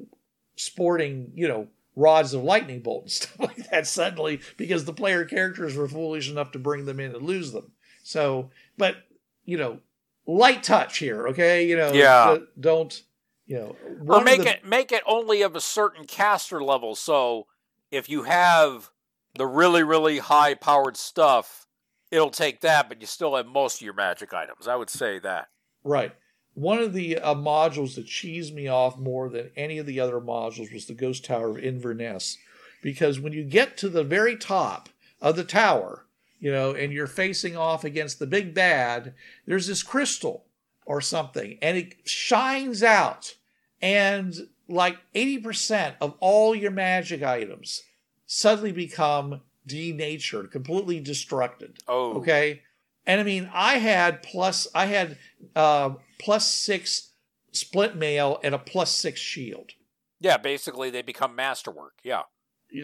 sporting, 0.56 1.32
you 1.34 1.48
know, 1.48 1.68
rods 1.96 2.34
of 2.34 2.42
lightning 2.42 2.80
bolt 2.80 3.02
and 3.04 3.10
stuff 3.12 3.38
like 3.40 3.70
that 3.70 3.86
suddenly 3.86 4.40
because 4.56 4.84
the 4.84 4.92
player 4.92 5.24
characters 5.24 5.76
were 5.76 5.88
foolish 5.88 6.30
enough 6.30 6.52
to 6.52 6.58
bring 6.58 6.84
them 6.84 7.00
in 7.00 7.14
and 7.14 7.24
lose 7.24 7.52
them. 7.52 7.72
So, 8.02 8.50
but 8.78 8.96
you 9.44 9.56
know, 9.56 9.78
light 10.26 10.62
touch 10.62 10.98
here, 10.98 11.28
okay? 11.28 11.66
You 11.66 11.76
know, 11.76 11.92
Yeah. 11.92 12.36
d- 12.38 12.44
don't 12.60 13.02
you 13.46 13.58
know, 13.58 13.76
or 14.08 14.22
make 14.22 14.42
the- 14.42 14.50
it 14.50 14.64
make 14.64 14.92
it 14.92 15.02
only 15.06 15.42
of 15.42 15.56
a 15.56 15.60
certain 15.60 16.06
caster 16.06 16.62
level. 16.62 16.94
So 16.94 17.46
if 17.90 18.08
you 18.08 18.22
have 18.22 18.90
the 19.34 19.46
really 19.46 19.82
really 19.82 20.18
high 20.18 20.54
powered 20.54 20.96
stuff, 20.96 21.66
it'll 22.12 22.30
take 22.30 22.60
that, 22.60 22.88
but 22.88 23.00
you 23.00 23.06
still 23.06 23.34
have 23.34 23.46
most 23.46 23.80
of 23.80 23.84
your 23.84 23.94
magic 23.94 24.32
items. 24.32 24.68
I 24.68 24.76
would 24.76 24.90
say 24.90 25.18
that. 25.20 25.48
Right. 25.82 26.12
One 26.54 26.78
of 26.78 26.92
the 26.92 27.18
uh, 27.18 27.34
modules 27.34 27.94
that 27.94 28.06
cheesed 28.06 28.52
me 28.52 28.68
off 28.68 28.98
more 28.98 29.30
than 29.30 29.50
any 29.56 29.78
of 29.78 29.86
the 29.86 29.98
other 29.98 30.20
modules 30.20 30.72
was 30.72 30.86
the 30.86 30.92
Ghost 30.92 31.24
Tower 31.24 31.48
of 31.50 31.58
Inverness. 31.58 32.36
Because 32.82 33.18
when 33.18 33.32
you 33.32 33.42
get 33.42 33.78
to 33.78 33.88
the 33.88 34.04
very 34.04 34.36
top 34.36 34.90
of 35.20 35.34
the 35.34 35.44
tower, 35.44 36.04
you 36.38 36.52
know, 36.52 36.72
and 36.72 36.92
you're 36.92 37.06
facing 37.06 37.56
off 37.56 37.84
against 37.84 38.18
the 38.18 38.26
big 38.26 38.52
bad, 38.52 39.14
there's 39.46 39.66
this 39.66 39.82
crystal 39.82 40.44
or 40.84 41.00
something, 41.00 41.58
and 41.62 41.78
it 41.78 42.06
shines 42.06 42.82
out. 42.82 43.36
And 43.80 44.34
like 44.68 44.98
80% 45.14 45.94
of 46.00 46.14
all 46.20 46.54
your 46.54 46.70
magic 46.70 47.22
items 47.22 47.82
suddenly 48.26 48.72
become 48.72 49.40
denatured, 49.66 50.50
completely 50.50 51.00
destructed. 51.00 51.76
Oh, 51.88 52.14
Okay. 52.18 52.62
And 53.04 53.20
I 53.20 53.24
mean, 53.24 53.50
I 53.52 53.78
had 53.78 54.22
plus, 54.22 54.68
I 54.76 54.86
had 54.86 55.18
uh, 55.56 55.94
plus 56.20 56.48
six 56.48 57.10
splint 57.50 57.96
mail 57.96 58.38
and 58.44 58.54
a 58.54 58.58
plus 58.58 58.92
six 58.94 59.18
shield. 59.20 59.72
Yeah, 60.20 60.36
basically 60.36 60.88
they 60.88 61.02
become 61.02 61.34
masterwork. 61.34 61.94
Yeah. 62.04 62.22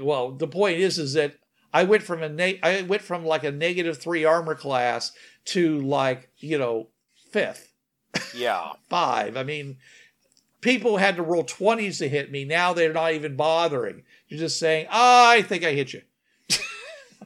Well, 0.03 0.33
the 0.33 0.49
point 0.49 0.79
is, 0.81 0.99
is 0.99 1.12
that 1.12 1.35
I 1.73 1.85
went 1.85 2.03
from 2.03 2.23
a 2.25 2.29
ne- 2.29 2.59
I 2.64 2.83
went 2.83 3.03
from 3.03 3.25
like 3.25 3.45
a 3.45 3.53
negative 3.53 3.99
three 3.99 4.25
armor 4.25 4.57
class 4.57 5.12
to 5.47 5.81
like 5.83 6.31
you 6.38 6.59
know 6.59 6.88
fifth, 7.31 7.73
Yeah. 8.35 8.73
five. 8.91 9.37
I 9.37 9.45
mean, 9.45 9.77
people 10.61 10.97
had 10.97 11.14
to 11.17 11.23
roll 11.23 11.45
twenties 11.45 11.99
to 11.99 12.09
hit 12.09 12.33
me. 12.33 12.45
Now 12.45 12.73
they're 12.73 12.93
not 12.93 13.12
even 13.14 13.37
bothering. 13.37 14.03
You're 14.27 14.41
just 14.41 14.59
saying, 14.59 14.87
oh, 14.91 15.31
I 15.31 15.43
think 15.43 15.62
I 15.64 15.73
hit 15.75 15.93
you. 15.93 16.03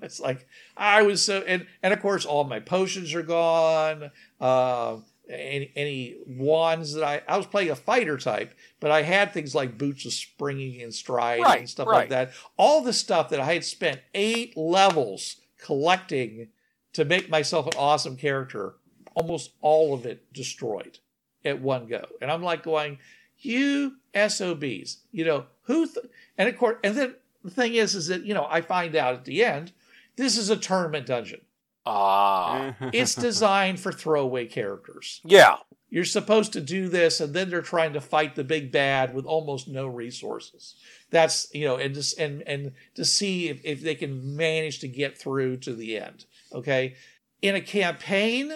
it's 0.07 0.21
like 0.21 0.47
I 0.77 1.03
was 1.03 1.23
so, 1.25 1.39
and 1.47 1.67
and 1.83 1.93
of 1.93 2.01
course 2.01 2.25
all 2.25 2.45
my 2.45 2.61
potions 2.61 3.15
are 3.15 3.23
gone. 3.23 4.11
Uh, 4.41 4.97
any 5.29 5.73
any 5.77 6.17
wands 6.27 6.95
that 6.95 7.05
I 7.05 7.23
I 7.29 7.37
was 7.37 7.47
playing 7.47 7.71
a 7.71 7.77
fighter 7.77 8.19
type, 8.19 8.55
but 8.81 8.91
I 8.91 9.03
had 9.03 9.33
things 9.33 9.55
like 9.55 9.79
boots 9.79 10.05
of 10.05 10.13
springing 10.13 10.83
and 10.83 10.93
stride 10.93 11.41
Right, 11.41 11.61
and 11.61 11.69
stuff 11.71 11.87
right. 11.87 11.99
like 11.99 12.09
that. 12.11 12.33
All 12.57 12.83
the 12.83 12.93
stuff 12.93 13.31
that 13.31 13.41
I 13.41 13.53
had 13.53 13.65
spent 13.65 14.01
eight 14.15 14.57
levels 14.57 15.37
collecting 15.59 16.49
to 16.93 17.05
make 17.05 17.31
myself 17.31 17.67
an 17.67 17.73
awesome 17.79 18.17
character, 18.17 18.75
almost 19.15 19.53
all 19.61 19.95
of 19.95 20.05
it 20.05 20.33
destroyed 20.33 20.99
at 21.45 21.61
one 21.61 21.87
go. 21.87 22.05
And 22.21 22.31
I'm 22.31 22.43
like 22.43 22.63
going, 22.63 22.99
you 23.39 23.97
SOBs, 24.15 24.99
you 25.11 25.25
know, 25.25 25.47
who, 25.63 25.87
th-? 25.87 26.07
and 26.37 26.49
of 26.49 26.59
course, 26.59 26.77
and 26.85 26.97
then 26.97 27.15
the 27.43 27.51
thing 27.51 27.75
is, 27.75 27.95
is 27.95 28.09
that, 28.09 28.25
you 28.25 28.35
know, 28.35 28.47
I 28.49 28.61
find 28.61 28.95
out 28.95 29.15
at 29.15 29.25
the 29.25 29.45
end, 29.45 29.73
this 30.17 30.37
is 30.37 30.51
a 30.51 30.57
tournament 30.57 31.07
dungeon. 31.07 31.41
Ah. 31.87 32.75
It's 32.93 33.15
designed 33.15 33.81
for 33.81 33.93
throwaway 33.93 34.47
characters. 34.47 35.21
yeah. 35.25 35.57
You're 35.91 36.05
supposed 36.07 36.55
to 36.55 36.63
do 36.63 36.89
this, 36.89 37.21
and 37.21 37.35
then 37.35 37.51
they're 37.51 37.61
trying 37.61 37.93
to 37.93 38.01
fight 38.01 38.35
the 38.35 38.45
big 38.45 38.73
bad 38.73 39.13
with 39.13 39.27
almost 39.27 39.69
no 39.69 39.87
resources. 39.87 40.75
That's 41.11 41.55
you 41.55 41.67
know, 41.67 41.77
and 41.77 41.95
just 41.95 42.19
and 42.19 42.41
and 42.49 42.73
to 42.95 43.05
see 43.05 43.51
if, 43.51 43.61
if 43.63 43.83
they 43.83 43.95
can 43.95 44.35
manage 44.35 44.79
to 44.79 44.89
get 44.89 45.19
through 45.19 45.59
to 45.59 45.75
the 45.75 45.99
end. 45.99 46.25
Okay, 46.51 46.95
in 47.43 47.55
a 47.57 47.61
campaign, 47.61 48.55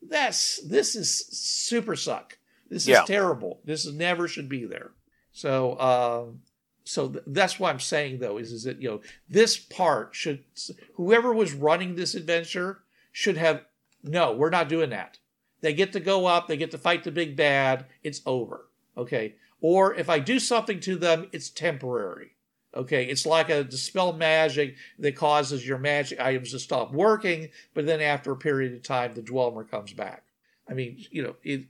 that's 0.00 0.62
this 0.62 0.94
is 0.94 1.26
super 1.26 1.96
suck. 1.96 2.38
This 2.70 2.82
is 2.82 2.88
Yeah. 2.90 3.02
terrible. 3.04 3.58
This 3.64 3.84
is, 3.84 3.92
never 3.92 4.28
should 4.28 4.48
be 4.48 4.64
there. 4.64 4.92
So, 5.32 5.76
um, 5.80 6.42
so 6.86 7.08
th- 7.08 7.24
that's 7.26 7.58
what 7.58 7.70
I'm 7.70 7.80
saying 7.80 8.20
though 8.20 8.38
is 8.38 8.52
is 8.52 8.64
that 8.64 8.80
you 8.80 8.88
know 8.88 9.00
this 9.28 9.58
part 9.58 10.14
should 10.14 10.44
whoever 10.94 11.32
was 11.32 11.52
running 11.52 11.94
this 11.94 12.14
adventure 12.14 12.82
should 13.12 13.36
have 13.36 13.62
no, 14.02 14.32
we're 14.32 14.50
not 14.50 14.68
doing 14.68 14.90
that. 14.90 15.18
They 15.60 15.72
get 15.72 15.92
to 15.94 16.00
go 16.00 16.26
up, 16.26 16.48
they 16.48 16.56
get 16.56 16.70
to 16.72 16.78
fight 16.78 17.04
the 17.04 17.10
big 17.10 17.36
bad, 17.36 17.86
it's 18.02 18.22
over. 18.26 18.68
Okay. 18.96 19.34
Or 19.60 19.94
if 19.94 20.08
I 20.08 20.18
do 20.18 20.38
something 20.38 20.80
to 20.80 20.96
them, 20.96 21.28
it's 21.32 21.50
temporary. 21.50 22.32
Okay. 22.74 23.04
It's 23.04 23.26
like 23.26 23.48
a 23.48 23.64
dispel 23.64 24.12
magic 24.12 24.76
that 24.98 25.16
causes 25.16 25.66
your 25.66 25.78
magic 25.78 26.20
items 26.20 26.52
to 26.52 26.58
stop 26.58 26.92
working, 26.92 27.48
but 27.74 27.86
then 27.86 28.00
after 28.00 28.32
a 28.32 28.36
period 28.36 28.74
of 28.74 28.82
time, 28.82 29.14
the 29.14 29.22
dweomer 29.22 29.68
comes 29.68 29.92
back. 29.92 30.24
I 30.68 30.74
mean, 30.74 31.04
you 31.10 31.22
know, 31.22 31.36
it, 31.42 31.66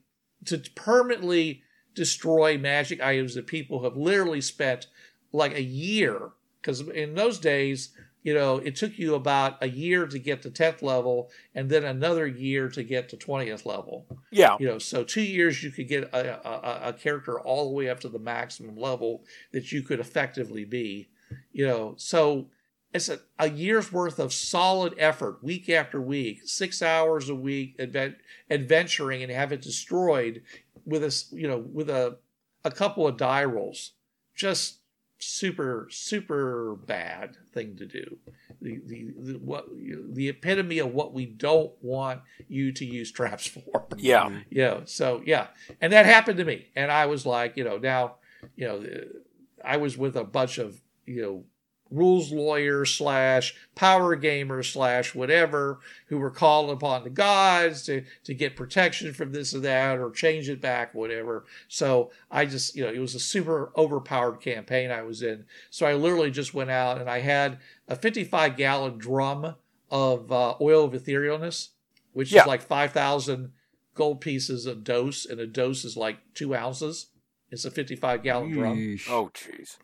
to 0.46 0.58
permanently 0.74 1.62
destroy 1.96 2.56
magic 2.56 3.02
items 3.02 3.34
that 3.34 3.48
people 3.48 3.82
have 3.82 3.96
literally 3.96 4.40
spent 4.40 4.86
like 5.32 5.54
a 5.54 5.62
year, 5.62 6.30
because 6.60 6.80
in 6.80 7.14
those 7.14 7.38
days, 7.38 7.90
you 8.22 8.34
know, 8.34 8.58
it 8.58 8.74
took 8.74 8.98
you 8.98 9.14
about 9.14 9.56
a 9.62 9.68
year 9.68 10.06
to 10.06 10.18
get 10.18 10.42
to 10.42 10.50
10th 10.50 10.82
level 10.82 11.30
and 11.54 11.70
then 11.70 11.84
another 11.84 12.26
year 12.26 12.68
to 12.68 12.82
get 12.82 13.08
to 13.08 13.16
20th 13.16 13.64
level. 13.64 14.04
Yeah. 14.32 14.56
You 14.58 14.66
know, 14.66 14.78
so 14.78 15.04
two 15.04 15.22
years 15.22 15.62
you 15.62 15.70
could 15.70 15.86
get 15.86 16.04
a, 16.12 16.48
a, 16.48 16.88
a 16.88 16.92
character 16.92 17.38
all 17.40 17.68
the 17.68 17.74
way 17.74 17.88
up 17.88 18.00
to 18.00 18.08
the 18.08 18.18
maximum 18.18 18.76
level 18.76 19.22
that 19.52 19.70
you 19.70 19.82
could 19.82 20.00
effectively 20.00 20.64
be. 20.64 21.08
You 21.52 21.68
know, 21.68 21.94
so 21.98 22.48
it's 22.92 23.08
a, 23.08 23.20
a 23.38 23.48
year's 23.48 23.92
worth 23.92 24.18
of 24.18 24.32
solid 24.32 24.94
effort, 24.98 25.44
week 25.44 25.68
after 25.68 26.00
week, 26.00 26.40
six 26.46 26.82
hours 26.82 27.28
a 27.28 27.34
week, 27.34 27.76
advent, 27.78 28.16
adventuring 28.50 29.22
and 29.22 29.30
have 29.30 29.52
it 29.52 29.62
destroyed 29.62 30.42
with 30.86 31.02
a 31.02 31.24
you 31.36 31.48
know 31.48 31.58
with 31.58 31.90
a 31.90 32.18
a 32.64 32.70
couple 32.70 33.06
of 33.06 33.16
die 33.16 33.44
rolls. 33.44 33.92
Just 34.34 34.80
super 35.18 35.88
super 35.90 36.76
bad 36.86 37.36
thing 37.52 37.76
to 37.76 37.86
do. 37.86 38.18
The 38.60 38.80
the, 38.86 39.14
the 39.18 39.32
what 39.38 39.66
the 39.74 40.28
epitome 40.28 40.78
of 40.78 40.92
what 40.92 41.12
we 41.12 41.26
don't 41.26 41.72
want 41.82 42.22
you 42.48 42.72
to 42.72 42.84
use 42.84 43.10
traps 43.10 43.46
for. 43.46 43.86
Yeah. 43.96 44.30
You 44.50 44.62
know, 44.62 44.82
so 44.84 45.22
yeah, 45.26 45.48
and 45.80 45.92
that 45.92 46.06
happened 46.06 46.38
to 46.38 46.44
me, 46.44 46.66
and 46.76 46.90
I 46.90 47.06
was 47.06 47.26
like, 47.26 47.56
you 47.56 47.64
know, 47.64 47.78
now, 47.78 48.16
you 48.54 48.66
know, 48.66 48.84
I 49.64 49.76
was 49.78 49.98
with 49.98 50.16
a 50.16 50.24
bunch 50.24 50.58
of 50.58 50.80
you 51.06 51.22
know 51.22 51.44
rules 51.90 52.32
lawyer 52.32 52.84
slash 52.84 53.54
power 53.74 54.16
gamer 54.16 54.62
slash 54.62 55.14
whatever 55.14 55.78
who 56.08 56.18
were 56.18 56.30
calling 56.30 56.70
upon 56.72 57.04
the 57.04 57.10
gods 57.10 57.84
to, 57.84 58.04
to 58.24 58.34
get 58.34 58.56
protection 58.56 59.12
from 59.14 59.32
this 59.32 59.54
or 59.54 59.60
that 59.60 59.98
or 59.98 60.10
change 60.10 60.48
it 60.48 60.60
back, 60.60 60.94
whatever. 60.94 61.44
So 61.68 62.10
I 62.30 62.44
just, 62.46 62.74
you 62.74 62.84
know, 62.84 62.92
it 62.92 62.98
was 62.98 63.14
a 63.14 63.20
super 63.20 63.72
overpowered 63.76 64.40
campaign 64.40 64.90
I 64.90 65.02
was 65.02 65.22
in. 65.22 65.44
So 65.70 65.86
I 65.86 65.94
literally 65.94 66.30
just 66.30 66.54
went 66.54 66.70
out 66.70 67.00
and 67.00 67.08
I 67.08 67.20
had 67.20 67.58
a 67.86 67.94
55 67.96 68.56
gallon 68.56 68.98
drum 68.98 69.54
of 69.90 70.32
uh, 70.32 70.54
oil 70.60 70.84
of 70.84 70.92
etherealness, 70.92 71.68
which 72.12 72.32
Yeah. 72.32 72.40
is 72.42 72.46
like 72.48 72.62
5,000 72.62 73.52
gold 73.94 74.20
pieces 74.20 74.66
a 74.66 74.74
dose, 74.74 75.24
and 75.24 75.40
a 75.40 75.46
dose 75.46 75.84
is 75.84 75.96
like 75.96 76.18
two 76.34 76.54
ounces. 76.54 77.06
It's 77.50 77.64
a 77.64 77.70
55 77.70 78.22
gallon 78.24 78.50
drum. 78.50 78.98
Oh, 79.08 79.30
jeez. 79.32 79.78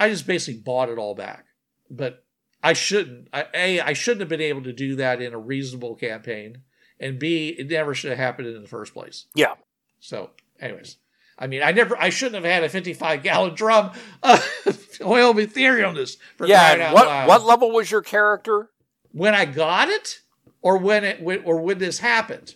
I 0.00 0.08
just 0.08 0.26
basically 0.26 0.60
bought 0.60 0.88
it 0.88 0.98
all 0.98 1.14
back. 1.14 1.44
But 1.90 2.24
I 2.62 2.72
shouldn't. 2.72 3.28
I, 3.32 3.46
a, 3.54 3.80
I 3.80 3.92
shouldn't 3.92 4.20
have 4.20 4.28
been 4.28 4.40
able 4.40 4.62
to 4.64 4.72
do 4.72 4.96
that 4.96 5.20
in 5.22 5.32
a 5.32 5.38
reasonable 5.38 5.94
campaign, 5.94 6.62
and 6.98 7.18
B, 7.18 7.48
it 7.56 7.68
never 7.68 7.94
should 7.94 8.10
have 8.10 8.18
happened 8.18 8.48
in 8.48 8.62
the 8.62 8.68
first 8.68 8.92
place. 8.92 9.26
Yeah. 9.34 9.54
So, 10.00 10.30
anyways, 10.60 10.96
I 11.38 11.46
mean, 11.46 11.62
I 11.62 11.72
never, 11.72 11.96
I 11.96 12.10
shouldn't 12.10 12.42
have 12.42 12.50
had 12.50 12.64
a 12.64 12.68
55 12.68 13.22
gallon 13.22 13.54
drum 13.54 13.92
of 14.22 14.62
uh, 14.66 14.72
oil 15.04 15.30
of 15.30 15.36
etherealness 15.36 16.16
for 16.36 16.46
Yeah. 16.46 16.72
And 16.72 16.94
what 16.94 17.06
loud. 17.06 17.28
what 17.28 17.44
level 17.44 17.70
was 17.70 17.90
your 17.90 18.02
character? 18.02 18.70
when 19.12 19.34
I 19.34 19.44
got 19.44 19.88
it, 19.88 20.20
or 20.62 20.76
when 20.78 21.04
it, 21.04 21.20
when, 21.22 21.42
or 21.44 21.60
when 21.60 21.78
this 21.78 21.98
happened. 21.98 22.54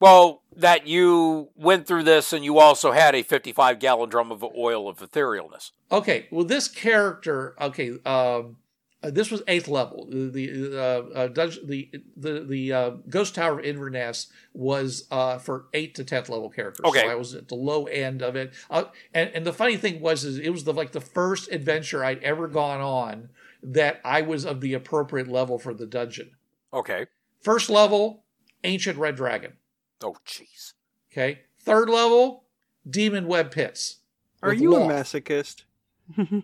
Well, 0.00 0.41
that 0.56 0.86
you 0.86 1.48
went 1.54 1.86
through 1.86 2.04
this 2.04 2.32
and 2.32 2.44
you 2.44 2.58
also 2.58 2.92
had 2.92 3.14
a 3.14 3.22
55 3.22 3.78
gallon 3.78 4.08
drum 4.08 4.30
of 4.30 4.44
oil 4.44 4.88
of 4.88 4.98
etherealness. 4.98 5.70
Okay, 5.90 6.26
well, 6.30 6.44
this 6.44 6.68
character, 6.68 7.54
okay, 7.60 7.92
um, 8.04 8.56
uh, 9.02 9.10
this 9.10 9.30
was 9.30 9.42
eighth 9.48 9.66
level. 9.66 10.06
The 10.08 10.28
the 10.28 10.80
uh, 10.80 11.02
uh, 11.14 11.28
dungeon, 11.28 11.66
the 11.66 11.90
the 12.16 12.40
the 12.40 12.72
uh, 12.72 12.90
Ghost 13.08 13.34
Tower 13.34 13.58
of 13.58 13.64
Inverness 13.64 14.28
was 14.52 15.08
uh, 15.10 15.38
for 15.38 15.66
eight 15.74 15.96
to 15.96 16.04
tenth 16.04 16.28
level 16.28 16.48
characters. 16.48 16.84
Okay. 16.86 17.00
so 17.00 17.08
I 17.08 17.16
was 17.16 17.34
at 17.34 17.48
the 17.48 17.56
low 17.56 17.86
end 17.86 18.22
of 18.22 18.36
it. 18.36 18.52
Uh, 18.70 18.84
and 19.12 19.30
and 19.34 19.44
the 19.44 19.52
funny 19.52 19.76
thing 19.76 20.00
was, 20.00 20.24
is 20.24 20.38
it 20.38 20.50
was 20.50 20.64
the 20.64 20.72
like 20.72 20.92
the 20.92 21.00
first 21.00 21.50
adventure 21.50 22.04
I'd 22.04 22.22
ever 22.22 22.46
gone 22.46 22.80
on 22.80 23.30
that 23.62 24.00
I 24.04 24.22
was 24.22 24.44
of 24.44 24.60
the 24.60 24.74
appropriate 24.74 25.28
level 25.28 25.58
for 25.58 25.74
the 25.74 25.86
dungeon. 25.86 26.32
Okay. 26.72 27.06
First 27.40 27.70
level, 27.70 28.22
Ancient 28.62 28.98
Red 28.98 29.16
Dragon. 29.16 29.54
Oh, 30.04 30.16
jeez. 30.26 30.72
Okay, 31.12 31.40
third 31.60 31.88
level, 31.88 32.44
Demon 32.88 33.26
Web 33.26 33.50
Pits. 33.50 33.96
Are 34.42 34.50
with 34.50 34.60
you 34.60 34.74
a 34.76 34.80
masochist? 34.80 35.62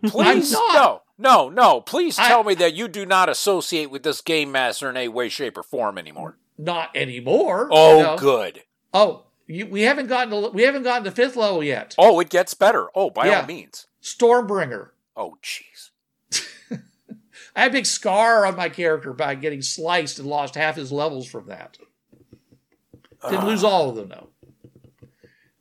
Please, 0.07 0.53
not. 0.53 0.75
no, 0.75 1.03
no, 1.19 1.49
no. 1.49 1.81
Please 1.81 2.19
I- 2.19 2.29
tell 2.29 2.45
me 2.45 2.55
that 2.55 2.75
you 2.75 2.87
do 2.89 3.05
not 3.07 3.29
associate 3.29 3.91
with 3.91 4.03
this 4.03 4.21
game 4.21 4.53
master 4.53 4.89
in 4.91 4.97
any 4.97 5.09
way, 5.09 5.29
shape, 5.29 5.57
or 5.59 5.63
form 5.63 5.99
anymore. 5.99 6.37
Not 6.57 6.91
anymore. 6.97 7.69
Oh, 7.71 8.03
No. 8.03 8.17
good. 8.17 8.63
Oh, 8.93 9.25
you, 9.47 9.67
we 9.67 9.83
haven't 9.83 10.09
gotten 10.09 10.31
to 10.31 10.51
we 10.51 10.63
haven't 10.63 10.83
gotten 10.83 11.05
to 11.05 11.11
fifth 11.11 11.37
level 11.37 11.63
yet. 11.65 11.95
Oh, 11.99 12.21
it 12.21 12.29
gets 12.31 12.55
better. 12.55 12.89
Oh, 12.95 13.11
by 13.11 13.27
Yeah. 13.27 13.41
all 13.41 13.47
means. 13.47 13.87
Stormbringer. 14.03 14.91
Oh, 15.17 15.37
jeez. 15.43 15.91
I 17.57 17.63
had 17.63 17.71
a 17.71 17.73
big 17.73 17.87
scar 17.87 18.47
on 18.47 18.57
my 18.57 18.69
character 18.69 19.13
by 19.13 19.35
getting 19.35 19.63
sliced 19.63 20.19
and 20.19 20.29
lost 20.29 20.55
half 20.55 20.77
his 20.77 20.93
levels 20.93 21.27
from 21.29 21.47
that. 21.47 21.79
Didn't 23.29 23.47
lose 23.47 23.65
all 23.65 23.91
of 23.91 23.97
them 23.97 24.09
though. 24.09 24.29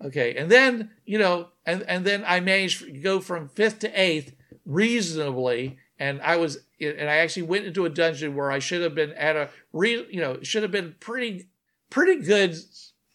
Okay, 0.06 0.36
and 0.36 0.52
then 0.52 0.92
you 1.06 1.18
know, 1.18 1.50
and 1.66 1.84
and 1.84 2.06
then 2.06 2.24
I 2.26 2.40
managed 2.40 2.82
to 2.82 2.92
go 2.92 3.20
from 3.20 3.50
fifth 3.50 3.80
to 3.80 4.02
eighth 4.02 4.34
reasonably, 4.66 5.78
and 5.98 6.22
I 6.22 6.38
was, 6.38 6.60
and 6.80 7.10
I 7.10 7.18
actually 7.18 7.44
went 7.44 7.66
into 7.66 7.86
a 7.86 7.90
dungeon 7.90 8.36
where 8.36 8.52
I 8.52 8.60
should 8.60 8.84
have 8.84 8.94
been 8.94 9.14
at 9.14 9.36
a, 9.36 9.50
re, 9.74 10.06
you 10.10 10.22
know, 10.22 10.40
should 10.44 10.62
have 10.62 10.72
been 10.72 10.96
pretty, 11.00 11.48
pretty 11.90 12.22
good 12.24 12.56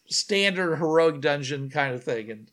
standard 0.07 0.75
heroic 0.75 1.21
dungeon 1.21 1.69
kind 1.69 1.93
of 1.93 2.03
thing, 2.03 2.29
and 2.29 2.51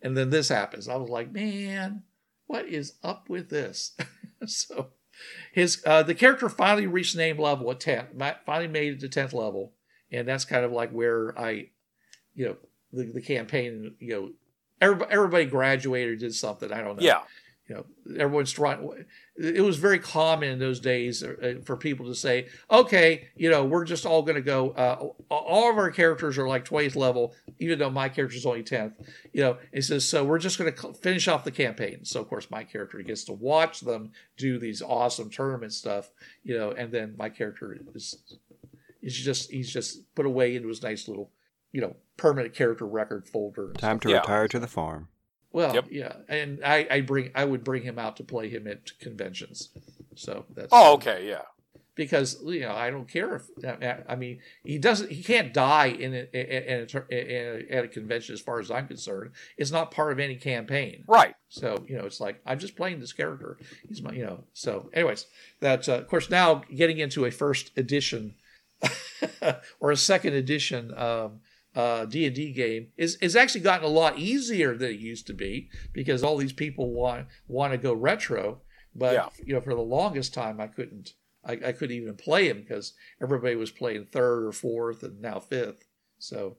and 0.00 0.16
then 0.16 0.30
this 0.30 0.48
happens. 0.48 0.88
I 0.88 0.96
was 0.96 1.10
like, 1.10 1.30
man, 1.30 2.04
what 2.46 2.66
is 2.66 2.94
up 3.02 3.28
with 3.28 3.50
this? 3.50 3.96
so 4.46 4.88
his 5.52 5.82
uh, 5.84 6.02
the 6.02 6.14
character 6.14 6.48
finally 6.48 6.86
reached 6.86 7.16
name 7.16 7.38
level 7.38 7.70
at 7.70 7.80
10 7.80 8.06
Ma- 8.14 8.34
finally 8.46 8.68
made 8.68 8.94
it 8.94 9.00
to 9.00 9.08
10th 9.08 9.34
level 9.34 9.72
and 10.12 10.26
that's 10.26 10.44
kind 10.44 10.64
of 10.64 10.72
like 10.72 10.90
where 10.90 11.38
i 11.38 11.68
you 12.34 12.46
know 12.46 12.56
the, 12.92 13.04
the 13.12 13.20
campaign 13.20 13.94
you 13.98 14.12
know 14.12 14.30
everybody, 14.80 15.12
everybody 15.12 15.44
graduated 15.44 16.14
or 16.14 16.16
did 16.16 16.34
something 16.34 16.72
i 16.72 16.80
don't 16.80 16.96
know. 16.96 17.02
Yeah. 17.02 17.20
you 17.68 17.74
know 17.74 17.84
everyone's 18.18 18.52
trying 18.52 19.04
it 19.36 19.62
was 19.62 19.76
very 19.76 19.98
common 20.00 20.48
in 20.48 20.58
those 20.58 20.80
days 20.80 21.22
uh, 21.22 21.54
for 21.64 21.76
people 21.76 22.06
to 22.06 22.14
say 22.14 22.48
okay 22.70 23.28
you 23.36 23.50
know 23.50 23.64
we're 23.64 23.84
just 23.84 24.06
all 24.06 24.22
going 24.22 24.34
to 24.36 24.42
go 24.42 24.70
uh, 24.70 25.06
all 25.30 25.70
of 25.70 25.76
our 25.76 25.90
characters 25.90 26.38
are 26.38 26.48
like 26.48 26.64
20th 26.64 26.96
level 26.96 27.34
even 27.58 27.78
though 27.78 27.90
my 27.90 28.08
character's 28.08 28.46
only 28.46 28.62
10th 28.62 28.94
you 29.32 29.42
know. 29.42 29.58
It 29.72 29.82
says 29.82 30.08
so 30.08 30.24
we're 30.24 30.38
just 30.38 30.58
going 30.58 30.72
to 30.72 30.92
finish 30.94 31.28
off 31.28 31.44
the 31.44 31.50
campaign. 31.50 32.04
So 32.04 32.20
of 32.20 32.28
course 32.28 32.50
my 32.50 32.64
character 32.64 33.00
gets 33.02 33.24
to 33.24 33.32
watch 33.32 33.80
them 33.80 34.12
do 34.36 34.58
these 34.58 34.80
awesome 34.82 35.30
tournament 35.30 35.72
stuff 35.72 36.10
you 36.42 36.56
know 36.56 36.70
and 36.72 36.90
then 36.90 37.14
my 37.18 37.28
character 37.28 37.78
is 37.94 38.16
is 39.02 39.14
just 39.16 39.50
he's 39.50 39.72
just 39.72 40.12
put 40.14 40.26
away 40.26 40.56
into 40.56 40.68
his 40.68 40.82
nice 40.82 41.08
little 41.08 41.30
you 41.72 41.80
know 41.80 41.96
permanent 42.16 42.54
character 42.54 42.86
record 42.86 43.26
folder 43.26 43.68
and 43.68 43.78
Time 43.78 44.00
to 44.00 44.10
Yeah. 44.10 44.18
retire 44.20 44.48
to 44.48 44.58
the 44.58 44.66
farm. 44.66 45.08
well, 45.52 45.74
Yep. 45.74 45.86
yeah, 45.90 46.12
and 46.28 46.60
I, 46.64 46.86
I 46.90 47.00
bring 47.02 47.30
I 47.34 47.44
would 47.44 47.64
bring 47.64 47.82
him 47.82 47.98
out 47.98 48.16
to 48.16 48.24
play 48.24 48.48
him 48.48 48.66
at 48.66 48.98
conventions. 48.98 49.68
So 50.14 50.44
that's 50.54 50.68
Oh, 50.72 50.94
okay. 50.94 51.28
Yeah. 51.28 51.42
because 51.94 52.40
you 52.44 52.60
know 52.60 52.72
I 52.72 52.90
don't 52.90 53.08
care 53.08 53.36
if 53.36 53.64
I- 53.64 54.02
I 54.08 54.16
mean 54.16 54.40
he 54.64 54.78
doesn't 54.78 55.10
he 55.12 55.22
can't 55.22 55.52
die 55.54 55.86
in 55.86 56.14
a, 56.14 56.26
in 56.32 56.86
a, 56.88 57.08
in 57.10 57.66
a, 57.70 57.72
at 57.76 57.84
a 57.84 57.88
convention 57.88 58.32
as 58.34 58.40
far 58.40 58.58
as 58.60 58.70
I'm 58.70 58.86
concerned. 58.88 59.30
It's 59.56 59.70
not 59.70 59.90
part 59.90 60.12
of 60.12 60.18
any 60.18 60.36
campaign. 60.36 61.04
Right. 61.06 61.34
So 61.48 61.84
you 61.88 61.96
know 61.96 62.04
it's 62.04 62.20
like 62.20 62.40
I'm 62.46 62.58
just 62.58 62.76
playing 62.76 62.98
this 63.00 63.12
character. 63.12 63.58
He's 63.88 64.02
my 64.02 64.12
you 64.12 64.24
know. 64.26 64.44
So 64.54 64.90
anyways, 64.92 65.26
that 65.60 65.88
uh, 65.88 65.94
of 65.98 66.08
course 66.08 66.30
now 66.30 66.62
getting 66.74 66.98
into 66.98 67.24
a 67.26 67.30
first 67.30 67.70
edition 67.76 68.34
or 69.80 69.90
a 69.90 69.96
second 69.96 70.34
edition 70.34 70.92
um, 70.96 71.40
uh, 71.74 72.04
D&D 72.06 72.52
game 72.52 72.88
is 72.96 73.16
is 73.16 73.36
actually 73.36 73.60
gotten 73.60 73.84
a 73.84 73.88
lot 73.90 74.18
easier 74.18 74.76
than 74.76 74.90
it 74.90 74.98
used 75.00 75.26
to 75.26 75.32
be 75.34 75.68
because 75.92 76.22
all 76.22 76.36
these 76.36 76.52
people 76.52 76.92
want 76.92 77.26
want 77.46 77.72
to 77.72 77.78
go 77.78 77.92
retro, 77.92 78.60
but 78.94 79.14
Yeah. 79.14 79.28
you 79.44 79.54
know 79.54 79.60
for 79.60 79.74
the 79.74 79.80
longest 79.80 80.34
time 80.34 80.60
I 80.60 80.66
couldn't 80.66 81.12
I, 81.44 81.52
I 81.52 81.72
couldn't 81.72 81.96
even 81.96 82.14
play 82.16 82.48
them 82.48 82.60
because 82.60 82.94
everybody 83.22 83.54
was 83.54 83.70
playing 83.70 84.06
third 84.06 84.44
or 84.44 84.52
fourth 84.52 85.02
and 85.02 85.20
now 85.22 85.38
fifth. 85.38 85.84
So, 86.18 86.56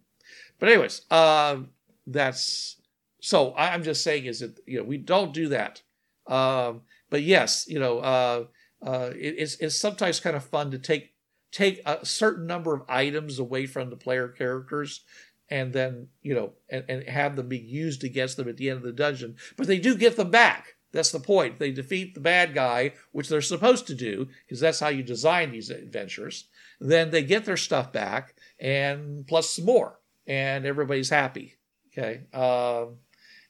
but 0.57 0.69
anyways, 0.69 1.01
um, 1.11 1.69
that's 2.07 2.77
so 3.19 3.53
I'm 3.57 3.83
just 3.83 4.03
saying 4.03 4.25
is 4.25 4.39
that 4.39 4.57
you 4.65 4.77
know 4.77 4.83
we 4.85 4.97
don't 4.97 5.33
do 5.33 5.49
that. 5.49 5.81
Um, 6.27 6.81
but 7.09 7.23
yes, 7.23 7.65
you 7.67 7.79
know, 7.79 7.99
uh, 7.99 8.45
uh, 8.85 9.09
it, 9.15 9.35
it's 9.37 9.55
it's 9.55 9.75
sometimes 9.75 10.19
kind 10.21 10.35
of 10.37 10.45
fun 10.45 10.71
to 10.71 10.77
take 10.79 11.13
take 11.51 11.81
a 11.85 12.05
certain 12.05 12.45
number 12.45 12.73
of 12.73 12.83
items 12.87 13.39
away 13.39 13.65
from 13.65 13.89
the 13.89 13.95
player 13.95 14.27
characters 14.27 15.01
and 15.49 15.73
then 15.73 16.07
you 16.21 16.33
know 16.33 16.53
and, 16.69 16.85
and 16.87 17.03
have 17.09 17.35
them 17.35 17.47
be 17.47 17.57
used 17.57 18.03
against 18.03 18.37
them 18.37 18.47
at 18.47 18.57
the 18.57 18.69
end 18.69 18.77
of 18.77 18.83
the 18.83 18.91
dungeon. 18.91 19.35
But 19.57 19.67
they 19.67 19.79
do 19.79 19.95
get 19.95 20.15
them 20.15 20.31
back. 20.31 20.75
That's 20.91 21.11
the 21.11 21.19
point. 21.19 21.59
They 21.59 21.71
defeat 21.71 22.15
the 22.15 22.19
bad 22.19 22.53
guy 22.53 22.93
which 23.11 23.29
they're 23.29 23.41
supposed 23.41 23.87
to 23.87 23.95
do 23.95 24.27
because 24.45 24.59
that's 24.59 24.79
how 24.79 24.89
you 24.89 25.03
design 25.03 25.51
these 25.51 25.69
adventures. 25.69 26.45
Then 26.79 27.11
they 27.11 27.23
get 27.23 27.45
their 27.45 27.57
stuff 27.57 27.91
back 27.91 28.35
and 28.59 29.25
plus 29.27 29.49
some 29.49 29.65
more 29.65 29.99
and 30.27 30.65
everybody's 30.65 31.09
happy. 31.09 31.55
Okay 31.91 32.21
um, 32.33 32.97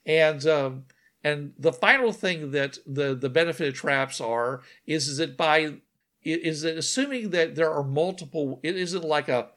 and 0.06 0.46
um, 0.48 0.86
and 1.24 1.54
the 1.58 1.74
final 1.74 2.14
thing 2.14 2.52
that 2.52 2.78
the 2.86 3.14
the 3.16 3.30
benefit 3.30 3.68
of 3.68 3.74
traps 3.74 4.22
are 4.22 4.62
is, 4.86 5.08
is 5.08 5.18
that 5.18 5.38
by 5.38 5.76
is 6.24 6.64
it 6.64 6.78
assuming 6.78 7.30
that 7.32 7.56
there 7.56 7.72
are 7.72 7.84
multiple 7.84 8.60
it 8.64 8.76
isn't 8.76 9.04
like 9.04 9.30
a 9.30 9.50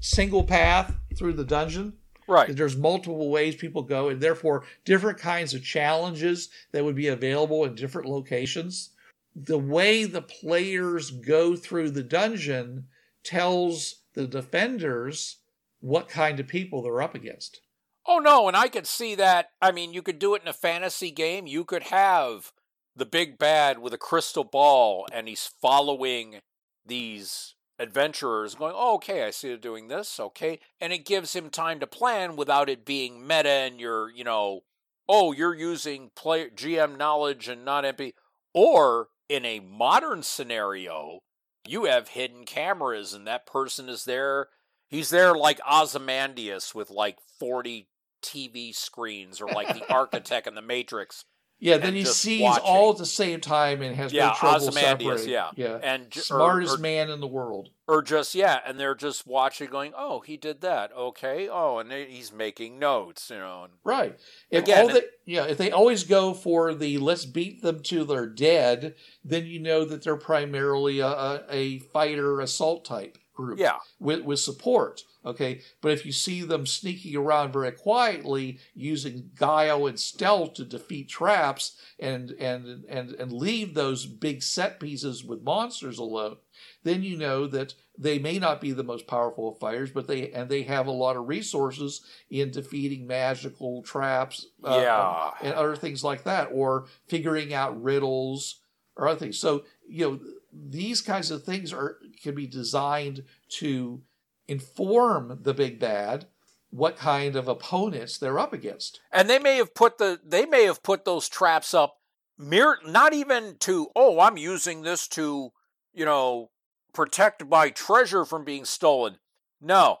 single 0.00 0.44
path 0.44 0.94
through 1.16 1.32
the 1.32 1.44
dungeon 1.44 1.94
Right. 2.26 2.56
there's 2.56 2.76
multiple 2.76 3.30
ways 3.30 3.54
people 3.54 3.82
go 3.82 4.08
and 4.08 4.20
therefore 4.20 4.64
different 4.86 5.18
kinds 5.18 5.52
of 5.52 5.62
challenges 5.62 6.48
that 6.72 6.82
would 6.82 6.94
be 6.94 7.08
available 7.08 7.64
in 7.64 7.74
different 7.74 8.08
locations 8.08 8.90
the 9.36 9.58
way 9.58 10.04
the 10.04 10.22
players 10.22 11.10
go 11.10 11.54
through 11.56 11.90
the 11.90 12.02
dungeon 12.02 12.86
tells 13.24 13.96
the 14.14 14.26
defenders 14.26 15.38
what 15.80 16.08
kind 16.08 16.40
of 16.40 16.46
people 16.48 16.80
they're 16.82 17.02
up 17.02 17.14
against 17.14 17.60
Oh 18.06 18.18
no, 18.18 18.48
and 18.48 18.56
I 18.56 18.68
could 18.68 18.86
see 18.86 19.14
that. 19.14 19.48
I 19.62 19.72
mean, 19.72 19.94
you 19.94 20.02
could 20.02 20.18
do 20.18 20.34
it 20.34 20.42
in 20.42 20.48
a 20.48 20.52
fantasy 20.52 21.10
game. 21.10 21.46
You 21.46 21.64
could 21.64 21.84
have 21.84 22.52
the 22.96 23.06
big 23.06 23.38
bad 23.38 23.78
with 23.78 23.92
a 23.92 23.98
crystal 23.98 24.44
ball, 24.44 25.06
and 25.12 25.28
he's 25.28 25.50
following 25.60 26.40
these 26.86 27.54
adventurers, 27.78 28.54
going, 28.54 28.74
"Oh, 28.76 28.94
okay, 28.94 29.24
I 29.24 29.30
see 29.30 29.48
they're 29.48 29.56
doing 29.56 29.88
this. 29.88 30.20
Okay," 30.20 30.60
and 30.80 30.92
it 30.92 31.06
gives 31.06 31.34
him 31.34 31.50
time 31.50 31.80
to 31.80 31.86
plan 31.86 32.36
without 32.36 32.68
it 32.68 32.84
being 32.84 33.26
meta. 33.26 33.48
And 33.48 33.80
you're, 33.80 34.10
you 34.10 34.24
know, 34.24 34.64
oh, 35.08 35.32
you're 35.32 35.54
using 35.54 36.10
player 36.14 36.50
GM 36.50 36.96
knowledge 36.96 37.48
and 37.48 37.64
not 37.64 37.84
MP. 37.84 38.14
Or 38.52 39.08
in 39.28 39.44
a 39.44 39.60
modern 39.60 40.22
scenario, 40.22 41.20
you 41.66 41.84
have 41.84 42.08
hidden 42.08 42.44
cameras 42.44 43.14
and 43.14 43.26
that 43.26 43.46
person 43.46 43.88
is 43.88 44.04
there. 44.04 44.48
He's 44.88 45.10
there 45.10 45.34
like 45.34 45.60
Ozymandias 45.68 46.74
with 46.74 46.90
like 46.90 47.18
40 47.40 47.88
TV 48.22 48.74
screens 48.74 49.40
or 49.40 49.48
like 49.48 49.74
the 49.74 49.92
architect 49.92 50.46
in 50.46 50.54
the 50.54 50.62
Matrix. 50.62 51.24
Yeah, 51.64 51.78
then 51.78 51.94
he 51.94 52.04
sees 52.04 52.42
watching. 52.42 52.64
all 52.66 52.90
at 52.92 52.98
the 52.98 53.06
same 53.06 53.40
time 53.40 53.80
and 53.80 53.96
has 53.96 54.12
Yeah, 54.12 54.28
no 54.28 54.34
trouble 54.34 54.70
separating. 54.70 55.30
yeah. 55.30 55.50
yeah. 55.56 55.78
And 55.82 56.10
j- 56.10 56.20
Smartest 56.20 56.76
or- 56.76 56.80
man 56.80 57.08
in 57.08 57.20
the 57.20 57.26
world. 57.26 57.70
or 57.88 58.02
just 58.02 58.34
yeah 58.34 58.60
and 58.66 58.78
they're 58.78 58.94
just 58.94 59.26
watching 59.26 59.68
going 59.70 59.92
oh 59.96 60.20
he 60.20 60.36
did 60.36 60.60
that 60.60 60.92
okay 60.94 61.48
oh 61.50 61.78
and 61.78 61.90
he's 61.90 62.32
making 62.32 62.78
notes 62.78 63.30
you 63.30 63.38
know 63.38 63.64
and 63.64 63.72
Right. 63.82 64.18
If 64.50 64.64
Again, 64.64 64.82
all 64.82 64.88
they, 64.94 65.02
yeah, 65.24 65.44
if 65.46 65.56
they 65.58 65.70
always 65.70 66.04
go 66.04 66.34
for 66.34 66.74
the 66.74 66.98
let's 66.98 67.24
beat 67.24 67.62
them 67.62 67.80
till 67.82 68.04
they're 68.04 68.26
dead, 68.26 68.94
then 69.24 69.46
you 69.46 69.58
know 69.58 69.84
that 69.86 70.02
they're 70.02 70.16
primarily 70.16 71.00
a, 71.00 71.06
a, 71.06 71.42
a 71.50 71.78
fighter 71.78 72.40
assault 72.40 72.84
type 72.84 73.16
group. 73.34 73.58
yeah 73.58 73.76
With 73.98 74.22
with 74.22 74.38
support. 74.40 75.02
Okay. 75.26 75.62
But 75.80 75.92
if 75.92 76.04
you 76.04 76.12
see 76.12 76.42
them 76.42 76.66
sneaking 76.66 77.16
around 77.16 77.52
very 77.52 77.72
quietly 77.72 78.58
using 78.74 79.30
guile 79.36 79.86
and 79.86 79.98
stealth 79.98 80.54
to 80.54 80.64
defeat 80.64 81.08
traps 81.08 81.78
and 81.98 82.30
and 82.32 82.84
and, 82.88 83.10
and 83.12 83.32
leave 83.32 83.74
those 83.74 84.06
big 84.06 84.42
set 84.42 84.78
pieces 84.80 85.24
with 85.24 85.42
monsters 85.42 85.98
alone, 85.98 86.36
then 86.82 87.02
you 87.02 87.16
know 87.16 87.46
that 87.46 87.74
they 87.96 88.18
may 88.18 88.38
not 88.38 88.60
be 88.60 88.72
the 88.72 88.82
most 88.84 89.06
powerful 89.06 89.48
of 89.52 89.58
fighters, 89.58 89.90
but 89.90 90.06
they 90.08 90.30
and 90.32 90.48
they 90.50 90.62
have 90.64 90.86
a 90.86 90.90
lot 90.90 91.16
of 91.16 91.26
resources 91.28 92.02
in 92.28 92.50
defeating 92.50 93.06
magical 93.06 93.82
traps, 93.82 94.46
uh, 94.64 94.78
Yeah. 94.82 95.30
and 95.40 95.54
other 95.54 95.76
things 95.76 96.04
like 96.04 96.24
that, 96.24 96.48
or 96.52 96.86
figuring 97.08 97.54
out 97.54 97.80
riddles 97.82 98.60
or 98.96 99.08
other 99.08 99.18
things. 99.18 99.38
So 99.38 99.64
you 99.86 100.10
know 100.10 100.20
these 100.52 101.00
kinds 101.00 101.30
of 101.30 101.44
things 101.44 101.72
are 101.72 101.98
can 102.22 102.34
be 102.34 102.46
designed 102.46 103.24
to 103.48 104.02
inform 104.48 105.38
the 105.42 105.54
big 105.54 105.78
bad 105.78 106.26
what 106.70 106.96
kind 106.96 107.36
of 107.36 107.46
opponents 107.46 108.18
they're 108.18 108.38
up 108.38 108.52
against. 108.52 109.00
and 109.12 109.30
they 109.30 109.38
may 109.38 109.56
have 109.56 109.74
put 109.74 109.98
the 109.98 110.20
they 110.24 110.44
may 110.44 110.64
have 110.64 110.82
put 110.82 111.04
those 111.04 111.28
traps 111.28 111.72
up 111.72 111.98
mere 112.36 112.78
not 112.84 113.12
even 113.12 113.56
to 113.58 113.88
oh 113.94 114.18
i'm 114.20 114.36
using 114.36 114.82
this 114.82 115.06
to 115.06 115.50
you 115.92 116.04
know 116.04 116.50
protect 116.92 117.46
my 117.46 117.70
treasure 117.70 118.24
from 118.24 118.44
being 118.44 118.64
stolen 118.64 119.18
no 119.60 119.98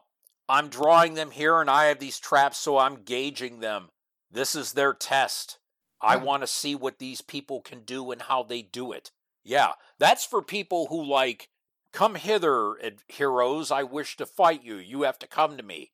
i'm 0.48 0.68
drawing 0.68 1.14
them 1.14 1.30
here 1.30 1.60
and 1.60 1.70
i 1.70 1.84
have 1.84 2.00
these 2.00 2.18
traps 2.18 2.58
so 2.58 2.76
i'm 2.76 3.02
gauging 3.04 3.60
them 3.60 3.88
this 4.30 4.56
is 4.56 4.72
their 4.72 4.92
test 4.92 5.58
i 6.04 6.16
want 6.16 6.42
to 6.42 6.46
see 6.46 6.74
what 6.74 6.98
these 6.98 7.20
people 7.20 7.60
can 7.60 7.80
do 7.80 8.10
and 8.10 8.22
how 8.22 8.42
they 8.42 8.62
do 8.62 8.92
it 8.92 9.10
yeah 9.42 9.72
that's 9.98 10.24
for 10.24 10.42
people 10.42 10.86
who 10.86 11.02
like 11.02 11.48
come 11.92 12.14
hither 12.16 12.74
heroes 13.08 13.70
i 13.70 13.82
wish 13.82 14.16
to 14.16 14.26
fight 14.26 14.62
you 14.64 14.76
you 14.76 15.02
have 15.02 15.18
to 15.18 15.26
come 15.26 15.56
to 15.56 15.62
me 15.62 15.90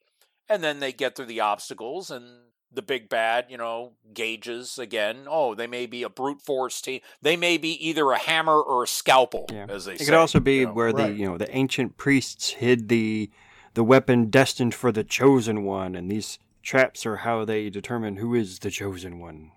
and 0.48 0.62
then 0.62 0.80
they 0.80 0.92
get 0.92 1.14
through 1.14 1.26
the 1.26 1.40
obstacles 1.40 2.10
and 2.10 2.24
the 2.72 2.82
big 2.82 3.08
bad 3.08 3.46
you 3.48 3.56
know 3.56 3.92
gauges 4.14 4.78
again 4.78 5.26
oh 5.28 5.54
they 5.54 5.66
may 5.66 5.86
be 5.86 6.02
a 6.02 6.08
brute 6.08 6.40
force 6.40 6.80
team 6.80 7.00
they 7.20 7.36
may 7.36 7.58
be 7.58 7.72
either 7.86 8.12
a 8.12 8.18
hammer 8.18 8.60
or 8.60 8.84
a 8.84 8.86
scalpel 8.86 9.46
Yeah. 9.52 9.66
as 9.68 9.84
they 9.86 9.94
It 9.94 9.98
say 9.98 10.02
It 10.04 10.06
could 10.06 10.14
also 10.14 10.38
be 10.40 10.58
you 10.58 10.66
know. 10.66 10.72
where 10.72 10.92
right. 10.92 11.08
the 11.08 11.12
you 11.18 11.26
know 11.26 11.36
the 11.36 11.50
ancient 11.54 11.96
priests 11.96 12.50
hid 12.50 12.88
the 12.88 13.30
the 13.74 13.84
weapon 13.84 14.30
destined 14.30 14.74
for 14.74 14.90
the 14.90 15.04
chosen 15.04 15.62
one, 15.62 15.94
and 15.94 16.10
these 16.10 16.40
traps 16.60 17.06
are 17.06 17.18
how 17.18 17.44
they 17.44 17.70
determine 17.70 18.16
who 18.16 18.34
is 18.34 18.58
the 18.58 18.70
chosen 18.70 19.20
one. 19.20 19.52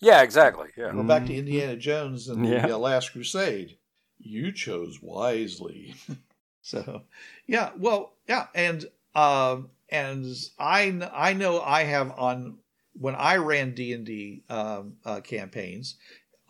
Yeah 0.00 0.22
exactly 0.22 0.68
yeah 0.76 0.92
Go 0.92 1.02
back 1.02 1.26
to 1.26 1.34
Indiana 1.34 1.76
Jones 1.76 2.28
and 2.28 2.44
the 2.44 2.50
Yeah. 2.50 2.66
uh, 2.66 2.78
Last 2.78 3.12
Crusade. 3.12 3.78
You 4.18 4.52
chose 4.52 5.00
wisely. 5.02 5.94
So, 6.62 7.02
yeah, 7.46 7.70
well, 7.78 8.12
yeah, 8.28 8.46
and 8.54 8.84
um, 9.14 9.70
and 9.88 10.26
I 10.58 11.08
I 11.12 11.32
know 11.32 11.60
I 11.62 11.84
have 11.84 12.12
on 12.18 12.58
when 12.92 13.14
I 13.14 13.36
ran 13.36 13.74
D 13.74 13.92
and 13.94 14.04
D 14.04 14.42
um, 14.50 14.96
uh, 15.04 15.20
campaigns, 15.22 15.96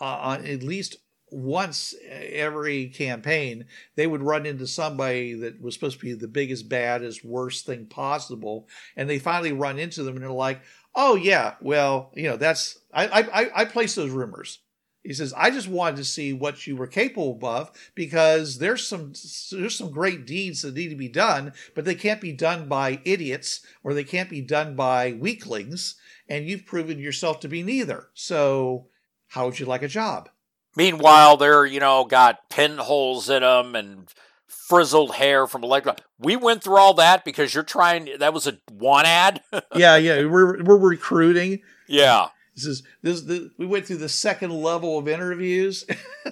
uh, 0.00 0.04
on 0.04 0.46
at 0.46 0.62
least 0.62 0.96
once 1.30 1.94
every 2.10 2.88
campaign, 2.88 3.66
they 3.94 4.06
would 4.06 4.22
run 4.22 4.46
into 4.46 4.66
somebody 4.66 5.34
that 5.34 5.60
was 5.60 5.74
supposed 5.74 6.00
to 6.00 6.04
be 6.04 6.12
the 6.12 6.26
biggest, 6.26 6.68
baddest, 6.68 7.24
worst 7.24 7.66
thing 7.66 7.86
possible, 7.86 8.66
and 8.96 9.08
they 9.08 9.18
finally 9.20 9.52
run 9.52 9.78
into 9.78 10.02
them, 10.02 10.16
and 10.16 10.24
they're 10.24 10.30
like, 10.32 10.60
"Oh 11.02 11.14
yeah, 11.14 11.54
well, 11.62 12.12
you 12.14 12.24
know, 12.24 12.36
that's 12.36 12.78
I 12.92 13.06
I 13.06 13.62
I, 13.62 13.64
place 13.64 13.94
those 13.94 14.10
rumors." 14.10 14.58
He 15.02 15.14
says, 15.14 15.32
"I 15.34 15.50
just 15.50 15.66
wanted 15.66 15.96
to 15.96 16.04
see 16.04 16.34
what 16.34 16.66
you 16.66 16.76
were 16.76 16.86
capable 16.86 17.38
of 17.46 17.70
because 17.94 18.58
there's 18.58 18.86
some 18.86 19.14
there's 19.50 19.76
some 19.76 19.90
great 19.90 20.26
deeds 20.26 20.60
that 20.60 20.74
need 20.74 20.90
to 20.90 20.96
be 20.96 21.08
done, 21.08 21.54
but 21.74 21.86
they 21.86 21.94
can't 21.94 22.20
be 22.20 22.32
done 22.32 22.68
by 22.68 23.00
idiots 23.06 23.64
or 23.82 23.94
they 23.94 24.04
can't 24.04 24.28
be 24.28 24.42
done 24.42 24.76
by 24.76 25.12
weaklings, 25.12 25.94
and 26.28 26.46
you've 26.46 26.66
proven 26.66 26.98
yourself 26.98 27.40
to 27.40 27.48
be 27.48 27.62
neither. 27.62 28.08
So, 28.12 28.88
how 29.28 29.46
would 29.46 29.58
you 29.58 29.64
like 29.64 29.82
a 29.82 29.88
job?" 29.88 30.28
meanwhile 30.76 31.36
they're 31.36 31.66
you 31.66 31.80
know 31.80 32.04
got 32.04 32.48
pinholes 32.48 33.28
in 33.28 33.42
them 33.42 33.74
and 33.74 34.08
frizzled 34.50 35.14
hair 35.14 35.46
from 35.46 35.64
electro 35.64 35.94
we 36.18 36.36
went 36.36 36.62
through 36.62 36.76
all 36.76 36.94
that 36.94 37.24
because 37.24 37.54
you're 37.54 37.62
trying 37.62 38.08
that 38.18 38.34
was 38.34 38.46
a 38.46 38.58
one 38.70 39.06
ad 39.06 39.40
yeah, 39.74 39.96
yeah, 39.96 40.24
we're 40.24 40.62
we're 40.62 40.76
recruiting. 40.76 41.60
yeah 41.86 42.26
This 42.54 42.66
is 42.66 42.82
this 43.02 43.22
we 43.58 43.66
went 43.66 43.86
through 43.86 43.98
the 43.98 44.08
second 44.08 44.50
level 44.50 44.98
of 44.98 45.08
interviews. 45.08 45.86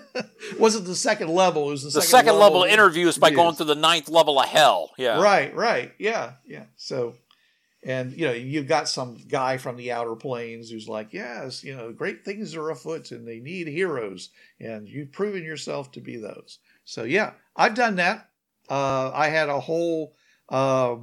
wasn't 0.59 0.87
the 0.87 0.95
second 0.97 1.29
level? 1.29 1.69
It 1.69 1.73
was 1.73 1.83
the, 1.85 2.01
the 2.01 2.03
second, 2.03 2.37
level 2.39 2.65
of 2.65 2.71
interviews 2.71 3.19
by 3.19 3.31
going 3.31 3.55
through 3.55 3.67
the 3.67 3.75
ninth 3.75 4.09
level 4.09 4.39
of 4.39 4.49
hell 4.49 4.91
yeah 4.99 5.21
Right, 5.23 5.55
right. 5.55 5.93
Yeah, 5.99 6.33
yeah. 6.47 6.65
So, 6.77 7.15
and, 7.85 8.13
you 8.13 8.27
know, 8.27 8.33
you've 8.33 8.67
got 8.67 8.89
some 8.89 9.17
guy 9.29 9.57
from 9.57 9.77
the 9.77 9.93
outer 9.93 10.17
planes 10.17 10.69
who's 10.71 10.89
like, 10.89 11.13
yes, 11.13 11.63
you 11.63 11.77
know, 11.77 11.93
great 11.93 12.25
things 12.25 12.55
are 12.57 12.71
afoot 12.71 13.13
and 13.13 13.27
they 13.27 13.39
need 13.39 13.69
heroes. 13.69 14.31
And 14.61 14.89
you've 14.89 15.13
proven 15.13 15.45
yourself 15.45 15.93
to 15.93 16.01
be 16.01 16.17
those. 16.17 16.59
So, 16.89 17.05
yeah, 17.05 17.33
I've 17.55 17.75
done 17.75 17.97
that. 17.97 18.31
Uh, 18.71 19.11
I 19.13 19.29
had 19.29 19.51
a 19.51 19.61
whole, 19.61 20.15
uh, 20.49 20.97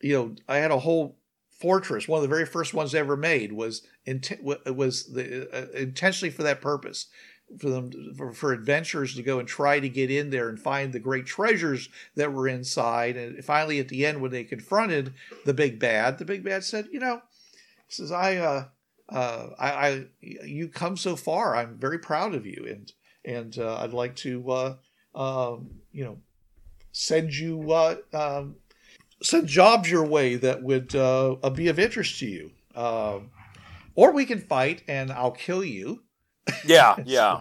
you 0.00 0.12
know, 0.12 0.36
I 0.48 0.58
had 0.58 0.70
a 0.70 0.78
whole 0.78 1.18
fortress. 1.50 2.06
One 2.06 2.18
of 2.18 2.22
the 2.22 2.34
very 2.34 2.46
first 2.46 2.72
ones 2.72 2.94
ever 2.94 3.16
made 3.16 3.52
was 3.52 3.82
int- 4.06 4.40
was 4.42 5.12
the, 5.12 5.48
uh, 5.52 5.76
intentionally 5.76 6.30
for 6.30 6.44
that 6.44 6.60
purpose 6.60 7.08
for 7.58 7.68
them 7.68 8.14
for, 8.16 8.32
for 8.32 8.52
adventurers 8.52 9.16
to 9.16 9.22
go 9.24 9.40
and 9.40 9.48
try 9.48 9.80
to 9.80 9.88
get 9.88 10.08
in 10.08 10.30
there 10.30 10.48
and 10.48 10.58
find 10.60 10.92
the 10.92 11.00
great 11.00 11.26
treasures 11.26 11.88
that 12.14 12.32
were 12.32 12.46
inside. 12.46 13.16
And 13.16 13.44
finally, 13.44 13.80
at 13.80 13.88
the 13.88 14.06
end, 14.06 14.20
when 14.20 14.30
they 14.30 14.44
confronted 14.44 15.14
the 15.44 15.54
big 15.54 15.80
bad, 15.80 16.18
the 16.18 16.24
big 16.24 16.44
bad 16.44 16.62
said, 16.62 16.88
"You 16.92 17.00
know," 17.00 17.22
he 17.88 17.92
says, 17.92 18.12
"I, 18.12 18.36
uh, 18.36 18.64
uh, 19.08 19.48
I, 19.58 19.70
I, 19.70 20.06
you 20.20 20.68
come 20.68 20.96
so 20.96 21.16
far. 21.16 21.56
I'm 21.56 21.76
very 21.76 21.98
proud 21.98 22.34
of 22.34 22.46
you, 22.46 22.66
and 22.68 22.92
and 23.24 23.58
uh, 23.58 23.78
I'd 23.78 23.92
like 23.92 24.16
to, 24.16 24.50
uh, 24.50 24.76
um, 25.14 25.70
you 25.92 26.04
know, 26.04 26.18
send 26.92 27.34
you 27.34 27.72
uh, 27.72 27.96
um, 28.12 28.56
send 29.22 29.46
jobs 29.48 29.90
your 29.90 30.04
way 30.04 30.36
that 30.36 30.62
would 30.62 30.94
uh, 30.94 31.36
be 31.50 31.68
of 31.68 31.78
interest 31.78 32.18
to 32.20 32.26
you." 32.26 32.50
Um, 32.74 33.30
or 33.94 34.12
we 34.12 34.26
can 34.26 34.40
fight 34.40 34.82
and 34.88 35.12
I'll 35.12 35.30
kill 35.30 35.64
you. 35.64 36.02
yeah 36.66 36.96
yeah 37.04 37.40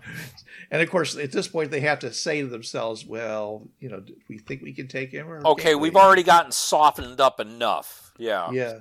And 0.71 0.81
of 0.81 0.89
course, 0.89 1.17
at 1.17 1.31
this 1.31 1.47
point, 1.47 1.71
they 1.71 1.81
have 1.81 1.99
to 1.99 2.13
say 2.13 2.41
to 2.41 2.47
themselves, 2.47 3.05
"Well, 3.05 3.67
you 3.79 3.89
know, 3.89 4.03
we 4.29 4.37
think 4.37 4.61
we 4.61 4.73
can 4.73 4.87
take 4.87 5.11
him?" 5.11 5.29
Or 5.29 5.45
okay 5.47 5.75
we've 5.75 5.93
we?" 5.95 5.99
already 5.99 6.23
gotten 6.23 6.51
softened 6.51 7.19
up 7.19 7.39
enough 7.39 8.13
yeah 8.17 8.51
yeah. 8.51 8.79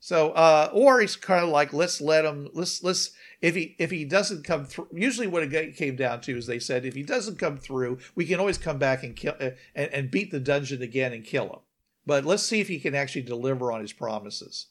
So, 0.00 0.32
uh, 0.32 0.68
or 0.74 1.00
he's 1.00 1.16
kind 1.16 1.42
of 1.42 1.48
like, 1.48 1.72
let's 1.72 1.98
let 1.98 2.26
him. 2.26 2.48
Let's 2.52 2.82
let's 2.82 3.12
if 3.44 3.54
he 3.54 3.76
if 3.78 3.90
he 3.90 4.06
doesn't 4.06 4.42
come 4.42 4.64
through. 4.64 4.88
Usually, 4.90 5.26
what 5.26 5.42
it 5.42 5.76
came 5.76 5.96
down 5.96 6.22
to 6.22 6.38
is 6.38 6.46
they 6.46 6.58
said 6.58 6.86
if 6.86 6.94
he 6.94 7.02
doesn't 7.02 7.38
come 7.38 7.58
through, 7.58 7.98
we 8.14 8.24
can 8.24 8.40
always 8.40 8.56
come 8.56 8.78
back 8.78 9.02
and 9.02 9.14
kill 9.14 9.34
uh, 9.38 9.50
and, 9.74 9.92
and 9.92 10.10
beat 10.10 10.30
the 10.30 10.40
dungeon 10.40 10.80
again 10.80 11.12
and 11.12 11.24
kill 11.24 11.44
him. 11.50 11.58
But 12.06 12.24
let's 12.24 12.42
see 12.42 12.62
if 12.62 12.68
he 12.68 12.80
can 12.80 12.94
actually 12.94 13.22
deliver 13.22 13.70
on 13.70 13.82
his 13.82 13.92
promises, 13.92 14.68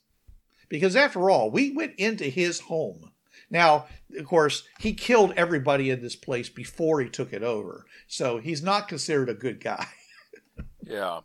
because 0.70 0.96
after 0.96 1.30
all, 1.30 1.52
we 1.52 1.70
went 1.70 1.94
into 1.98 2.26
his 2.26 2.62
home. 2.62 3.12
Now, 3.48 3.86
of 4.18 4.26
course, 4.26 4.64
he 4.80 4.94
killed 4.94 5.34
everybody 5.38 5.92
in 5.92 6.02
this 6.02 6.16
place 6.16 6.50
before 6.50 7.00
he 7.00 7.10
took 7.10 7.32
it 7.32 7.44
over, 7.44 7.86
so 8.08 8.40
he's 8.40 8.64
not 8.64 8.88
considered 8.88 9.30
a 9.30 9.36
good 9.36 9.60
guy. 9.60 9.86
yeah 10.82 11.22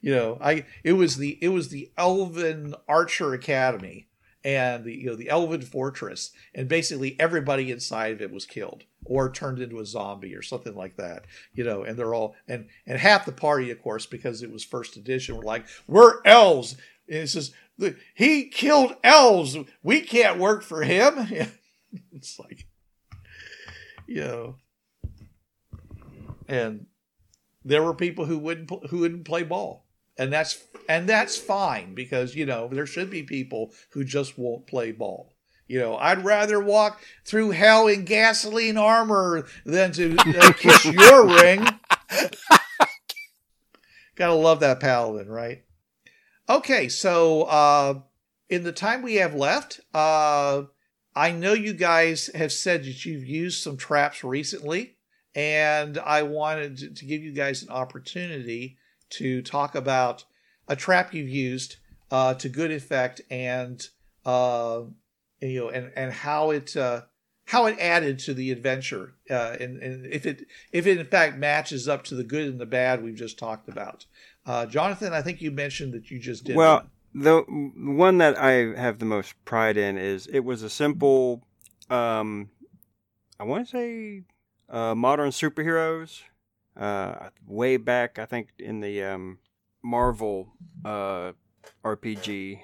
you 0.00 0.14
know 0.14 0.38
i 0.40 0.64
it 0.82 0.92
was 0.92 1.16
the 1.18 1.38
it 1.42 1.48
was 1.48 1.68
the 1.68 1.90
elven 1.98 2.74
archer 2.88 3.34
academy 3.34 4.08
and 4.44 4.84
the 4.84 4.92
you 4.92 5.06
know 5.06 5.16
the 5.16 5.30
elven 5.30 5.62
fortress 5.62 6.30
and 6.54 6.68
basically 6.68 7.16
everybody 7.18 7.70
inside 7.70 8.12
of 8.12 8.22
it 8.22 8.30
was 8.30 8.46
killed 8.46 8.84
or 9.04 9.30
turned 9.30 9.58
into 9.58 9.80
a 9.80 9.86
zombie 9.86 10.34
or 10.34 10.42
something 10.42 10.74
like 10.74 10.96
that 10.96 11.24
you 11.54 11.64
know 11.64 11.82
and 11.82 11.98
they're 11.98 12.14
all 12.14 12.34
and 12.46 12.68
and 12.86 12.98
half 12.98 13.24
the 13.24 13.32
party 13.32 13.70
of 13.70 13.82
course 13.82 14.06
because 14.06 14.42
it 14.42 14.52
was 14.52 14.64
first 14.64 14.96
edition 14.96 15.36
were 15.36 15.42
like 15.42 15.66
we're 15.86 16.20
elves. 16.24 16.76
And 17.06 17.18
it 17.18 17.28
says 17.28 17.52
he 18.14 18.44
killed 18.48 18.96
elves. 19.04 19.58
We 19.82 20.00
can't 20.00 20.38
work 20.38 20.62
for 20.62 20.82
him. 20.82 21.48
It's 22.12 22.40
like 22.40 22.66
you 24.08 24.20
know 24.20 24.56
and 26.48 26.86
there 27.64 27.82
were 27.82 27.94
people 27.94 28.26
who 28.26 28.38
wouldn't 28.38 28.70
who 28.90 28.98
wouldn't 28.98 29.24
play 29.24 29.42
ball, 29.42 29.83
and 30.16 30.32
that's 30.32 30.64
and 30.88 31.08
that's 31.08 31.36
fine 31.36 31.94
because 31.94 32.34
you 32.34 32.46
know 32.46 32.68
there 32.68 32.86
should 32.86 33.10
be 33.10 33.22
people 33.22 33.72
who 33.90 34.04
just 34.04 34.38
won't 34.38 34.66
play 34.66 34.92
ball. 34.92 35.30
You 35.66 35.80
know, 35.80 35.96
I'd 35.96 36.24
rather 36.24 36.60
walk 36.60 37.00
through 37.24 37.52
hell 37.52 37.86
in 37.86 38.04
gasoline 38.04 38.76
armor 38.76 39.46
than 39.64 39.92
to 39.92 40.16
uh, 40.18 40.52
kiss 40.58 40.84
your 40.84 41.26
ring. 41.26 41.66
Gotta 44.14 44.34
love 44.34 44.60
that 44.60 44.80
paladin, 44.80 45.30
right? 45.30 45.64
Okay, 46.48 46.88
so 46.90 47.44
uh, 47.44 48.00
in 48.50 48.62
the 48.62 48.72
time 48.72 49.00
we 49.02 49.14
have 49.14 49.34
left, 49.34 49.80
uh, 49.94 50.64
I 51.16 51.30
know 51.30 51.54
you 51.54 51.72
guys 51.72 52.28
have 52.34 52.52
said 52.52 52.84
that 52.84 53.06
you've 53.06 53.26
used 53.26 53.62
some 53.62 53.78
traps 53.78 54.22
recently, 54.22 54.96
and 55.34 55.96
I 55.96 56.24
wanted 56.24 56.76
to, 56.78 56.90
to 56.90 57.04
give 57.06 57.22
you 57.22 57.32
guys 57.32 57.62
an 57.62 57.70
opportunity 57.70 58.76
to 59.10 59.42
talk 59.42 59.74
about 59.74 60.24
a 60.68 60.76
trap 60.76 61.12
you've 61.14 61.28
used 61.28 61.76
uh, 62.10 62.34
to 62.34 62.48
good 62.48 62.70
effect 62.70 63.20
and 63.30 63.88
uh, 64.24 64.82
you 65.40 65.60
know 65.60 65.68
and 65.68 65.92
and 65.96 66.12
how 66.12 66.50
it 66.50 66.76
uh, 66.76 67.02
how 67.46 67.66
it 67.66 67.78
added 67.78 68.18
to 68.20 68.34
the 68.34 68.50
adventure 68.50 69.14
uh, 69.30 69.56
and, 69.60 69.82
and 69.82 70.06
if 70.06 70.26
it 70.26 70.46
if 70.72 70.86
it 70.86 70.98
in 70.98 71.06
fact 71.06 71.36
matches 71.36 71.88
up 71.88 72.04
to 72.04 72.14
the 72.14 72.24
good 72.24 72.48
and 72.48 72.60
the 72.60 72.66
bad 72.66 73.02
we've 73.02 73.14
just 73.14 73.38
talked 73.38 73.68
about. 73.68 74.06
Uh, 74.46 74.66
Jonathan, 74.66 75.14
I 75.14 75.22
think 75.22 75.40
you 75.40 75.50
mentioned 75.50 75.94
that 75.94 76.10
you 76.10 76.18
just 76.18 76.44
did. 76.44 76.54
Well, 76.54 76.86
the 77.14 77.42
one 77.42 78.18
that 78.18 78.38
I 78.38 78.78
have 78.78 78.98
the 78.98 79.04
most 79.06 79.34
pride 79.44 79.76
in 79.76 79.96
is 79.96 80.26
it 80.26 80.40
was 80.40 80.62
a 80.62 80.68
simple, 80.68 81.42
um, 81.88 82.50
I 83.38 83.44
want 83.44 83.66
to 83.66 83.70
say, 83.70 84.22
uh, 84.68 84.94
modern 84.94 85.30
superheroes. 85.30 86.22
Uh, 86.76 87.30
way 87.46 87.76
back, 87.76 88.18
I 88.18 88.26
think 88.26 88.48
in 88.58 88.80
the 88.80 89.02
um, 89.02 89.38
Marvel 89.82 90.48
uh, 90.84 91.32
RPG, 91.84 92.60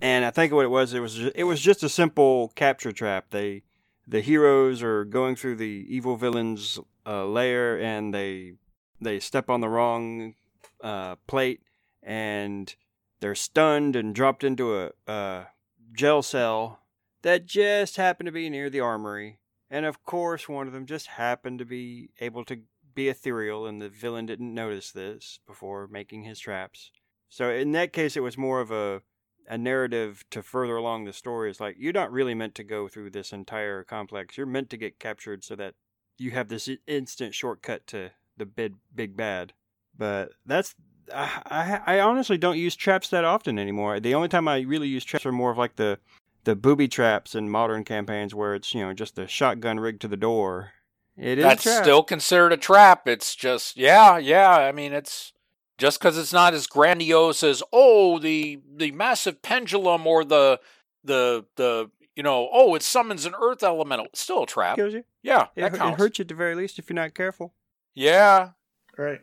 and 0.00 0.24
I 0.24 0.30
think 0.30 0.52
what 0.52 0.64
it 0.64 0.68
was, 0.68 0.94
it 0.94 1.00
was 1.00 1.14
ju- 1.14 1.32
it 1.34 1.44
was 1.44 1.60
just 1.60 1.82
a 1.82 1.88
simple 1.88 2.52
capture 2.54 2.92
trap. 2.92 3.26
They 3.30 3.62
the 4.06 4.20
heroes 4.20 4.82
are 4.82 5.04
going 5.04 5.36
through 5.36 5.56
the 5.56 5.86
evil 5.88 6.16
villain's 6.16 6.78
uh, 7.06 7.26
lair, 7.26 7.78
and 7.78 8.14
they 8.14 8.54
they 9.00 9.20
step 9.20 9.50
on 9.50 9.60
the 9.60 9.68
wrong 9.68 10.34
uh, 10.82 11.16
plate, 11.26 11.60
and 12.02 12.74
they're 13.20 13.34
stunned 13.34 13.96
and 13.96 14.14
dropped 14.14 14.44
into 14.44 14.76
a, 14.76 14.90
a 15.06 15.46
gel 15.92 16.22
cell 16.22 16.80
that 17.22 17.46
just 17.46 17.96
happened 17.96 18.26
to 18.26 18.32
be 18.32 18.50
near 18.50 18.68
the 18.68 18.80
armory. 18.80 19.38
And 19.70 19.86
of 19.86 20.04
course, 20.04 20.48
one 20.48 20.66
of 20.66 20.72
them 20.72 20.86
just 20.86 21.06
happened 21.06 21.58
to 21.58 21.64
be 21.64 22.10
able 22.20 22.44
to 22.44 22.60
be 22.94 23.08
ethereal, 23.08 23.66
and 23.66 23.80
the 23.80 23.88
villain 23.88 24.26
didn't 24.26 24.54
notice 24.54 24.90
this 24.90 25.40
before 25.46 25.86
making 25.86 26.24
his 26.24 26.38
traps. 26.38 26.90
So 27.28 27.50
in 27.50 27.72
that 27.72 27.92
case, 27.92 28.16
it 28.16 28.22
was 28.22 28.38
more 28.38 28.60
of 28.60 28.70
a 28.70 29.02
a 29.46 29.58
narrative 29.58 30.24
to 30.30 30.42
further 30.42 30.76
along 30.76 31.04
the 31.04 31.12
story. 31.12 31.50
It's 31.50 31.60
like 31.60 31.76
you're 31.78 31.92
not 31.92 32.12
really 32.12 32.34
meant 32.34 32.54
to 32.56 32.64
go 32.64 32.88
through 32.88 33.10
this 33.10 33.32
entire 33.32 33.84
complex. 33.84 34.36
You're 34.36 34.46
meant 34.46 34.70
to 34.70 34.76
get 34.76 34.98
captured 34.98 35.44
so 35.44 35.54
that 35.56 35.74
you 36.16 36.30
have 36.30 36.48
this 36.48 36.68
instant 36.86 37.34
shortcut 37.34 37.86
to 37.88 38.10
the 38.36 38.46
big 38.46 38.74
big 38.94 39.16
bad. 39.16 39.52
But 39.96 40.32
that's 40.46 40.74
I, 41.12 41.80
I 41.86 42.00
honestly 42.00 42.38
don't 42.38 42.58
use 42.58 42.74
traps 42.74 43.08
that 43.10 43.24
often 43.24 43.58
anymore. 43.58 44.00
The 44.00 44.14
only 44.14 44.28
time 44.28 44.48
I 44.48 44.60
really 44.60 44.88
use 44.88 45.04
traps 45.04 45.26
are 45.26 45.32
more 45.32 45.50
of 45.50 45.58
like 45.58 45.76
the 45.76 45.98
the 46.44 46.56
booby 46.56 46.88
traps 46.88 47.34
in 47.34 47.48
modern 47.48 47.84
campaigns 47.84 48.34
where 48.34 48.54
it's 48.54 48.74
you 48.74 48.80
know 48.80 48.92
just 48.92 49.18
a 49.18 49.26
shotgun 49.26 49.80
rigged 49.80 50.00
to 50.02 50.08
the 50.08 50.16
door. 50.16 50.72
It 51.16 51.38
is 51.38 51.44
a 51.44 51.48
That's 51.48 51.62
trap. 51.62 51.82
still 51.84 52.02
considered 52.02 52.52
a 52.52 52.56
trap. 52.56 53.06
It's 53.06 53.34
just, 53.36 53.76
yeah, 53.76 54.18
yeah. 54.18 54.50
I 54.50 54.72
mean, 54.72 54.92
it's 54.92 55.32
just 55.78 55.98
because 56.00 56.18
it's 56.18 56.32
not 56.32 56.54
as 56.54 56.66
grandiose 56.66 57.42
as 57.42 57.62
oh 57.72 58.18
the 58.18 58.60
the 58.76 58.90
massive 58.92 59.40
pendulum 59.42 60.06
or 60.06 60.24
the 60.24 60.60
the 61.04 61.44
the 61.56 61.90
you 62.16 62.22
know 62.22 62.48
oh 62.52 62.74
it 62.74 62.82
summons 62.82 63.26
an 63.26 63.34
earth 63.40 63.62
elemental. 63.62 64.06
It's 64.06 64.20
still 64.20 64.42
a 64.42 64.46
trap. 64.46 64.76
kills 64.76 64.92
you. 64.94 65.04
Yeah, 65.22 65.46
It, 65.56 65.62
that 65.72 65.76
hu- 65.76 65.88
it 65.88 65.98
hurts 65.98 66.18
you 66.18 66.22
at 66.24 66.28
the 66.28 66.34
very 66.34 66.54
least 66.54 66.78
if 66.78 66.88
you're 66.90 66.94
not 66.94 67.14
careful. 67.14 67.54
Yeah. 67.94 68.50
Right. 68.98 69.20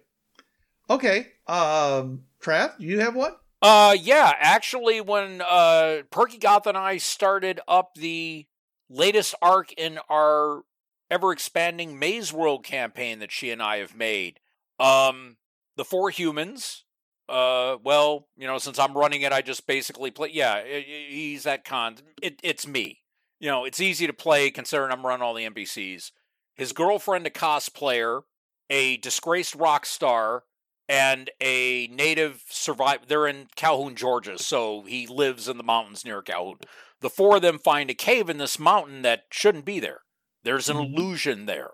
Okay. 0.89 1.27
Um, 1.47 2.23
Trav, 2.41 2.77
do 2.79 2.85
you 2.85 2.99
have 3.01 3.15
one? 3.15 3.33
Uh, 3.61 3.95
yeah. 3.99 4.33
Actually, 4.39 4.99
when 5.01 5.41
uh 5.41 6.03
Perky 6.09 6.37
Goth 6.37 6.67
and 6.67 6.77
I 6.77 6.97
started 6.97 7.59
up 7.67 7.95
the 7.95 8.45
latest 8.89 9.35
arc 9.41 9.71
in 9.73 9.99
our 10.09 10.63
ever 11.11 11.31
expanding 11.31 11.99
Maze 11.99 12.33
World 12.33 12.63
campaign 12.65 13.19
that 13.19 13.31
she 13.31 13.51
and 13.51 13.61
I 13.61 13.77
have 13.77 13.95
made, 13.95 14.39
um, 14.79 15.37
the 15.75 15.85
four 15.85 16.09
humans. 16.09 16.85
Uh, 17.29 17.77
well, 17.83 18.27
you 18.35 18.47
know, 18.47 18.57
since 18.57 18.79
I'm 18.79 18.97
running 18.97 19.21
it, 19.21 19.31
I 19.31 19.41
just 19.41 19.67
basically 19.67 20.11
play. 20.11 20.29
Yeah, 20.33 20.53
i- 20.55 20.59
i- 20.59 21.07
he's 21.09 21.43
that 21.43 21.63
con. 21.63 21.97
It, 22.21 22.39
it's 22.43 22.65
me. 22.67 23.03
You 23.39 23.49
know, 23.49 23.65
it's 23.65 23.79
easy 23.79 24.07
to 24.07 24.13
play 24.13 24.51
considering 24.51 24.91
I'm 24.91 25.05
running 25.05 25.21
all 25.23 25.33
the 25.33 25.45
NPCs. 25.45 26.11
His 26.55 26.73
girlfriend, 26.73 27.25
a 27.27 27.29
cosplayer, 27.29 28.23
a 28.69 28.97
disgraced 28.97 29.55
rock 29.55 29.85
star, 29.85 30.43
and 30.89 31.29
a 31.39 31.87
native 31.87 32.43
survivor. 32.49 33.03
They're 33.07 33.27
in 33.27 33.47
Calhoun, 33.55 33.95
Georgia, 33.95 34.37
so 34.37 34.81
he 34.83 35.07
lives 35.07 35.47
in 35.47 35.57
the 35.57 35.63
mountains 35.63 36.03
near 36.03 36.21
Calhoun. 36.21 36.59
The 36.99 37.09
four 37.09 37.37
of 37.37 37.41
them 37.41 37.59
find 37.59 37.89
a 37.89 37.93
cave 37.95 38.29
in 38.29 38.37
this 38.37 38.59
mountain 38.59 39.01
that 39.03 39.23
shouldn't 39.31 39.65
be 39.65 39.79
there. 39.79 40.01
There's 40.43 40.69
an 40.69 40.77
Mhm. 40.77 40.93
illusion 40.93 41.45
there. 41.45 41.71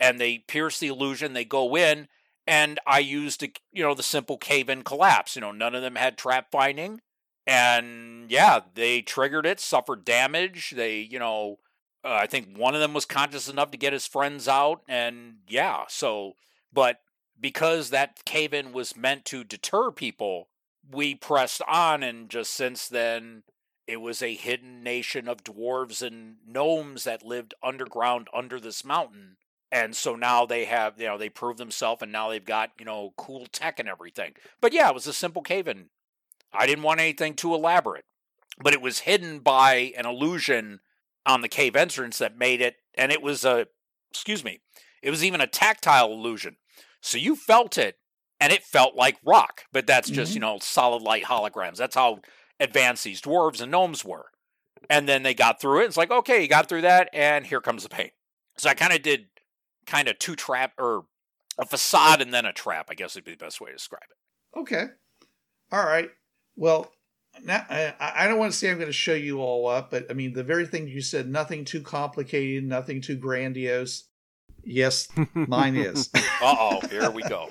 And 0.00 0.20
they 0.20 0.38
pierce 0.38 0.78
the 0.78 0.88
illusion, 0.88 1.32
they 1.32 1.44
go 1.44 1.76
in, 1.76 2.08
and 2.46 2.80
I 2.86 2.98
used, 2.98 3.42
a, 3.44 3.52
you 3.70 3.82
know, 3.84 3.94
the 3.94 4.02
simple 4.02 4.36
cave 4.36 4.68
in 4.68 4.82
collapse. 4.82 5.36
You 5.36 5.40
know, 5.42 5.52
none 5.52 5.74
of 5.74 5.82
them 5.82 5.94
had 5.96 6.18
trap 6.18 6.50
finding. 6.50 7.00
And 7.46 8.30
yeah, 8.30 8.60
they 8.74 9.02
triggered 9.02 9.46
it, 9.46 9.60
suffered 9.60 10.04
damage. 10.04 10.70
They, 10.70 10.98
you 10.98 11.18
know, 11.18 11.58
uh, 12.04 12.14
I 12.14 12.26
think 12.26 12.56
one 12.56 12.74
of 12.74 12.80
them 12.80 12.94
was 12.94 13.04
conscious 13.04 13.48
enough 13.48 13.70
to 13.70 13.78
get 13.78 13.92
his 13.92 14.06
friends 14.06 14.48
out. 14.48 14.82
And 14.88 15.38
yeah, 15.48 15.84
so, 15.88 16.34
but 16.72 17.00
because 17.40 17.90
that 17.90 18.24
cave 18.24 18.52
in 18.54 18.72
was 18.72 18.96
meant 18.96 19.24
to 19.26 19.44
deter 19.44 19.90
people, 19.92 20.48
we 20.90 21.14
pressed 21.14 21.62
on. 21.68 22.02
And 22.02 22.28
just 22.28 22.52
since 22.52 22.88
then, 22.88 23.44
it 23.92 24.00
was 24.00 24.22
a 24.22 24.34
hidden 24.34 24.82
nation 24.82 25.28
of 25.28 25.44
dwarves 25.44 26.00
and 26.00 26.36
gnomes 26.46 27.04
that 27.04 27.24
lived 27.24 27.54
underground 27.62 28.28
under 28.32 28.58
this 28.58 28.84
mountain. 28.84 29.36
And 29.70 29.94
so 29.94 30.16
now 30.16 30.46
they 30.46 30.64
have, 30.64 31.00
you 31.00 31.06
know, 31.06 31.18
they 31.18 31.28
proved 31.28 31.58
themselves 31.58 32.02
and 32.02 32.10
now 32.10 32.30
they've 32.30 32.44
got, 32.44 32.70
you 32.78 32.84
know, 32.84 33.12
cool 33.16 33.46
tech 33.46 33.78
and 33.78 33.88
everything. 33.88 34.32
But 34.60 34.72
yeah, 34.72 34.88
it 34.88 34.94
was 34.94 35.06
a 35.06 35.12
simple 35.12 35.42
cave 35.42 35.68
in. 35.68 35.90
I 36.52 36.66
didn't 36.66 36.84
want 36.84 37.00
anything 37.00 37.34
too 37.34 37.54
elaborate, 37.54 38.04
but 38.58 38.72
it 38.72 38.82
was 38.82 39.00
hidden 39.00 39.40
by 39.40 39.92
an 39.96 40.06
illusion 40.06 40.80
on 41.24 41.40
the 41.40 41.48
cave 41.48 41.76
entrance 41.76 42.18
that 42.18 42.36
made 42.36 42.60
it, 42.60 42.76
and 42.94 43.12
it 43.12 43.22
was 43.22 43.44
a, 43.44 43.66
excuse 44.10 44.44
me, 44.44 44.60
it 45.02 45.10
was 45.10 45.24
even 45.24 45.40
a 45.40 45.46
tactile 45.46 46.12
illusion. 46.12 46.56
So 47.00 47.16
you 47.16 47.36
felt 47.36 47.78
it, 47.78 47.96
and 48.40 48.52
it 48.52 48.64
felt 48.64 48.96
like 48.96 49.18
rock, 49.24 49.62
but 49.72 49.86
that's 49.86 50.10
just, 50.10 50.30
mm-hmm. 50.30 50.36
you 50.36 50.40
know, 50.40 50.58
solid 50.60 51.00
light 51.00 51.24
holograms. 51.24 51.76
That's 51.76 51.94
how 51.94 52.20
advanced 52.62 53.04
these 53.04 53.20
dwarves 53.20 53.60
and 53.60 53.70
gnomes 53.70 54.04
were. 54.04 54.26
And 54.88 55.08
then 55.08 55.22
they 55.22 55.34
got 55.34 55.60
through 55.60 55.82
it. 55.82 55.86
It's 55.86 55.96
like, 55.96 56.10
okay, 56.10 56.42
you 56.42 56.48
got 56.48 56.68
through 56.68 56.82
that, 56.82 57.08
and 57.12 57.46
here 57.46 57.60
comes 57.60 57.82
the 57.82 57.88
pain. 57.88 58.10
So 58.56 58.68
I 58.68 58.74
kind 58.74 58.92
of 58.92 59.02
did 59.02 59.26
kind 59.86 60.08
of 60.08 60.18
two 60.18 60.36
trap 60.36 60.72
or 60.78 61.04
a 61.58 61.66
facade 61.66 62.20
and 62.20 62.32
then 62.32 62.44
a 62.44 62.52
trap, 62.52 62.88
I 62.90 62.94
guess 62.94 63.14
would 63.14 63.24
be 63.24 63.32
the 63.32 63.36
best 63.36 63.60
way 63.60 63.70
to 63.70 63.76
describe 63.76 64.02
it. 64.10 64.58
Okay. 64.58 64.84
All 65.70 65.84
right. 65.84 66.10
Well, 66.56 66.92
now 67.42 67.64
I, 67.68 67.94
I 68.00 68.28
don't 68.28 68.38
want 68.38 68.52
to 68.52 68.58
say 68.58 68.70
I'm 68.70 68.76
going 68.76 68.88
to 68.88 68.92
show 68.92 69.14
you 69.14 69.40
all 69.40 69.68
up, 69.68 69.90
but 69.90 70.06
I 70.10 70.14
mean 70.14 70.32
the 70.32 70.44
very 70.44 70.66
thing 70.66 70.88
you 70.88 71.00
said, 71.00 71.28
nothing 71.28 71.64
too 71.64 71.80
complicated, 71.80 72.64
nothing 72.64 73.00
too 73.00 73.16
grandiose. 73.16 74.04
Yes, 74.64 75.08
mine 75.34 75.76
is. 75.76 76.10
Uh 76.42 76.56
oh, 76.58 76.80
here 76.88 77.08
we 77.08 77.22
go. 77.22 77.48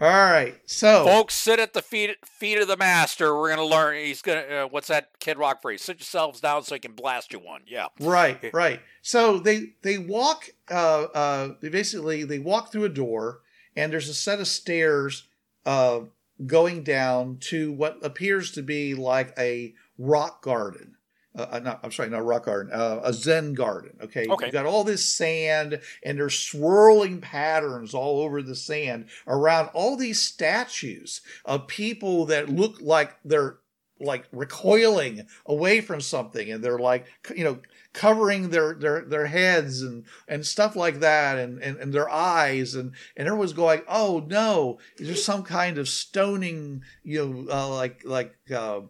All 0.00 0.08
right. 0.08 0.60
So 0.66 1.04
Folks, 1.04 1.34
sit 1.34 1.58
at 1.58 1.72
the 1.72 1.82
feet 1.82 2.16
feet 2.24 2.58
of 2.58 2.68
the 2.68 2.76
master. 2.76 3.34
We're 3.34 3.50
gonna 3.50 3.64
learn. 3.64 3.96
He's 3.96 4.20
gonna. 4.20 4.40
Uh, 4.40 4.66
what's 4.66 4.88
that 4.88 5.18
Kid 5.20 5.38
Rock 5.38 5.62
phrase? 5.62 5.82
Sit 5.82 5.98
yourselves 5.98 6.40
down 6.40 6.62
so 6.64 6.74
he 6.74 6.80
can 6.80 6.92
blast 6.92 7.32
you 7.32 7.38
one. 7.38 7.62
Yeah. 7.66 7.88
Right, 8.00 8.50
right. 8.52 8.80
So 9.02 9.38
they 9.38 9.74
they 9.82 9.98
walk. 9.98 10.50
Uh, 10.70 11.04
uh, 11.14 11.54
they 11.62 11.70
basically 11.70 12.24
they 12.24 12.38
walk 12.38 12.72
through 12.72 12.84
a 12.84 12.90
door, 12.90 13.40
and 13.74 13.92
there's 13.92 14.08
a 14.08 14.14
set 14.14 14.38
of 14.38 14.48
stairs 14.48 15.28
uh, 15.64 16.00
going 16.44 16.82
down 16.82 17.38
to 17.40 17.72
what 17.72 17.98
appears 18.02 18.50
to 18.52 18.62
be 18.62 18.94
like 18.94 19.32
a 19.38 19.74
rock 19.98 20.42
garden. 20.42 20.95
Uh, 21.36 21.46
uh, 21.50 21.58
not, 21.58 21.80
I'm 21.82 21.92
sorry, 21.92 22.08
not 22.08 22.20
a 22.20 22.24
rock 22.24 22.46
garden, 22.46 22.72
uh, 22.72 23.00
a 23.04 23.12
Zen 23.12 23.52
garden. 23.54 23.92
Okay, 24.00 24.26
Okay. 24.28 24.46
you've 24.46 24.52
got 24.52 24.66
all 24.66 24.84
this 24.84 25.04
sand, 25.04 25.80
and 26.02 26.18
there's 26.18 26.38
swirling 26.38 27.20
patterns 27.20 27.94
all 27.94 28.20
over 28.20 28.42
the 28.42 28.56
sand 28.56 29.06
around 29.26 29.68
all 29.74 29.96
these 29.96 30.20
statues 30.20 31.20
of 31.44 31.66
people 31.66 32.26
that 32.26 32.48
look 32.48 32.80
like 32.80 33.16
they're 33.24 33.58
like 33.98 34.26
recoiling 34.30 35.26
away 35.46 35.80
from 35.80 36.00
something, 36.00 36.50
and 36.50 36.62
they're 36.64 36.78
like 36.78 37.06
you 37.34 37.44
know 37.44 37.58
covering 37.92 38.50
their 38.50 38.74
their 38.74 39.02
their 39.06 39.26
heads 39.26 39.80
and 39.82 40.04
and 40.28 40.44
stuff 40.44 40.76
like 40.76 41.00
that 41.00 41.38
and 41.38 41.62
and, 41.62 41.78
and 41.78 41.94
their 41.94 42.10
eyes 42.10 42.74
and 42.74 42.92
and 43.16 43.26
everyone's 43.26 43.54
going 43.54 43.80
oh 43.88 44.22
no 44.28 44.78
is 44.98 45.06
there 45.06 45.16
some 45.16 45.42
kind 45.42 45.78
of 45.78 45.88
stoning 45.88 46.82
you 47.02 47.24
know 47.24 47.50
uh, 47.50 47.68
like 47.70 48.02
like 48.04 48.34
uh, 48.54 48.80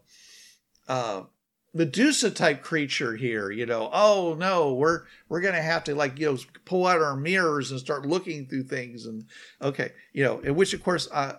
uh, 0.88 1.22
Medusa 1.76 2.30
type 2.30 2.62
creature 2.62 3.16
here, 3.16 3.50
you 3.50 3.66
know. 3.66 3.90
Oh 3.92 4.34
no, 4.38 4.72
we're 4.72 5.02
we're 5.28 5.42
gonna 5.42 5.60
have 5.60 5.84
to 5.84 5.94
like 5.94 6.18
you 6.18 6.32
know 6.32 6.38
pull 6.64 6.86
out 6.86 7.02
our 7.02 7.16
mirrors 7.16 7.70
and 7.70 7.78
start 7.78 8.06
looking 8.06 8.46
through 8.46 8.64
things 8.64 9.04
and 9.04 9.26
okay, 9.60 9.92
you 10.14 10.24
know, 10.24 10.40
in 10.40 10.54
which 10.54 10.72
of 10.72 10.82
course 10.82 11.06
uh, 11.12 11.34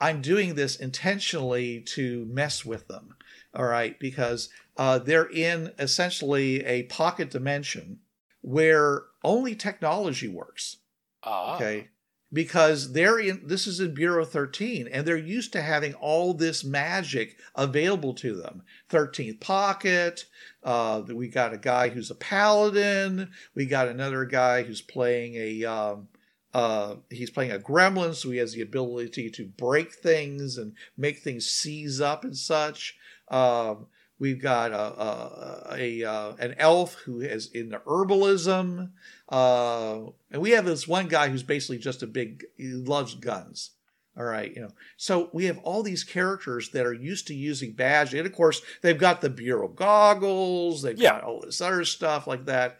I'm 0.00 0.22
doing 0.22 0.54
this 0.54 0.76
intentionally 0.76 1.80
to 1.94 2.24
mess 2.26 2.64
with 2.64 2.86
them, 2.86 3.16
all 3.52 3.64
right, 3.64 3.98
because 3.98 4.48
uh, 4.76 5.00
they're 5.00 5.28
in 5.28 5.72
essentially 5.76 6.64
a 6.64 6.84
pocket 6.84 7.30
dimension 7.30 7.98
where 8.42 9.02
only 9.24 9.56
technology 9.56 10.28
works. 10.28 10.76
Ah. 11.24 11.56
Okay. 11.56 11.88
Because 12.32 12.92
they're 12.92 13.18
in, 13.18 13.42
this 13.44 13.66
is 13.66 13.80
in 13.80 13.92
Bureau 13.92 14.24
13, 14.24 14.86
and 14.86 15.04
they're 15.04 15.16
used 15.16 15.52
to 15.52 15.62
having 15.62 15.94
all 15.94 16.32
this 16.32 16.62
magic 16.62 17.36
available 17.56 18.14
to 18.14 18.36
them. 18.36 18.62
13th 18.88 19.40
Pocket, 19.40 20.26
uh, 20.62 21.02
we 21.12 21.28
got 21.28 21.52
a 21.52 21.58
guy 21.58 21.88
who's 21.88 22.10
a 22.10 22.14
paladin, 22.14 23.30
we 23.54 23.66
got 23.66 23.88
another 23.88 24.24
guy 24.24 24.62
who's 24.62 24.80
playing 24.80 25.34
a, 25.34 25.64
um, 25.64 26.08
uh, 26.54 26.96
he's 27.10 27.30
playing 27.30 27.50
a 27.50 27.58
gremlin, 27.58 28.14
so 28.14 28.30
he 28.30 28.38
has 28.38 28.52
the 28.52 28.62
ability 28.62 29.30
to 29.30 29.46
break 29.46 29.92
things 29.92 30.56
and 30.56 30.74
make 30.96 31.18
things 31.18 31.46
seize 31.46 32.00
up 32.00 32.22
and 32.22 32.36
such. 32.36 32.96
Um, 33.28 33.86
We've 34.20 34.40
got 34.40 34.72
a, 34.72 35.02
a, 35.02 35.76
a, 35.78 36.04
uh, 36.04 36.34
an 36.38 36.54
elf 36.58 36.92
who 37.06 37.22
is 37.22 37.50
in 37.52 37.70
the 37.70 37.78
herbalism, 37.78 38.90
uh, 39.30 40.00
and 40.30 40.42
we 40.42 40.50
have 40.50 40.64
this 40.64 40.88
one 40.88 41.08
guy 41.08 41.28
who's 41.28 41.42
basically 41.42 41.78
just 41.78 42.02
a 42.02 42.06
big. 42.06 42.44
He 42.56 42.68
loves 42.72 43.14
guns. 43.14 43.70
All 44.16 44.24
right, 44.24 44.52
you 44.54 44.60
know. 44.60 44.70
So 44.96 45.30
we 45.32 45.44
have 45.44 45.58
all 45.58 45.82
these 45.82 46.02
characters 46.04 46.70
that 46.70 46.84
are 46.84 46.92
used 46.92 47.26
to 47.28 47.34
using 47.34 47.72
badge, 47.72 48.12
and 48.12 48.26
of 48.26 48.32
course 48.32 48.60
they've 48.82 48.98
got 48.98 49.20
the 49.20 49.30
bureau 49.30 49.68
goggles. 49.68 50.82
They've 50.82 50.98
Yeah. 50.98 51.12
got 51.12 51.24
all 51.24 51.40
this 51.40 51.60
other 51.60 51.84
stuff 51.84 52.26
like 52.26 52.46
that. 52.46 52.78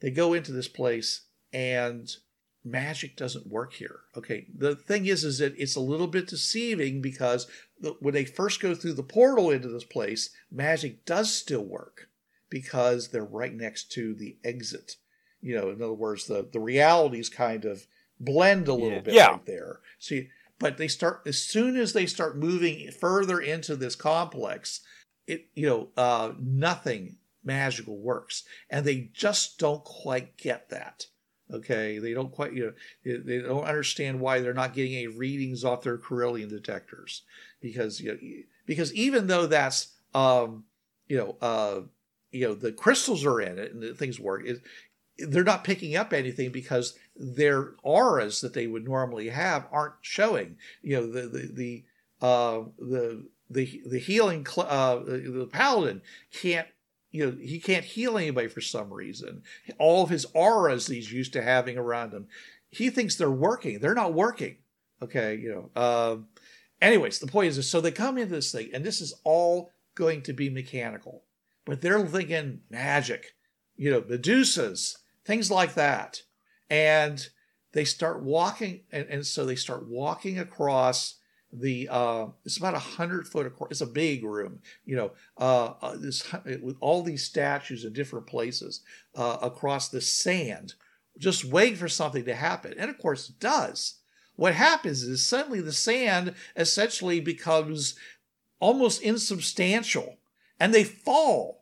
They 0.00 0.10
go 0.10 0.32
into 0.34 0.52
this 0.52 0.68
place, 0.68 1.22
and 1.52 2.08
magic 2.64 3.16
doesn't 3.16 3.48
work 3.48 3.74
here. 3.74 4.00
Okay, 4.16 4.46
the 4.56 4.76
thing 4.76 5.06
is, 5.06 5.24
is 5.24 5.38
that 5.38 5.54
it's 5.58 5.74
a 5.76 5.80
little 5.80 6.06
bit 6.06 6.28
deceiving 6.28 7.02
because 7.02 7.48
the, 7.80 7.96
when 7.98 8.14
they 8.14 8.24
first 8.24 8.60
go 8.60 8.74
through 8.74 8.92
the 8.94 9.02
portal 9.02 9.50
into 9.50 9.68
this 9.68 9.84
place, 9.84 10.30
magic 10.50 11.04
does 11.04 11.34
still 11.34 11.64
work 11.64 12.08
because 12.48 13.08
they're 13.08 13.24
right 13.24 13.54
next 13.54 13.90
to 13.92 14.14
the 14.14 14.36
exit. 14.44 14.96
You 15.42 15.56
know, 15.56 15.70
in 15.70 15.82
other 15.82 15.92
words, 15.92 16.26
the 16.26 16.48
the 16.50 16.60
realities 16.60 17.28
kind 17.28 17.64
of 17.64 17.86
blend 18.20 18.68
a 18.68 18.74
little 18.74 18.90
Yeah. 18.98 19.00
bit 19.00 19.14
Yeah. 19.14 19.30
right 19.32 19.46
there. 19.46 19.80
See, 19.98 20.28
but 20.58 20.76
they 20.78 20.88
start 20.88 21.22
as 21.26 21.38
soon 21.38 21.76
as 21.76 21.92
they 21.92 22.06
start 22.06 22.36
moving 22.38 22.90
further 22.92 23.40
into 23.40 23.74
this 23.76 23.96
complex, 23.96 24.80
it 25.26 25.48
you 25.54 25.66
know, 25.66 25.88
uh, 25.96 26.32
nothing 26.38 27.16
magical 27.44 27.98
works, 27.98 28.44
and 28.70 28.86
they 28.86 29.10
just 29.12 29.58
don't 29.58 29.84
quite 29.84 30.36
get 30.36 30.68
that. 30.70 31.06
Okay, 31.52 31.98
they 31.98 32.14
don't 32.14 32.32
quite 32.32 32.52
you 32.54 32.66
know 33.04 33.18
they- 33.24 33.40
don't 33.40 33.64
understand 33.64 34.20
why 34.20 34.40
they're 34.40 34.54
not 34.54 34.74
getting 34.74 34.94
any 34.94 35.06
readings 35.08 35.64
off 35.64 35.82
their 35.82 35.98
Corellian 35.98 36.48
detectors 36.48 37.22
because 37.60 38.00
you 38.00 38.12
know, 38.12 38.18
because 38.64 38.94
even 38.94 39.26
though 39.26 39.46
that's 39.46 39.88
um 40.14 40.64
you 41.08 41.16
know 41.18 41.36
uh 41.42 41.80
you 42.30 42.46
know 42.46 42.54
the 42.54 42.72
crystals 42.72 43.26
are 43.26 43.40
in 43.40 43.58
it 43.58 43.72
and 43.74 43.82
the 43.82 43.94
things 43.94 44.18
work 44.20 44.46
it, 44.46 44.62
they're 45.28 45.44
not 45.44 45.64
picking 45.64 45.96
up 45.96 46.12
anything 46.12 46.50
because 46.50 46.94
their 47.16 47.74
auras 47.82 48.40
that 48.40 48.54
they 48.54 48.66
would 48.66 48.84
normally 48.84 49.28
have 49.28 49.66
aren't 49.70 49.94
showing. 50.00 50.56
You 50.82 50.96
know 50.96 51.06
the 51.12 51.22
the 51.28 51.50
the 51.52 51.84
uh 52.20 52.62
the 52.78 53.26
the 53.50 53.82
the 53.86 53.98
healing 53.98 54.46
cl- 54.46 54.68
uh 54.68 54.96
the, 55.04 55.48
paladin 55.52 56.02
can't 56.32 56.68
you 57.10 57.26
know 57.26 57.36
he 57.40 57.60
can't 57.60 57.84
heal 57.84 58.16
anybody 58.16 58.48
for 58.48 58.60
some 58.60 58.92
reason. 58.92 59.42
All 59.78 60.04
of 60.04 60.10
his 60.10 60.26
auras 60.34 60.86
he's 60.86 61.12
used 61.12 61.32
to 61.34 61.42
having 61.42 61.76
around 61.76 62.12
him 62.12 62.28
he 62.70 62.90
thinks 62.90 63.16
they're 63.16 63.30
working. 63.30 63.78
They're 63.78 63.94
not 63.94 64.14
working. 64.14 64.56
Okay 65.02 65.36
you 65.36 65.70
know 65.74 65.82
um 65.82 66.28
anyways 66.80 67.18
the 67.18 67.26
point 67.26 67.48
is 67.48 67.68
so 67.68 67.80
they 67.80 67.90
come 67.90 68.18
into 68.18 68.34
this 68.34 68.52
thing 68.52 68.70
and 68.72 68.84
this 68.84 69.00
is 69.00 69.14
all 69.24 69.70
going 69.94 70.22
to 70.22 70.32
be 70.32 70.48
mechanical 70.48 71.24
but 71.64 71.80
they're 71.80 72.06
thinking 72.06 72.60
magic. 72.70 73.34
You 73.76 73.90
know 73.90 74.02
medusas 74.02 74.96
things 75.24 75.50
like 75.50 75.74
that. 75.74 76.22
And 76.70 77.26
they 77.72 77.84
start 77.84 78.22
walking 78.22 78.80
and, 78.90 79.06
and 79.08 79.26
so 79.26 79.44
they 79.44 79.56
start 79.56 79.88
walking 79.88 80.38
across 80.38 81.16
the 81.54 81.86
uh 81.90 82.26
it's 82.46 82.56
about 82.56 82.74
a 82.74 82.78
hundred 82.78 83.28
foot 83.28 83.44
across 83.44 83.70
it's 83.70 83.82
a 83.82 83.86
big 83.86 84.24
room 84.24 84.58
you 84.86 84.96
know 84.96 85.12
uh, 85.36 85.74
uh 85.82 85.94
this 85.98 86.32
with 86.62 86.76
all 86.80 87.02
these 87.02 87.22
statues 87.22 87.84
in 87.84 87.92
different 87.92 88.26
places 88.26 88.80
uh 89.16 89.36
across 89.42 89.90
the 89.90 90.00
sand 90.00 90.72
just 91.18 91.44
waiting 91.44 91.76
for 91.76 91.88
something 91.88 92.24
to 92.24 92.34
happen. 92.34 92.74
And 92.76 92.90
of 92.90 92.98
course 92.98 93.28
it 93.28 93.38
does. 93.38 93.98
What 94.36 94.54
happens 94.54 95.02
is 95.02 95.24
suddenly 95.24 95.60
the 95.60 95.72
sand 95.72 96.34
essentially 96.56 97.20
becomes 97.20 97.94
almost 98.60 99.02
insubstantial 99.02 100.18
and 100.58 100.72
they 100.72 100.84
fall 100.84 101.61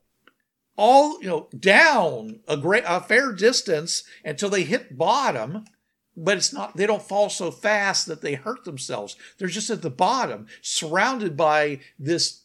all 0.80 1.20
you 1.20 1.28
know 1.28 1.46
down 1.58 2.40
a 2.48 2.56
great 2.56 2.84
a 2.86 3.02
fair 3.02 3.32
distance 3.32 4.02
until 4.24 4.48
they 4.48 4.62
hit 4.62 4.96
bottom 4.96 5.64
but 6.16 6.38
it's 6.38 6.52
not 6.52 6.76
they 6.76 6.86
don't 6.86 7.02
fall 7.02 7.28
so 7.28 7.50
fast 7.50 8.06
that 8.06 8.22
they 8.22 8.34
hurt 8.34 8.64
themselves. 8.64 9.16
They're 9.38 9.48
just 9.48 9.70
at 9.70 9.82
the 9.82 9.90
bottom 9.90 10.46
surrounded 10.62 11.36
by 11.36 11.80
this 11.98 12.44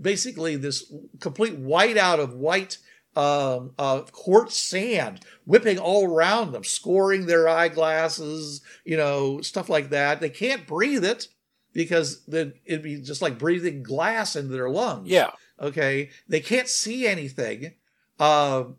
basically 0.00 0.56
this 0.56 0.92
complete 1.20 1.60
whiteout 1.60 2.18
of 2.18 2.34
white 2.34 2.78
um, 3.16 3.72
uh, 3.78 4.02
quartz 4.12 4.56
sand 4.56 5.20
whipping 5.44 5.78
all 5.78 6.06
around 6.06 6.52
them 6.52 6.62
scoring 6.64 7.26
their 7.26 7.48
eyeglasses 7.48 8.62
you 8.84 8.96
know 8.96 9.40
stuff 9.40 9.68
like 9.68 9.90
that. 9.90 10.20
They 10.20 10.30
can't 10.30 10.66
breathe 10.66 11.04
it 11.04 11.28
because 11.72 12.24
then 12.26 12.54
it'd 12.64 12.82
be 12.82 13.00
just 13.00 13.22
like 13.22 13.38
breathing 13.38 13.82
glass 13.82 14.34
into 14.34 14.52
their 14.52 14.70
lungs. 14.70 15.08
Yeah. 15.08 15.30
Okay? 15.60 16.10
They 16.28 16.40
can't 16.40 16.68
see 16.68 17.06
anything. 17.06 17.74
Um 18.18 18.76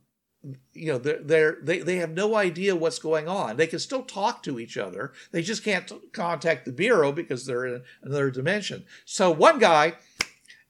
you 0.74 0.92
know 0.92 0.98
they're, 0.98 1.22
they're 1.22 1.58
they 1.62 1.80
they 1.80 1.98
have 1.98 2.12
no 2.12 2.36
idea 2.36 2.76
what's 2.76 3.00
going 3.00 3.28
on. 3.28 3.58
They 3.58 3.68
can 3.68 3.80
still 3.80 4.04
talk 4.04 4.42
to 4.44 4.60
each 4.60 4.78
other. 4.78 5.14
They 5.32 5.42
just 5.42 5.64
can't 5.64 5.88
t- 5.88 6.00
contact 6.14 6.66
the 6.66 6.72
bureau 6.72 7.12
because 7.12 7.46
they're 7.46 7.66
in 7.66 7.84
another 8.02 8.32
dimension. 8.32 8.86
So 9.06 9.30
one 9.32 9.60
guy 9.60 9.94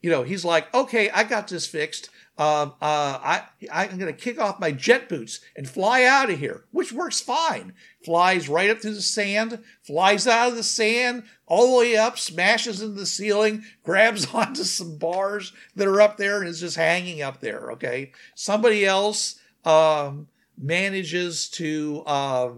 you 0.02 0.10
know 0.10 0.24
he's 0.24 0.44
like 0.44 0.74
okay 0.74 1.10
i 1.12 1.24
got 1.24 1.48
this 1.48 1.68
fixed. 1.68 2.10
Um, 2.38 2.74
uh, 2.82 3.20
I, 3.22 3.44
I'm 3.72 4.00
going 4.00 4.12
to 4.12 4.20
kick 4.20 4.40
off 4.40 4.60
my 4.60 4.72
jet 4.72 5.08
boots 5.08 5.42
and 5.56 5.70
fly 5.70 6.06
out 6.06 6.32
of 6.32 6.40
here, 6.40 6.64
which 6.72 6.92
works 6.92 7.20
fine. 7.20 7.74
Flies 8.04 8.50
right 8.50 8.70
up 8.70 8.80
through 8.80 8.96
the 8.96 9.02
sand, 9.02 9.60
flies 9.84 10.26
out 10.26 10.50
of 10.50 10.56
the 10.56 10.64
sand, 10.64 11.24
all 11.46 11.72
the 11.72 11.80
way 11.80 11.96
up, 11.96 12.18
smashes 12.18 12.82
into 12.82 12.96
the 12.96 13.06
ceiling, 13.06 13.64
grabs 13.84 14.34
onto 14.34 14.64
some 14.64 14.98
bars 14.98 15.54
that 15.76 15.88
are 15.88 16.02
up 16.02 16.18
there, 16.18 16.40
and 16.40 16.48
is 16.48 16.60
just 16.62 16.78
hanging 16.78 17.22
up 17.22 17.42
there. 17.42 17.72
Okay. 17.74 18.12
Somebody 18.36 18.86
else 18.86 19.40
um, 19.66 20.28
manages 20.58 21.50
to, 21.50 22.04
uh, 22.06 22.50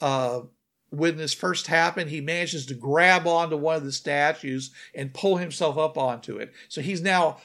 uh, 0.00 0.40
when 0.90 1.16
this 1.16 1.34
first 1.34 1.66
happened, 1.66 2.08
he 2.08 2.20
manages 2.20 2.64
to 2.66 2.74
grab 2.74 3.26
onto 3.26 3.56
one 3.56 3.76
of 3.76 3.84
the 3.84 3.92
statues 3.92 4.70
and 4.94 5.12
pull 5.12 5.36
himself 5.36 5.76
up 5.76 5.98
onto 5.98 6.38
it. 6.38 6.52
So 6.68 6.80
he's 6.80 7.02
now 7.02 7.38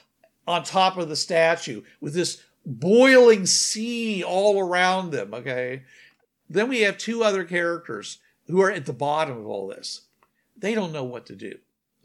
on 0.48 0.64
top 0.64 0.98
of 0.98 1.10
the 1.10 1.16
statue 1.16 1.82
with 2.00 2.14
this 2.14 2.42
boiling 2.66 3.46
sea 3.46 4.24
all 4.24 4.60
around 4.60 5.12
them. 5.12 5.34
Okay. 5.34 5.84
Then 6.54 6.68
we 6.68 6.82
have 6.82 6.98
two 6.98 7.24
other 7.24 7.46
characters 7.46 8.20
who 8.48 8.62
are 8.62 8.72
at 8.72 8.86
the 8.86 8.94
bottom 8.94 9.38
of 9.38 9.48
all 9.48 9.68
this. 9.68 10.02
They 10.58 10.76
don't 10.76 10.92
know 10.92 11.04
what 11.04 11.26
to 11.28 11.36
do. 11.36 11.58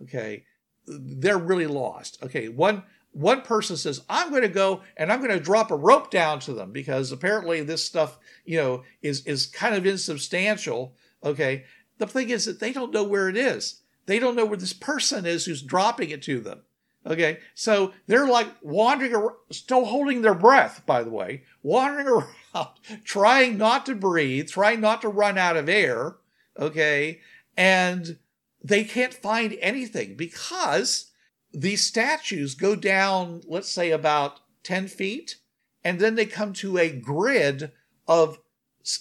Okay. 0.02 0.44
They're 0.86 1.38
really 1.38 1.66
lost. 1.66 2.22
Okay. 2.22 2.48
One 2.48 2.84
one 3.12 3.40
person 3.40 3.78
says, 3.78 4.02
I'm 4.10 4.28
going 4.28 4.42
to 4.42 4.48
go 4.48 4.82
and 4.96 5.10
I'm 5.10 5.20
going 5.20 5.32
to 5.32 5.40
drop 5.40 5.70
a 5.70 5.76
rope 5.76 6.10
down 6.10 6.38
to 6.40 6.52
them 6.52 6.70
because 6.70 7.10
apparently 7.10 7.62
this 7.62 7.82
stuff, 7.82 8.18
you 8.44 8.58
know, 8.58 8.84
is, 9.00 9.26
is 9.26 9.46
kind 9.46 9.74
of 9.74 9.86
insubstantial. 9.86 10.94
Okay. 11.24 11.64
The 11.98 12.06
thing 12.06 12.28
is 12.28 12.44
that 12.44 12.60
they 12.60 12.72
don't 12.72 12.92
know 12.92 13.04
where 13.04 13.28
it 13.30 13.36
is. 13.36 13.80
They 14.04 14.18
don't 14.18 14.36
know 14.36 14.44
where 14.44 14.58
this 14.58 14.74
person 14.74 15.24
is 15.24 15.46
who's 15.46 15.62
dropping 15.62 16.10
it 16.10 16.22
to 16.24 16.40
them. 16.40 16.60
Okay, 17.06 17.38
so 17.54 17.92
they're 18.08 18.26
like 18.26 18.48
wandering 18.62 19.14
around, 19.14 19.36
still 19.52 19.84
holding 19.84 20.22
their 20.22 20.34
breath, 20.34 20.82
by 20.86 21.04
the 21.04 21.10
way, 21.10 21.44
wandering 21.62 22.08
around, 22.54 22.68
trying 23.04 23.56
not 23.56 23.86
to 23.86 23.94
breathe, 23.94 24.48
trying 24.48 24.80
not 24.80 25.02
to 25.02 25.08
run 25.08 25.38
out 25.38 25.56
of 25.56 25.68
air. 25.68 26.16
Okay, 26.58 27.20
and 27.56 28.18
they 28.62 28.82
can't 28.82 29.14
find 29.14 29.56
anything 29.60 30.16
because 30.16 31.12
these 31.52 31.86
statues 31.86 32.54
go 32.56 32.74
down, 32.74 33.42
let's 33.46 33.70
say, 33.70 33.92
about 33.92 34.40
10 34.64 34.88
feet, 34.88 35.36
and 35.84 36.00
then 36.00 36.16
they 36.16 36.26
come 36.26 36.52
to 36.54 36.76
a 36.76 36.90
grid 36.90 37.70
of 38.08 38.40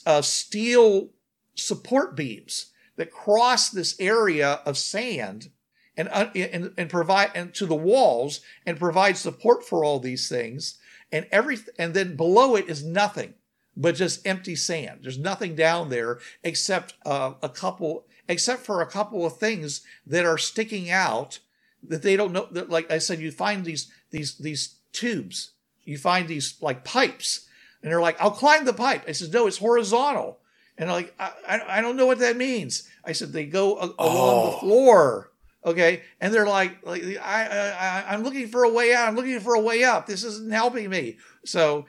uh, 0.06 0.22
steel 0.22 1.10
support 1.56 2.16
beams 2.16 2.72
that 2.98 3.12
cross 3.12 3.70
this 3.70 4.00
area 4.00 4.60
of 4.66 4.78
sand 4.78 5.50
and, 5.98 6.10
uh, 6.12 6.30
and 6.36 6.74
and 6.78 6.90
provide 6.90 7.32
and 7.36 7.54
to 7.56 7.66
the 7.66 7.76
walls 7.76 8.42
and 8.66 8.78
provide 8.80 9.18
support 9.18 9.66
for 9.66 9.84
all 9.86 10.00
these 10.00 10.28
things. 10.30 10.78
And 11.12 11.28
every 11.32 11.58
and 11.80 11.94
then 11.94 12.16
below 12.16 12.56
it 12.56 12.68
is 12.70 12.84
nothing 12.84 13.34
but 13.78 13.96
just 13.96 14.26
empty 14.26 14.56
sand. 14.56 15.00
There's 15.04 15.18
nothing 15.20 15.56
down 15.56 15.90
there 15.90 16.20
except 16.44 16.94
uh, 17.06 17.34
a 17.42 17.50
couple 17.50 18.06
except 18.28 18.64
for 18.66 18.82
a 18.82 18.88
couple 18.88 19.26
of 19.26 19.38
things 19.38 19.82
that 20.08 20.26
are 20.26 20.38
sticking 20.38 20.90
out 20.90 21.40
that 21.88 22.02
they 22.02 22.16
don't 22.16 22.34
know 22.34 22.48
that 22.52 22.70
like 22.70 22.90
i 22.92 22.98
said 22.98 23.20
you 23.20 23.32
find 23.32 23.64
these 23.64 23.92
these 24.12 24.38
these 24.38 24.76
tubes. 24.92 25.52
You 25.84 25.98
find 25.98 26.28
these 26.28 26.56
like 26.62 26.84
pipes. 26.84 27.48
And 27.82 27.92
they're 27.92 28.02
like 28.02 28.20
i'll 28.20 28.32
climb 28.32 28.66
the 28.66 28.74
pipe. 28.74 29.04
I 29.08 29.12
said 29.12 29.32
no 29.32 29.46
it's 29.48 29.58
horizontal. 29.60 30.40
And 30.78 30.90
I'm 30.90 30.96
like 30.96 31.14
I, 31.20 31.32
I, 31.48 31.78
I 31.78 31.82
don't 31.82 31.96
know 31.96 32.08
what 32.08 32.20
that 32.20 32.36
means. 32.38 32.90
I 33.06 33.12
said 33.12 33.32
they 33.32 33.46
go 33.46 33.78
a- 33.78 33.94
along 34.00 34.46
the 34.52 34.56
Oh. 34.56 34.60
floor 34.60 35.32
okay? 35.66 36.04
And 36.22 36.34
they're 36.34 36.46
like 36.46 36.86
like 36.86 37.04
I, 37.22 37.48
I 37.48 38.14
i'm 38.14 38.24
looking 38.24 38.48
for 38.48 38.64
a 38.64 38.70
way 38.70 38.94
out. 38.94 39.08
I'm 39.08 39.16
looking 39.16 39.40
for 39.40 39.56
a 39.56 39.62
way 39.62 39.84
up 39.84 40.06
this 40.06 40.24
isn't 40.24 40.54
helping 40.54 40.90
me. 40.90 41.18
So 41.44 41.86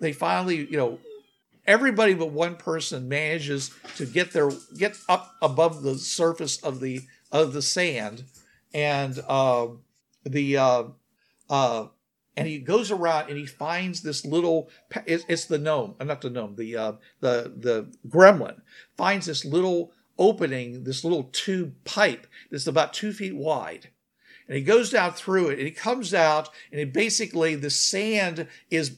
they 0.00 0.12
finally 0.12 0.56
you 0.56 0.76
know 0.76 0.98
everybody 1.66 2.14
but 2.14 2.30
one 2.30 2.56
person 2.56 3.08
manages 3.08 3.70
to 3.96 4.04
get 4.04 4.32
their 4.32 4.50
get 4.76 4.96
up 5.08 5.34
above 5.40 5.82
the 5.82 5.96
surface 5.96 6.58
of 6.62 6.80
the 6.80 7.02
of 7.30 7.52
the 7.52 7.62
sand. 7.62 8.24
And 8.74 9.18
uh 9.28 9.68
the 10.24 10.56
uh 10.56 10.84
uh 11.48 11.86
and 12.36 12.48
he 12.48 12.58
goes 12.58 12.90
around 12.90 13.28
and 13.28 13.36
he 13.36 13.46
finds 13.46 14.02
this 14.02 14.24
little 14.24 14.70
it's, 15.06 15.44
the 15.44 15.58
gnome 15.58 15.94
uh, 16.00 16.04
not 16.04 16.20
the 16.20 16.30
gnome 16.30 16.56
the 16.56 16.76
uh 16.76 16.92
the 17.20 17.52
the 17.56 17.92
gremlin. 18.08 18.60
Finds 18.96 19.26
this 19.26 19.44
little 19.44 19.92
opening 20.20 20.84
this 20.84 21.02
little 21.02 21.24
tube 21.32 21.74
pipe 21.84 22.28
that's 22.50 22.68
about 22.68 22.92
two 22.92 23.12
feet 23.12 23.34
wide 23.34 23.88
and 24.50 24.56
he 24.56 24.64
goes 24.64 24.90
down 24.90 25.12
through 25.12 25.48
it 25.48 25.58
and 25.58 25.66
he 25.66 25.70
comes 25.70 26.12
out 26.12 26.48
and 26.72 26.80
it 26.80 26.92
basically 26.92 27.54
the 27.54 27.70
sand 27.70 28.46
is 28.68 28.96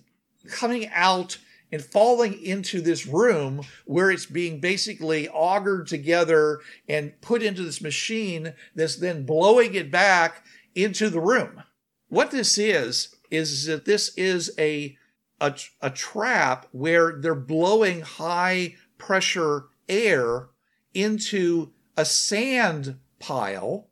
coming 0.50 0.88
out 0.88 1.38
and 1.70 1.84
falling 1.84 2.42
into 2.42 2.80
this 2.80 3.06
room 3.06 3.62
where 3.84 4.10
it's 4.10 4.26
being 4.26 4.60
basically 4.60 5.28
augured 5.28 5.86
together 5.86 6.60
and 6.88 7.18
put 7.20 7.42
into 7.42 7.62
this 7.62 7.80
machine 7.80 8.54
that's 8.74 8.96
then 8.96 9.24
blowing 9.24 9.74
it 9.74 9.90
back 9.90 10.44
into 10.74 11.10
the 11.10 11.20
room. 11.20 11.62
What 12.08 12.30
this 12.30 12.58
is, 12.58 13.14
is 13.30 13.66
that 13.66 13.86
this 13.86 14.14
is 14.16 14.52
a, 14.58 14.96
a, 15.40 15.54
a 15.80 15.90
trap 15.90 16.66
where 16.72 17.12
they're 17.12 17.34
blowing 17.34 18.02
high 18.02 18.76
pressure 18.98 19.64
air 19.88 20.48
into 20.94 21.72
a 21.96 22.04
sand 22.04 22.98
pile 23.18 23.88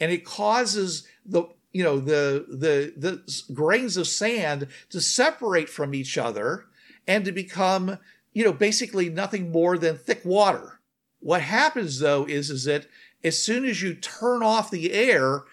and 0.00 0.12
it 0.12 0.24
causes 0.24 1.06
the 1.24 1.44
you 1.72 1.82
know 1.82 1.98
the 1.98 2.46
the 2.48 2.92
the 2.96 3.52
grains 3.52 3.96
of 3.96 4.06
sand 4.06 4.66
to 4.90 5.00
separate 5.00 5.68
from 5.68 5.94
each 5.94 6.16
other 6.16 6.66
and 7.06 7.24
to 7.24 7.32
become 7.32 7.98
you 8.32 8.44
know 8.44 8.52
basically 8.52 9.08
nothing 9.08 9.50
more 9.50 9.78
than 9.78 9.96
thick 9.96 10.22
water. 10.24 10.80
What 11.20 11.42
happens 11.42 11.98
though 11.98 12.24
is 12.24 12.50
is 12.50 12.64
that 12.64 12.86
as 13.22 13.42
soon 13.42 13.64
as 13.64 13.82
you 13.82 13.94
turn 13.94 14.42
off 14.42 14.70
the 14.70 14.92
air 14.92 15.44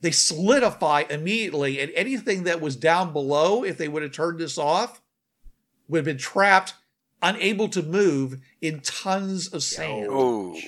they 0.00 0.10
solidify 0.10 1.04
immediately 1.10 1.78
and 1.78 1.92
anything 1.94 2.44
that 2.44 2.60
was 2.60 2.74
down 2.74 3.12
below 3.12 3.62
if 3.62 3.76
they 3.76 3.88
would 3.88 4.02
have 4.02 4.12
turned 4.12 4.38
this 4.38 4.58
off 4.58 5.00
would 5.88 5.98
have 5.98 6.04
been 6.04 6.18
trapped 6.18 6.74
unable 7.22 7.68
to 7.68 7.82
move 7.82 8.40
in 8.60 8.80
tons 8.80 9.48
of 9.48 9.62
sand 9.62 10.08
Oh. 10.10 10.58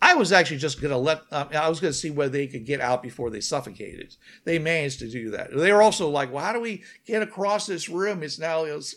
I 0.00 0.14
was 0.14 0.30
actually 0.30 0.58
just 0.58 0.80
going 0.80 0.92
to 0.92 0.96
let, 0.96 1.22
um, 1.32 1.48
I 1.52 1.68
was 1.68 1.80
going 1.80 1.92
to 1.92 1.98
see 1.98 2.10
whether 2.10 2.30
they 2.30 2.46
could 2.46 2.64
get 2.64 2.80
out 2.80 3.02
before 3.02 3.30
they 3.30 3.40
suffocated. 3.40 4.14
They 4.44 4.60
managed 4.60 5.00
to 5.00 5.10
do 5.10 5.30
that. 5.32 5.50
They 5.52 5.72
were 5.72 5.82
also 5.82 6.08
like, 6.08 6.32
well, 6.32 6.44
how 6.44 6.52
do 6.52 6.60
we 6.60 6.84
get 7.04 7.20
across 7.20 7.66
this 7.66 7.88
room? 7.88 8.22
It's 8.22 8.38
now, 8.38 8.64
it 8.64 8.74
was, 8.74 8.94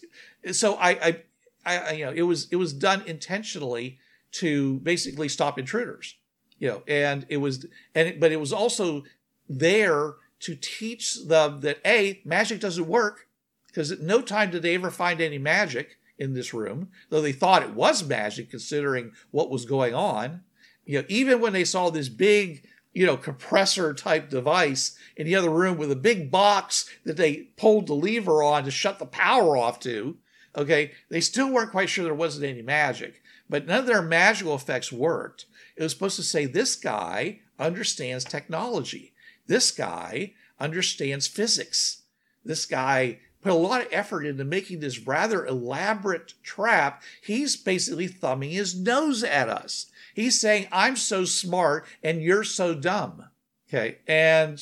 so 0.51 0.75
I, 0.75 0.91
I, 0.91 1.23
I, 1.65 1.91
you 1.93 2.05
know, 2.05 2.11
it 2.11 2.21
was, 2.21 2.47
it 2.51 2.57
was 2.57 2.71
done 2.71 3.01
intentionally 3.07 3.97
to 4.33 4.79
basically 4.81 5.27
stop 5.27 5.57
intruders, 5.57 6.15
you 6.59 6.67
know, 6.67 6.83
and 6.87 7.25
it 7.29 7.37
was, 7.37 7.65
and, 7.95 8.07
it, 8.07 8.19
but 8.19 8.31
it 8.31 8.39
was 8.39 8.53
also 8.53 9.03
there 9.49 10.13
to 10.41 10.55
teach 10.55 11.25
them 11.25 11.61
that 11.61 11.79
A, 11.83 12.21
magic 12.23 12.59
doesn't 12.59 12.87
work 12.87 13.27
because 13.67 13.91
at 13.91 14.01
no 14.01 14.21
time 14.21 14.51
did 14.51 14.61
they 14.61 14.75
ever 14.75 14.91
find 14.91 15.19
any 15.19 15.39
magic 15.39 15.97
in 16.21 16.33
this 16.33 16.53
room, 16.53 16.89
though 17.09 17.21
they 17.21 17.31
thought 17.33 17.63
it 17.63 17.73
was 17.73 18.07
magic 18.07 18.49
considering 18.49 19.11
what 19.31 19.49
was 19.49 19.65
going 19.65 19.93
on 19.93 20.41
you 20.85 20.99
know, 20.99 21.05
even 21.07 21.39
when 21.39 21.53
they 21.53 21.63
saw 21.63 21.89
this 21.89 22.09
big, 22.09 22.67
you 22.93 23.05
know, 23.05 23.17
compressor 23.17 23.93
type 23.93 24.29
device 24.29 24.97
in 25.15 25.25
the 25.25 25.35
other 25.35 25.49
room 25.49 25.77
with 25.77 25.91
a 25.91 25.95
big 25.95 26.31
box 26.31 26.89
that 27.05 27.17
they 27.17 27.47
pulled 27.57 27.87
the 27.87 27.93
lever 27.93 28.43
on 28.43 28.63
to 28.63 28.71
shut 28.71 28.99
the 28.99 29.05
power 29.05 29.55
off 29.55 29.79
to, 29.81 30.17
okay, 30.55 30.91
they 31.09 31.21
still 31.21 31.51
weren't 31.51 31.71
quite 31.71 31.89
sure 31.89 32.03
there 32.03 32.13
wasn't 32.13 32.45
any 32.45 32.61
magic. 32.61 33.21
But 33.49 33.67
none 33.67 33.79
of 33.79 33.85
their 33.85 34.01
magical 34.01 34.55
effects 34.55 34.91
worked. 34.91 35.45
It 35.75 35.83
was 35.83 35.91
supposed 35.91 36.15
to 36.17 36.23
say 36.23 36.45
this 36.45 36.75
guy 36.75 37.39
understands 37.59 38.25
technology. 38.25 39.13
This 39.47 39.71
guy 39.71 40.33
understands 40.59 41.27
physics. 41.27 42.01
This 42.43 42.65
guy 42.65 43.19
put 43.41 43.51
a 43.51 43.55
lot 43.55 43.81
of 43.81 43.87
effort 43.91 44.25
into 44.25 44.43
making 44.43 44.79
this 44.79 44.99
rather 44.99 45.45
elaborate 45.45 46.33
trap. 46.43 47.01
He's 47.23 47.55
basically 47.55 48.07
thumbing 48.07 48.51
his 48.51 48.75
nose 48.79 49.23
at 49.23 49.49
us. 49.49 49.87
He's 50.13 50.39
saying, 50.39 50.67
I'm 50.71 50.95
so 50.95 51.25
smart 51.25 51.85
and 52.03 52.21
you're 52.21 52.43
so 52.43 52.75
dumb. 52.75 53.25
Okay. 53.69 53.97
And 54.07 54.61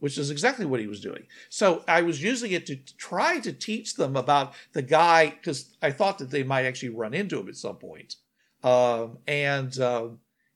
which 0.00 0.16
is 0.16 0.30
exactly 0.30 0.64
what 0.64 0.78
he 0.78 0.86
was 0.86 1.00
doing. 1.00 1.24
So 1.48 1.82
I 1.88 2.02
was 2.02 2.22
using 2.22 2.52
it 2.52 2.66
to 2.66 2.76
try 2.76 3.40
to 3.40 3.52
teach 3.52 3.94
them 3.96 4.16
about 4.16 4.52
the 4.72 4.82
guy 4.82 5.30
because 5.30 5.74
I 5.82 5.90
thought 5.90 6.18
that 6.18 6.30
they 6.30 6.44
might 6.44 6.66
actually 6.66 6.90
run 6.90 7.14
into 7.14 7.40
him 7.40 7.48
at 7.48 7.56
some 7.56 7.76
point. 7.76 8.14
Um, 8.62 9.18
and, 9.26 9.76
uh, 9.80 10.08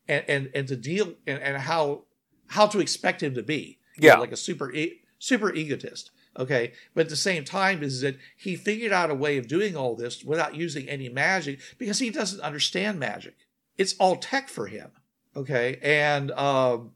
and, 0.06 0.24
and, 0.28 0.50
and 0.54 0.68
to 0.68 0.76
deal 0.76 1.14
and, 1.26 1.40
and 1.42 1.56
how, 1.56 2.02
how 2.48 2.66
to 2.68 2.78
expect 2.78 3.20
him 3.22 3.34
to 3.34 3.42
be. 3.42 3.78
You 3.96 4.08
know, 4.08 4.14
Yeah. 4.14 4.20
like 4.20 4.30
a 4.32 4.36
super, 4.36 4.70
e- 4.72 5.00
super 5.18 5.52
egotist. 5.52 6.11
Okay. 6.38 6.72
But 6.94 7.02
at 7.02 7.08
the 7.10 7.16
same 7.16 7.44
time 7.44 7.82
is 7.82 8.00
that 8.00 8.16
he 8.36 8.56
figured 8.56 8.92
out 8.92 9.10
a 9.10 9.14
way 9.14 9.36
of 9.38 9.48
doing 9.48 9.76
all 9.76 9.94
this 9.94 10.24
without 10.24 10.54
using 10.54 10.88
any 10.88 11.08
magic 11.08 11.60
because 11.78 11.98
he 11.98 12.10
doesn't 12.10 12.40
understand 12.40 12.98
magic 12.98 13.34
it's 13.78 13.94
all 13.98 14.16
tech 14.16 14.48
for 14.48 14.66
him. 14.66 14.90
Okay. 15.36 15.78
And 15.82 16.30
um, 16.32 16.92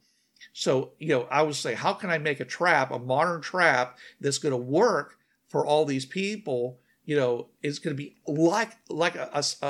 so, 0.53 0.93
you 0.99 1.09
know, 1.09 1.27
I 1.31 1.43
would 1.43 1.55
say, 1.55 1.75
how 1.75 1.93
can 1.95 2.11
I 2.11 2.19
make 2.19 2.41
a 2.41 2.45
trap, 2.45 2.91
a 2.91 2.99
modern 2.99 3.41
trap 3.41 3.99
that's 4.21 4.39
going 4.39 4.53
to 4.53 4.57
work 4.57 5.19
for 5.49 5.65
all 5.67 5.85
these 5.85 6.07
people? 6.07 6.79
You 7.05 7.17
know, 7.17 7.49
it's 7.63 7.79
going 7.79 7.97
to 7.97 8.03
be 8.03 8.17
like 8.27 8.73
like 8.89 9.15
a, 9.15 9.43
a, 9.63 9.67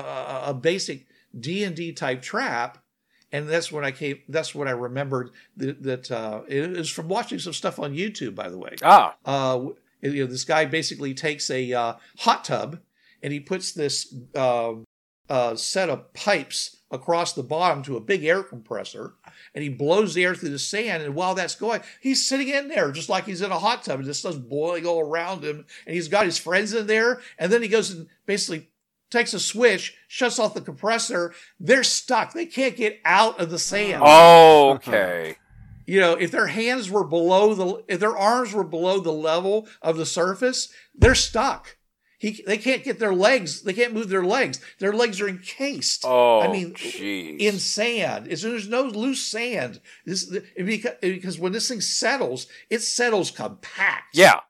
a- 0.46 0.54
basic 0.54 1.06
D 1.38 1.64
and 1.64 1.76
D 1.76 1.92
type 1.92 2.22
trap. 2.22 2.78
And 3.37 3.49
that's 3.49 3.70
when 3.70 3.84
I 3.84 3.91
came. 3.91 4.20
That's 4.30 4.55
when 4.55 4.66
I 4.66 4.70
remembered 4.70 5.30
that, 5.59 5.82
that 5.82 6.11
uh, 6.11 6.41
it 6.49 6.76
is 6.76 6.89
from 6.89 7.09
watching 7.09 7.39
some 7.39 7.53
stuff 7.53 7.78
on 7.78 7.95
YouTube, 7.95 8.34
by 8.34 8.49
the 8.49 8.57
way 8.57 8.76
Ah. 8.82 9.14
uh, 9.26 9.66
you 10.01 10.24
know, 10.24 10.30
this 10.30 10.45
guy 10.45 10.64
basically 10.64 11.12
takes 11.12 11.51
a 11.51 11.72
uh, 11.72 11.93
hot 12.18 12.45
tub 12.45 12.78
and 13.22 13.32
he 13.34 13.41
puts 13.41 13.72
this 13.72 14.14
uh, 14.34 14.72
uh, 15.28 15.55
set 15.55 15.91
of 15.91 16.14
pipes 16.14 16.76
across 16.91 17.34
the 17.34 17.43
bottom 17.43 17.82
to 17.82 17.97
a 17.97 18.01
big 18.01 18.24
air 18.24 18.43
compressor 18.43 19.14
and 19.55 19.62
he 19.62 19.68
blows 19.68 20.14
the 20.14 20.24
air 20.24 20.34
through 20.34 20.51
the 20.51 20.59
sand. 20.59 21.03
And 21.03 21.14
while 21.14 21.34
that's 21.34 21.57
going, 21.57 21.82
he's 22.01 22.26
sitting 22.26 22.49
in 22.49 22.68
there 22.68 22.91
just 22.91 23.09
like 23.11 23.26
he's 23.26 23.43
in 23.43 23.51
a 23.51 23.59
hot 23.59 23.84
tub 23.84 23.99
and 23.99 24.09
this 24.09 24.20
starts 24.20 24.39
boiling 24.39 24.87
all 24.87 25.01
around 25.01 25.45
him. 25.45 25.66
And 25.84 25.95
he's 25.95 26.09
got 26.09 26.24
his 26.24 26.39
friends 26.39 26.72
in 26.72 26.87
there. 26.87 27.20
And 27.39 27.53
then 27.53 27.61
he 27.61 27.68
goes 27.68 27.91
and 27.91 28.07
basically 28.24 28.70
takes 29.16 29.34
a 29.34 29.40
switch, 29.40 29.96
shuts 30.08 30.38
off 30.38 30.54
the 30.54 30.60
compressor. 30.60 31.32
They're 31.58 31.84
stuck. 31.84 32.32
They 32.32 32.46
can't 32.46 32.76
get 32.76 33.00
out 33.04 33.40
of 33.40 33.50
the 33.50 33.58
sand 33.58 34.02
Oh, 34.04 34.70
uh-huh. 34.70 34.90
okay. 34.90 35.36
you 35.86 36.00
know, 36.00 36.12
if 36.14 36.30
their 36.30 36.46
hands 36.48 36.90
were 36.90 37.04
below 37.04 37.54
the, 37.54 37.84
if 37.88 38.00
their 38.00 38.16
arms 38.16 38.52
were 38.52 38.64
below 38.64 39.00
the 39.00 39.12
level 39.12 39.68
of 39.82 39.96
the 39.96 40.06
surface, 40.06 40.68
they're 40.94 41.14
stuck. 41.14 41.76
He, 42.18 42.42
they 42.46 42.56
can't 42.56 42.82
get 42.82 42.98
their 42.98 43.14
legs. 43.14 43.62
They 43.62 43.74
can't 43.74 43.92
move 43.92 44.08
their 44.08 44.24
legs. 44.24 44.58
Their 44.78 44.94
legs 44.94 45.20
are 45.20 45.28
encased. 45.28 46.02
Oh, 46.06 46.40
I 46.40 46.48
mean, 46.50 46.72
jeez. 46.72 47.38
in 47.38 47.58
sand. 47.58 48.28
As 48.28 48.40
there's 48.40 48.68
no 48.68 48.82
loose 48.82 49.20
sand. 49.20 49.80
This 50.06 50.24
because, 50.56 50.94
because 51.02 51.38
when 51.38 51.52
this 51.52 51.68
thing 51.68 51.82
settles, 51.82 52.46
it 52.70 52.80
settles 52.80 53.30
compact. 53.30 54.14
yeah. 54.14 54.40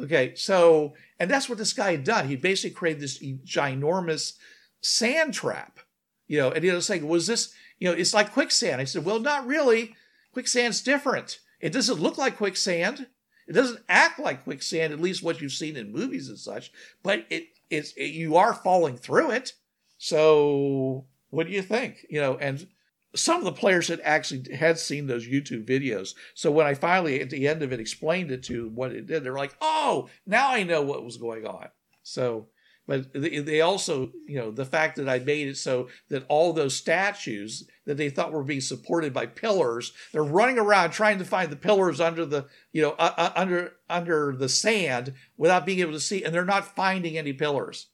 Okay, 0.00 0.34
so 0.34 0.94
and 1.22 1.30
that's 1.30 1.48
what 1.48 1.56
this 1.56 1.72
guy 1.72 1.92
had 1.92 2.02
done. 2.02 2.26
He 2.26 2.34
basically 2.34 2.74
created 2.74 3.00
this 3.00 3.22
ginormous 3.22 4.32
sand 4.80 5.34
trap. 5.34 5.78
You 6.26 6.38
know, 6.38 6.50
and 6.50 6.64
he 6.64 6.70
was 6.72 6.84
saying, 6.84 7.06
"Was 7.06 7.28
this? 7.28 7.54
You 7.78 7.88
know, 7.88 7.94
it's 7.96 8.12
like 8.12 8.32
quicksand." 8.32 8.80
I 8.80 8.84
said, 8.84 9.04
"Well, 9.04 9.20
not 9.20 9.46
really. 9.46 9.94
Quicksand's 10.32 10.82
different. 10.82 11.38
It 11.60 11.72
doesn't 11.72 12.00
look 12.00 12.18
like 12.18 12.38
quicksand. 12.38 13.06
It 13.46 13.52
doesn't 13.52 13.84
act 13.88 14.18
like 14.18 14.42
quicksand, 14.42 14.92
at 14.92 15.00
least 15.00 15.22
what 15.22 15.40
you've 15.40 15.52
seen 15.52 15.76
in 15.76 15.92
movies 15.92 16.28
and 16.28 16.38
such, 16.38 16.72
but 17.04 17.24
it 17.30 17.46
is 17.70 17.94
it, 17.96 18.06
you 18.06 18.34
are 18.34 18.52
falling 18.52 18.96
through 18.96 19.30
it. 19.30 19.52
So 19.98 21.06
what 21.30 21.46
do 21.46 21.52
you 21.52 21.62
think? 21.62 22.04
You 22.10 22.20
know, 22.20 22.36
and 22.36 22.66
some 23.14 23.38
of 23.38 23.44
the 23.44 23.52
players 23.52 23.88
had 23.88 24.00
actually 24.02 24.54
had 24.54 24.78
seen 24.78 25.06
those 25.06 25.26
YouTube 25.26 25.66
videos. 25.66 26.14
So 26.34 26.50
when 26.50 26.66
I 26.66 26.74
finally 26.74 27.20
at 27.20 27.30
the 27.30 27.46
end 27.46 27.62
of 27.62 27.72
it 27.72 27.80
explained 27.80 28.30
it 28.30 28.42
to 28.44 28.68
what 28.68 28.92
it 28.92 29.06
did, 29.06 29.24
they're 29.24 29.34
like, 29.34 29.54
"Oh, 29.60 30.08
now 30.26 30.50
I 30.50 30.62
know 30.62 30.82
what 30.82 31.04
was 31.04 31.16
going 31.18 31.46
on." 31.46 31.68
So, 32.02 32.48
but 32.86 33.12
they, 33.12 33.60
also, 33.60 34.12
you 34.26 34.38
know, 34.38 34.50
the 34.50 34.64
fact 34.64 34.96
that 34.96 35.08
I 35.08 35.18
made 35.18 35.48
it 35.48 35.56
so 35.56 35.88
that 36.08 36.24
all 36.28 36.52
those 36.52 36.74
statues 36.74 37.68
that 37.84 37.96
they 37.96 38.10
thought 38.10 38.32
were 38.32 38.42
being 38.42 38.60
supported 38.60 39.12
by 39.12 39.26
pillars, 39.26 39.92
they're 40.12 40.24
running 40.24 40.58
around 40.58 40.90
trying 40.90 41.18
to 41.18 41.24
find 41.24 41.50
the 41.50 41.56
pillars 41.56 42.00
under 42.00 42.24
the, 42.24 42.46
you 42.72 42.82
know, 42.82 42.92
uh, 42.92 43.14
uh, 43.16 43.32
under 43.36 43.74
under 43.90 44.34
the 44.34 44.48
sand 44.48 45.12
without 45.36 45.66
being 45.66 45.80
able 45.80 45.92
to 45.92 46.00
see, 46.00 46.24
and 46.24 46.34
they're 46.34 46.44
not 46.44 46.74
finding 46.74 47.18
any 47.18 47.34
pillars, 47.34 47.88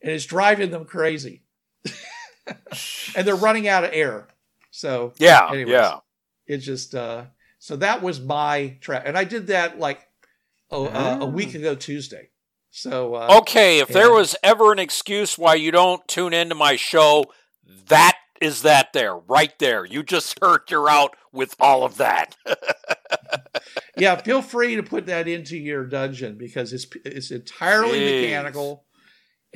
and 0.00 0.12
it's 0.12 0.26
driving 0.26 0.70
them 0.70 0.84
crazy. 0.84 1.42
and 3.16 3.26
they're 3.26 3.34
running 3.36 3.68
out 3.68 3.84
of 3.84 3.90
air. 3.92 4.28
So 4.70 5.12
Yeah, 5.18 5.48
anyways, 5.50 5.72
yeah. 5.72 5.98
It 6.46 6.58
just 6.58 6.94
uh 6.94 7.26
so 7.58 7.76
that 7.76 8.02
was 8.02 8.20
my 8.20 8.78
trap, 8.80 9.02
and 9.06 9.18
I 9.18 9.24
did 9.24 9.48
that 9.48 9.78
like 9.78 10.06
oh, 10.70 10.86
uh, 10.86 11.18
a 11.20 11.26
week 11.26 11.54
ago 11.54 11.74
Tuesday. 11.74 12.30
So 12.70 13.14
uh, 13.14 13.38
Okay, 13.40 13.80
if 13.80 13.88
there 13.88 14.12
was 14.12 14.36
ever 14.42 14.72
an 14.72 14.78
excuse 14.78 15.36
why 15.36 15.54
you 15.54 15.70
don't 15.70 16.06
tune 16.06 16.32
into 16.32 16.54
my 16.54 16.76
show, 16.76 17.24
that 17.88 18.16
is 18.40 18.62
that 18.62 18.92
there, 18.92 19.16
right 19.16 19.56
there. 19.58 19.84
You 19.84 20.02
just 20.02 20.38
heard 20.42 20.62
you're 20.70 20.88
out 20.88 21.16
with 21.32 21.56
all 21.58 21.84
of 21.84 21.96
that. 21.96 22.36
yeah, 23.96 24.16
feel 24.16 24.42
free 24.42 24.76
to 24.76 24.82
put 24.82 25.06
that 25.06 25.28
into 25.28 25.56
your 25.56 25.84
dungeon 25.84 26.36
because 26.38 26.72
it's 26.72 26.86
it's 27.04 27.30
entirely 27.30 28.00
Jeez. 28.00 28.22
mechanical 28.22 28.84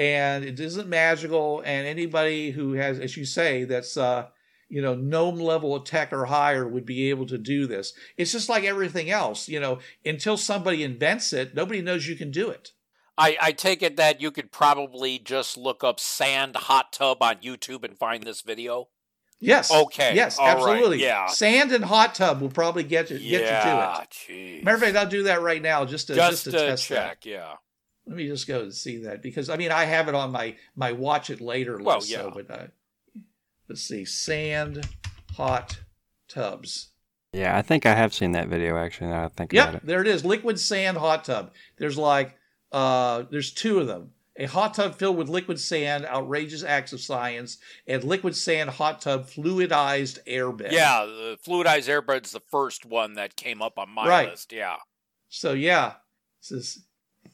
and 0.03 0.45
it 0.45 0.59
isn't 0.59 0.89
magical. 0.89 1.61
And 1.65 1.87
anybody 1.87 2.51
who 2.51 2.73
has, 2.73 2.99
as 2.99 3.17
you 3.17 3.25
say, 3.25 3.65
that's 3.65 3.97
uh, 3.97 4.27
you 4.69 4.83
know 4.83 4.95
gnome 4.95 5.39
level 5.39 5.77
of 5.77 5.85
tech 5.85 6.13
or 6.13 6.25
higher 6.25 6.67
would 6.67 6.85
be 6.85 7.11
able 7.11 7.27
to 7.27 7.39
do 7.39 7.67
this. 7.67 7.93
It's 8.17 8.33
just 8.33 8.49
like 8.49 8.65
everything 8.65 9.11
else, 9.11 9.49
you 9.49 9.61
know. 9.61 9.79
Until 10.05 10.37
somebody 10.37 10.83
invents 10.83 11.33
it, 11.33 11.55
nobody 11.55 11.81
knows 11.83 12.09
you 12.09 12.17
can 12.17 12.31
do 12.31 12.51
it. 12.51 12.73
I, 13.19 13.37
I 13.41 13.53
take 13.53 13.83
it 13.83 13.97
that 13.97 14.21
you 14.21 14.31
could 14.31 14.51
probably 14.51 15.19
just 15.19 15.57
look 15.57 15.85
up 15.85 16.01
sand 16.01 16.57
hot 16.57 16.93
tub 16.93 17.23
on 17.23 17.37
YouTube 17.37 17.85
and 17.85 17.97
find 17.97 18.23
this 18.25 18.41
video. 18.41 18.89
Yes. 19.39 19.73
Okay, 19.73 20.15
Yes, 20.15 20.39
all 20.39 20.47
right, 20.47 20.57
absolutely. 20.57 21.03
yeah. 21.03 21.27
Sand 21.27 21.73
and 21.73 21.85
hot 21.85 22.15
tub 22.15 22.41
will 22.41 22.49
probably 22.49 22.85
get 22.85 23.11
you, 23.11 23.19
get 23.19 23.25
you 23.25 23.39
to 23.39 23.43
yeah, 23.45 24.01
it. 24.03 24.11
geez. 24.27 24.65
Matter 24.65 24.77
of 24.77 24.83
fact, 24.83 24.97
I'll 24.97 25.09
do 25.09 25.25
that 25.25 25.43
right 25.43 25.61
now 25.61 25.85
just 25.85 26.07
to 26.07 26.15
just, 26.15 26.31
just 26.31 26.45
to 26.45 26.51
to 26.53 26.59
test 26.59 26.89
that. 26.91 27.09
check, 27.09 27.27
yeah. 27.27 27.55
Let 28.07 28.17
me 28.17 28.27
just 28.27 28.49
go 28.49 28.63
and 28.63 28.75
see 28.75 28.99
that 29.05 29.23
because 29.23 29.49
I 29.49 29.57
mean 29.57 29.71
I 29.71 29.85
have 29.85 30.09
it 30.09 30.15
on 30.15 30.33
my 30.33 30.57
my 30.75 30.93
watch 30.93 31.31
it 31.31 31.41
later 31.41 31.75
list. 31.77 31.87
Well, 31.87 32.01
So, 32.01 32.27
yeah. 32.37 32.43
but 32.47 32.51
uh, 32.51 32.67
let's 33.69 33.83
see, 33.83 34.05
sand 34.05 34.87
hot 35.37 35.79
tubs. 36.29 36.89
Yeah, 37.33 37.57
I 37.57 37.63
think 37.63 37.87
I 37.87 37.95
have 37.95 38.13
seen 38.13 38.33
that 38.33 38.49
video 38.49 38.77
actually. 38.77 39.09
Now 39.09 39.25
I 39.25 39.29
think 39.29 39.53
about 39.53 39.77
it. 39.77 39.87
there 39.87 40.01
it 40.03 40.09
is. 40.09 40.25
Liquid 40.25 40.59
sand 40.59 40.99
hot 40.99 41.25
tub. 41.25 41.53
There's 41.79 41.97
like 41.97 42.37
uh 42.73 43.25
there's 43.31 43.53
two 43.53 43.79
of 43.79 43.87
them. 43.87 44.11
A 44.37 44.47
hot 44.47 44.73
tub 44.75 44.95
filled 44.95 45.19
with 45.19 45.29
liquid 45.29 45.61
sand, 45.61 46.07
outrageous 46.07 46.65
acts 46.65 46.95
of 46.95 47.01
science, 47.03 47.59
and 47.87 48.03
liquid 48.03 48.35
sand 48.35 48.71
hot 48.71 49.01
tub 49.03 49.27
fluidized 49.29 50.19
airbed. 50.27 50.73
Yeah, 50.73 51.05
the 51.05 51.39
fluidized 51.47 51.87
airbed's 51.89 52.33
the 52.33 52.41
first 52.41 52.87
one 52.87 53.13
that 53.15 53.37
came 53.37 53.61
up 53.61 53.79
on 53.79 53.91
my 53.91 54.09
Right. 54.09 54.31
list. 54.31 54.51
Yeah. 54.53 54.77
So 55.29 55.53
yeah, 55.53 55.95
says 56.41 56.81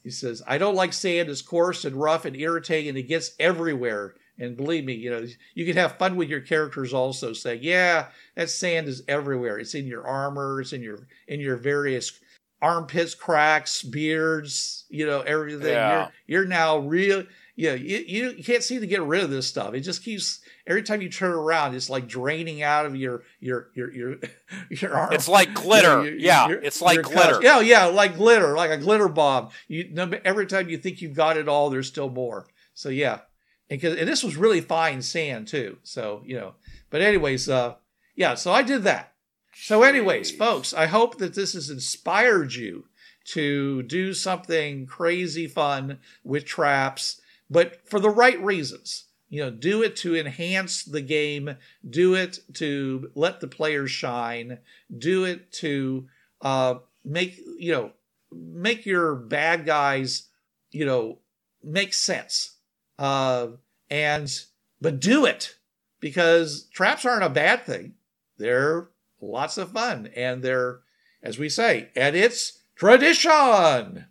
he 0.09 0.13
says 0.13 0.43
I 0.47 0.57
don't 0.57 0.75
like 0.75 0.95
sand. 0.95 1.29
It's 1.29 1.43
coarse 1.43 1.85
and 1.85 1.95
rough 1.95 2.25
and 2.25 2.35
irritating, 2.35 2.89
and 2.89 2.99
it 2.99 3.03
gets 3.03 3.33
everywhere. 3.39 4.15
And 4.39 4.57
believe 4.57 4.85
me, 4.85 4.95
you 4.95 5.11
know 5.11 5.27
you 5.55 5.67
can 5.67 5.77
have 5.77 5.99
fun 5.99 6.17
with 6.17 6.31
your 6.31 6.41
characters 6.41 6.95
also. 6.95 7.35
Saying, 7.35 7.61
yeah, 7.63 8.07
that 8.37 8.49
sand 8.49 8.89
is 8.89 9.03
everywhere. 9.07 9.59
It's 9.59 9.75
in 9.75 9.87
your 9.87 10.07
armor. 10.07 10.63
It's 10.63 10.73
in 10.73 10.81
your 10.81 11.09
in 11.27 11.41
your 11.41 11.57
various 11.57 12.19
armpits, 12.63 13.15
cracks, 13.15 13.83
beards. 13.83 14.87
You 14.89 15.07
know 15.07 15.21
everything. 15.21 15.75
Yeah. 15.75 16.09
You're 16.27 16.43
you're 16.43 16.49
now 16.49 16.79
real. 16.79 17.25
You, 17.59 17.71
know, 17.71 17.75
you 17.75 17.97
you 18.07 18.31
you 18.37 18.45
can't 18.45 18.63
seem 18.63 18.81
to 18.83 18.87
get 18.87 19.03
rid 19.03 19.25
of 19.25 19.31
this 19.31 19.49
stuff. 19.49 19.75
It 19.75 19.81
just 19.81 20.05
keeps 20.05 20.39
every 20.65 20.85
time 20.85 21.03
you 21.03 21.09
turn 21.09 21.33
around, 21.33 21.75
it's 21.75 21.91
like 21.91 22.07
draining 22.07 22.63
out 22.63 22.87
of 22.87 22.95
your 22.95 23.25
your 23.41 23.71
your 23.75 23.93
your 23.93 24.17
your 24.71 24.95
arm. 24.97 25.13
It's 25.13 25.27
like 25.27 25.55
glitter. 25.55 26.05
your- 26.05 26.15
yeah, 26.17 26.47
your- 26.49 26.63
it's 26.63 26.81
like 26.81 27.03
glitter. 27.03 27.43
Yeah, 27.43 27.59
yeah, 27.59 27.87
like 27.87 28.15
glitter, 28.17 28.55
like 28.55 28.71
a 28.71 28.77
glitter 28.77 29.09
bomb. 29.09 29.49
You 29.67 29.93
every 30.25 30.47
time 30.47 30.69
you 30.69 30.79
think 30.79 31.03
you've 31.03 31.17
got 31.17 31.37
it 31.37 31.49
all, 31.49 31.69
there's 31.69 31.89
still 31.89 32.09
more. 32.09 32.47
So 32.75 32.91
yeah, 32.91 33.23
and, 33.69 33.81
'cause- 33.81 33.97
and 33.97 34.09
this 34.09 34.23
was 34.23 34.37
really 34.37 34.61
fine 34.61 35.03
sand 35.03 35.49
too. 35.49 35.79
So 35.83 36.23
you 36.25 36.37
know, 36.37 36.55
but 36.91 37.03
anyways, 37.03 37.49
uh, 37.49 37.75
yeah. 38.15 38.37
So 38.37 38.53
I 38.53 38.63
did 38.63 38.85
that. 38.85 39.15
So 39.57 39.83
anyways, 39.83 40.31
Jeez. 40.31 40.39
folks, 40.39 40.73
I 40.73 40.87
hope 40.87 41.19
that 41.19 41.35
this 41.35 41.55
has 41.55 41.71
inspired 41.71 42.55
you 42.55 42.85
to 43.33 43.83
do 43.83 44.15
something 44.15 44.87
crazy 44.87 45.49
fun 45.49 45.99
with 46.23 46.45
traps, 46.45 47.21
but 47.51 47.89
for 47.89 48.01
the 48.01 48.11
right 48.11 48.41
reasons. 48.43 49.05
You 49.31 49.43
know, 49.43 49.51
do 49.51 49.83
it 49.83 49.95
to 49.97 50.17
enhance 50.17 50.85
the 50.85 51.03
game, 51.03 51.57
do 51.89 52.15
it 52.15 52.39
to 52.55 53.11
let 53.15 53.41
the 53.41 53.47
players 53.47 53.91
shine, 53.91 54.59
do 54.97 55.25
it 55.25 55.53
to 55.53 56.09
uh, 56.41 56.77
make 57.05 57.39
you 57.59 57.73
know 57.73 57.93
make 58.33 58.87
your 58.87 59.15
bad 59.15 59.67
guys 59.67 60.29
you 60.71 60.87
know 60.87 61.19
make 61.63 61.93
sense. 61.93 62.57
Uh, 62.99 63.49
and 63.91 64.45
but 64.81 65.01
do 65.01 65.25
it 65.25 65.57
because 66.01 66.65
traps 66.73 67.05
aren't 67.05 67.25
a 67.25 67.31
bad 67.31 67.65
thing. 67.65 67.95
They're 68.39 68.89
lots 69.21 69.59
of 69.59 69.73
fun 69.73 70.11
and 70.15 70.43
they're 70.43 70.81
as 71.23 71.39
we 71.39 71.49
say 71.49 71.91
and 71.97 72.15
it's 72.17 72.61
tradition. 72.77 74.07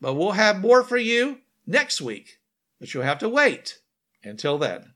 But 0.00 0.14
we'll 0.14 0.32
have 0.32 0.60
more 0.60 0.82
for 0.82 0.96
you 0.96 1.39
next 1.66 2.00
week 2.00 2.38
but 2.78 2.92
you'll 2.92 3.02
have 3.02 3.18
to 3.18 3.28
wait 3.28 3.78
until 4.24 4.58
then 4.58 4.92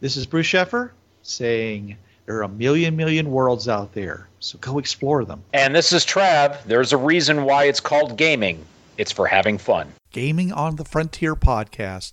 This 0.00 0.16
is 0.16 0.26
Bruce 0.26 0.46
Sheffer 0.46 0.90
saying 1.22 1.96
there 2.26 2.36
are 2.36 2.42
a 2.42 2.48
million, 2.48 2.96
million 2.96 3.30
worlds 3.32 3.68
out 3.68 3.92
there, 3.92 4.28
so 4.38 4.56
go 4.58 4.78
explore 4.78 5.24
them. 5.24 5.42
And 5.52 5.74
this 5.74 5.92
is 5.92 6.06
Trav. 6.06 6.62
There's 6.64 6.92
a 6.92 6.96
reason 6.96 7.42
why 7.44 7.64
it's 7.64 7.80
called 7.80 8.16
gaming. 8.16 8.64
It's 8.96 9.10
for 9.10 9.26
having 9.26 9.58
fun. 9.58 9.92
Gaming 10.12 10.52
on 10.52 10.76
the 10.76 10.84
Frontier 10.84 11.34
podcast 11.34 12.12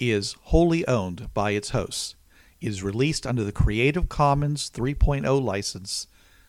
is 0.00 0.34
wholly 0.44 0.84
owned 0.88 1.32
by 1.32 1.52
its 1.52 1.70
hosts. 1.70 2.16
It 2.60 2.68
is 2.70 2.82
released 2.82 3.24
under 3.24 3.44
the 3.44 3.52
Creative 3.52 4.08
Commons 4.08 4.68
3.0 4.68 5.40
license. 5.40 6.08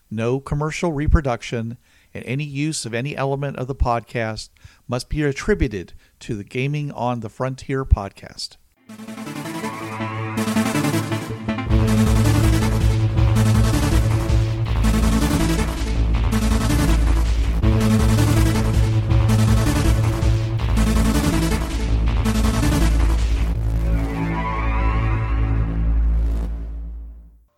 No 0.10 0.40
commercial 0.40 0.92
reproduction 0.92 1.78
and 2.14 2.24
any 2.26 2.44
use 2.44 2.86
of 2.86 2.94
any 2.94 3.16
element 3.16 3.58
of 3.58 3.68
the 3.68 3.76
podcast 3.76 4.50
must 4.88 5.10
be 5.10 5.22
attributed 5.24 5.94
to 6.24 6.36
the 6.36 6.44
Gaming 6.46 6.90
on 6.94 7.20
the 7.20 7.28
Frontier 7.28 7.84
podcast. 7.84 8.56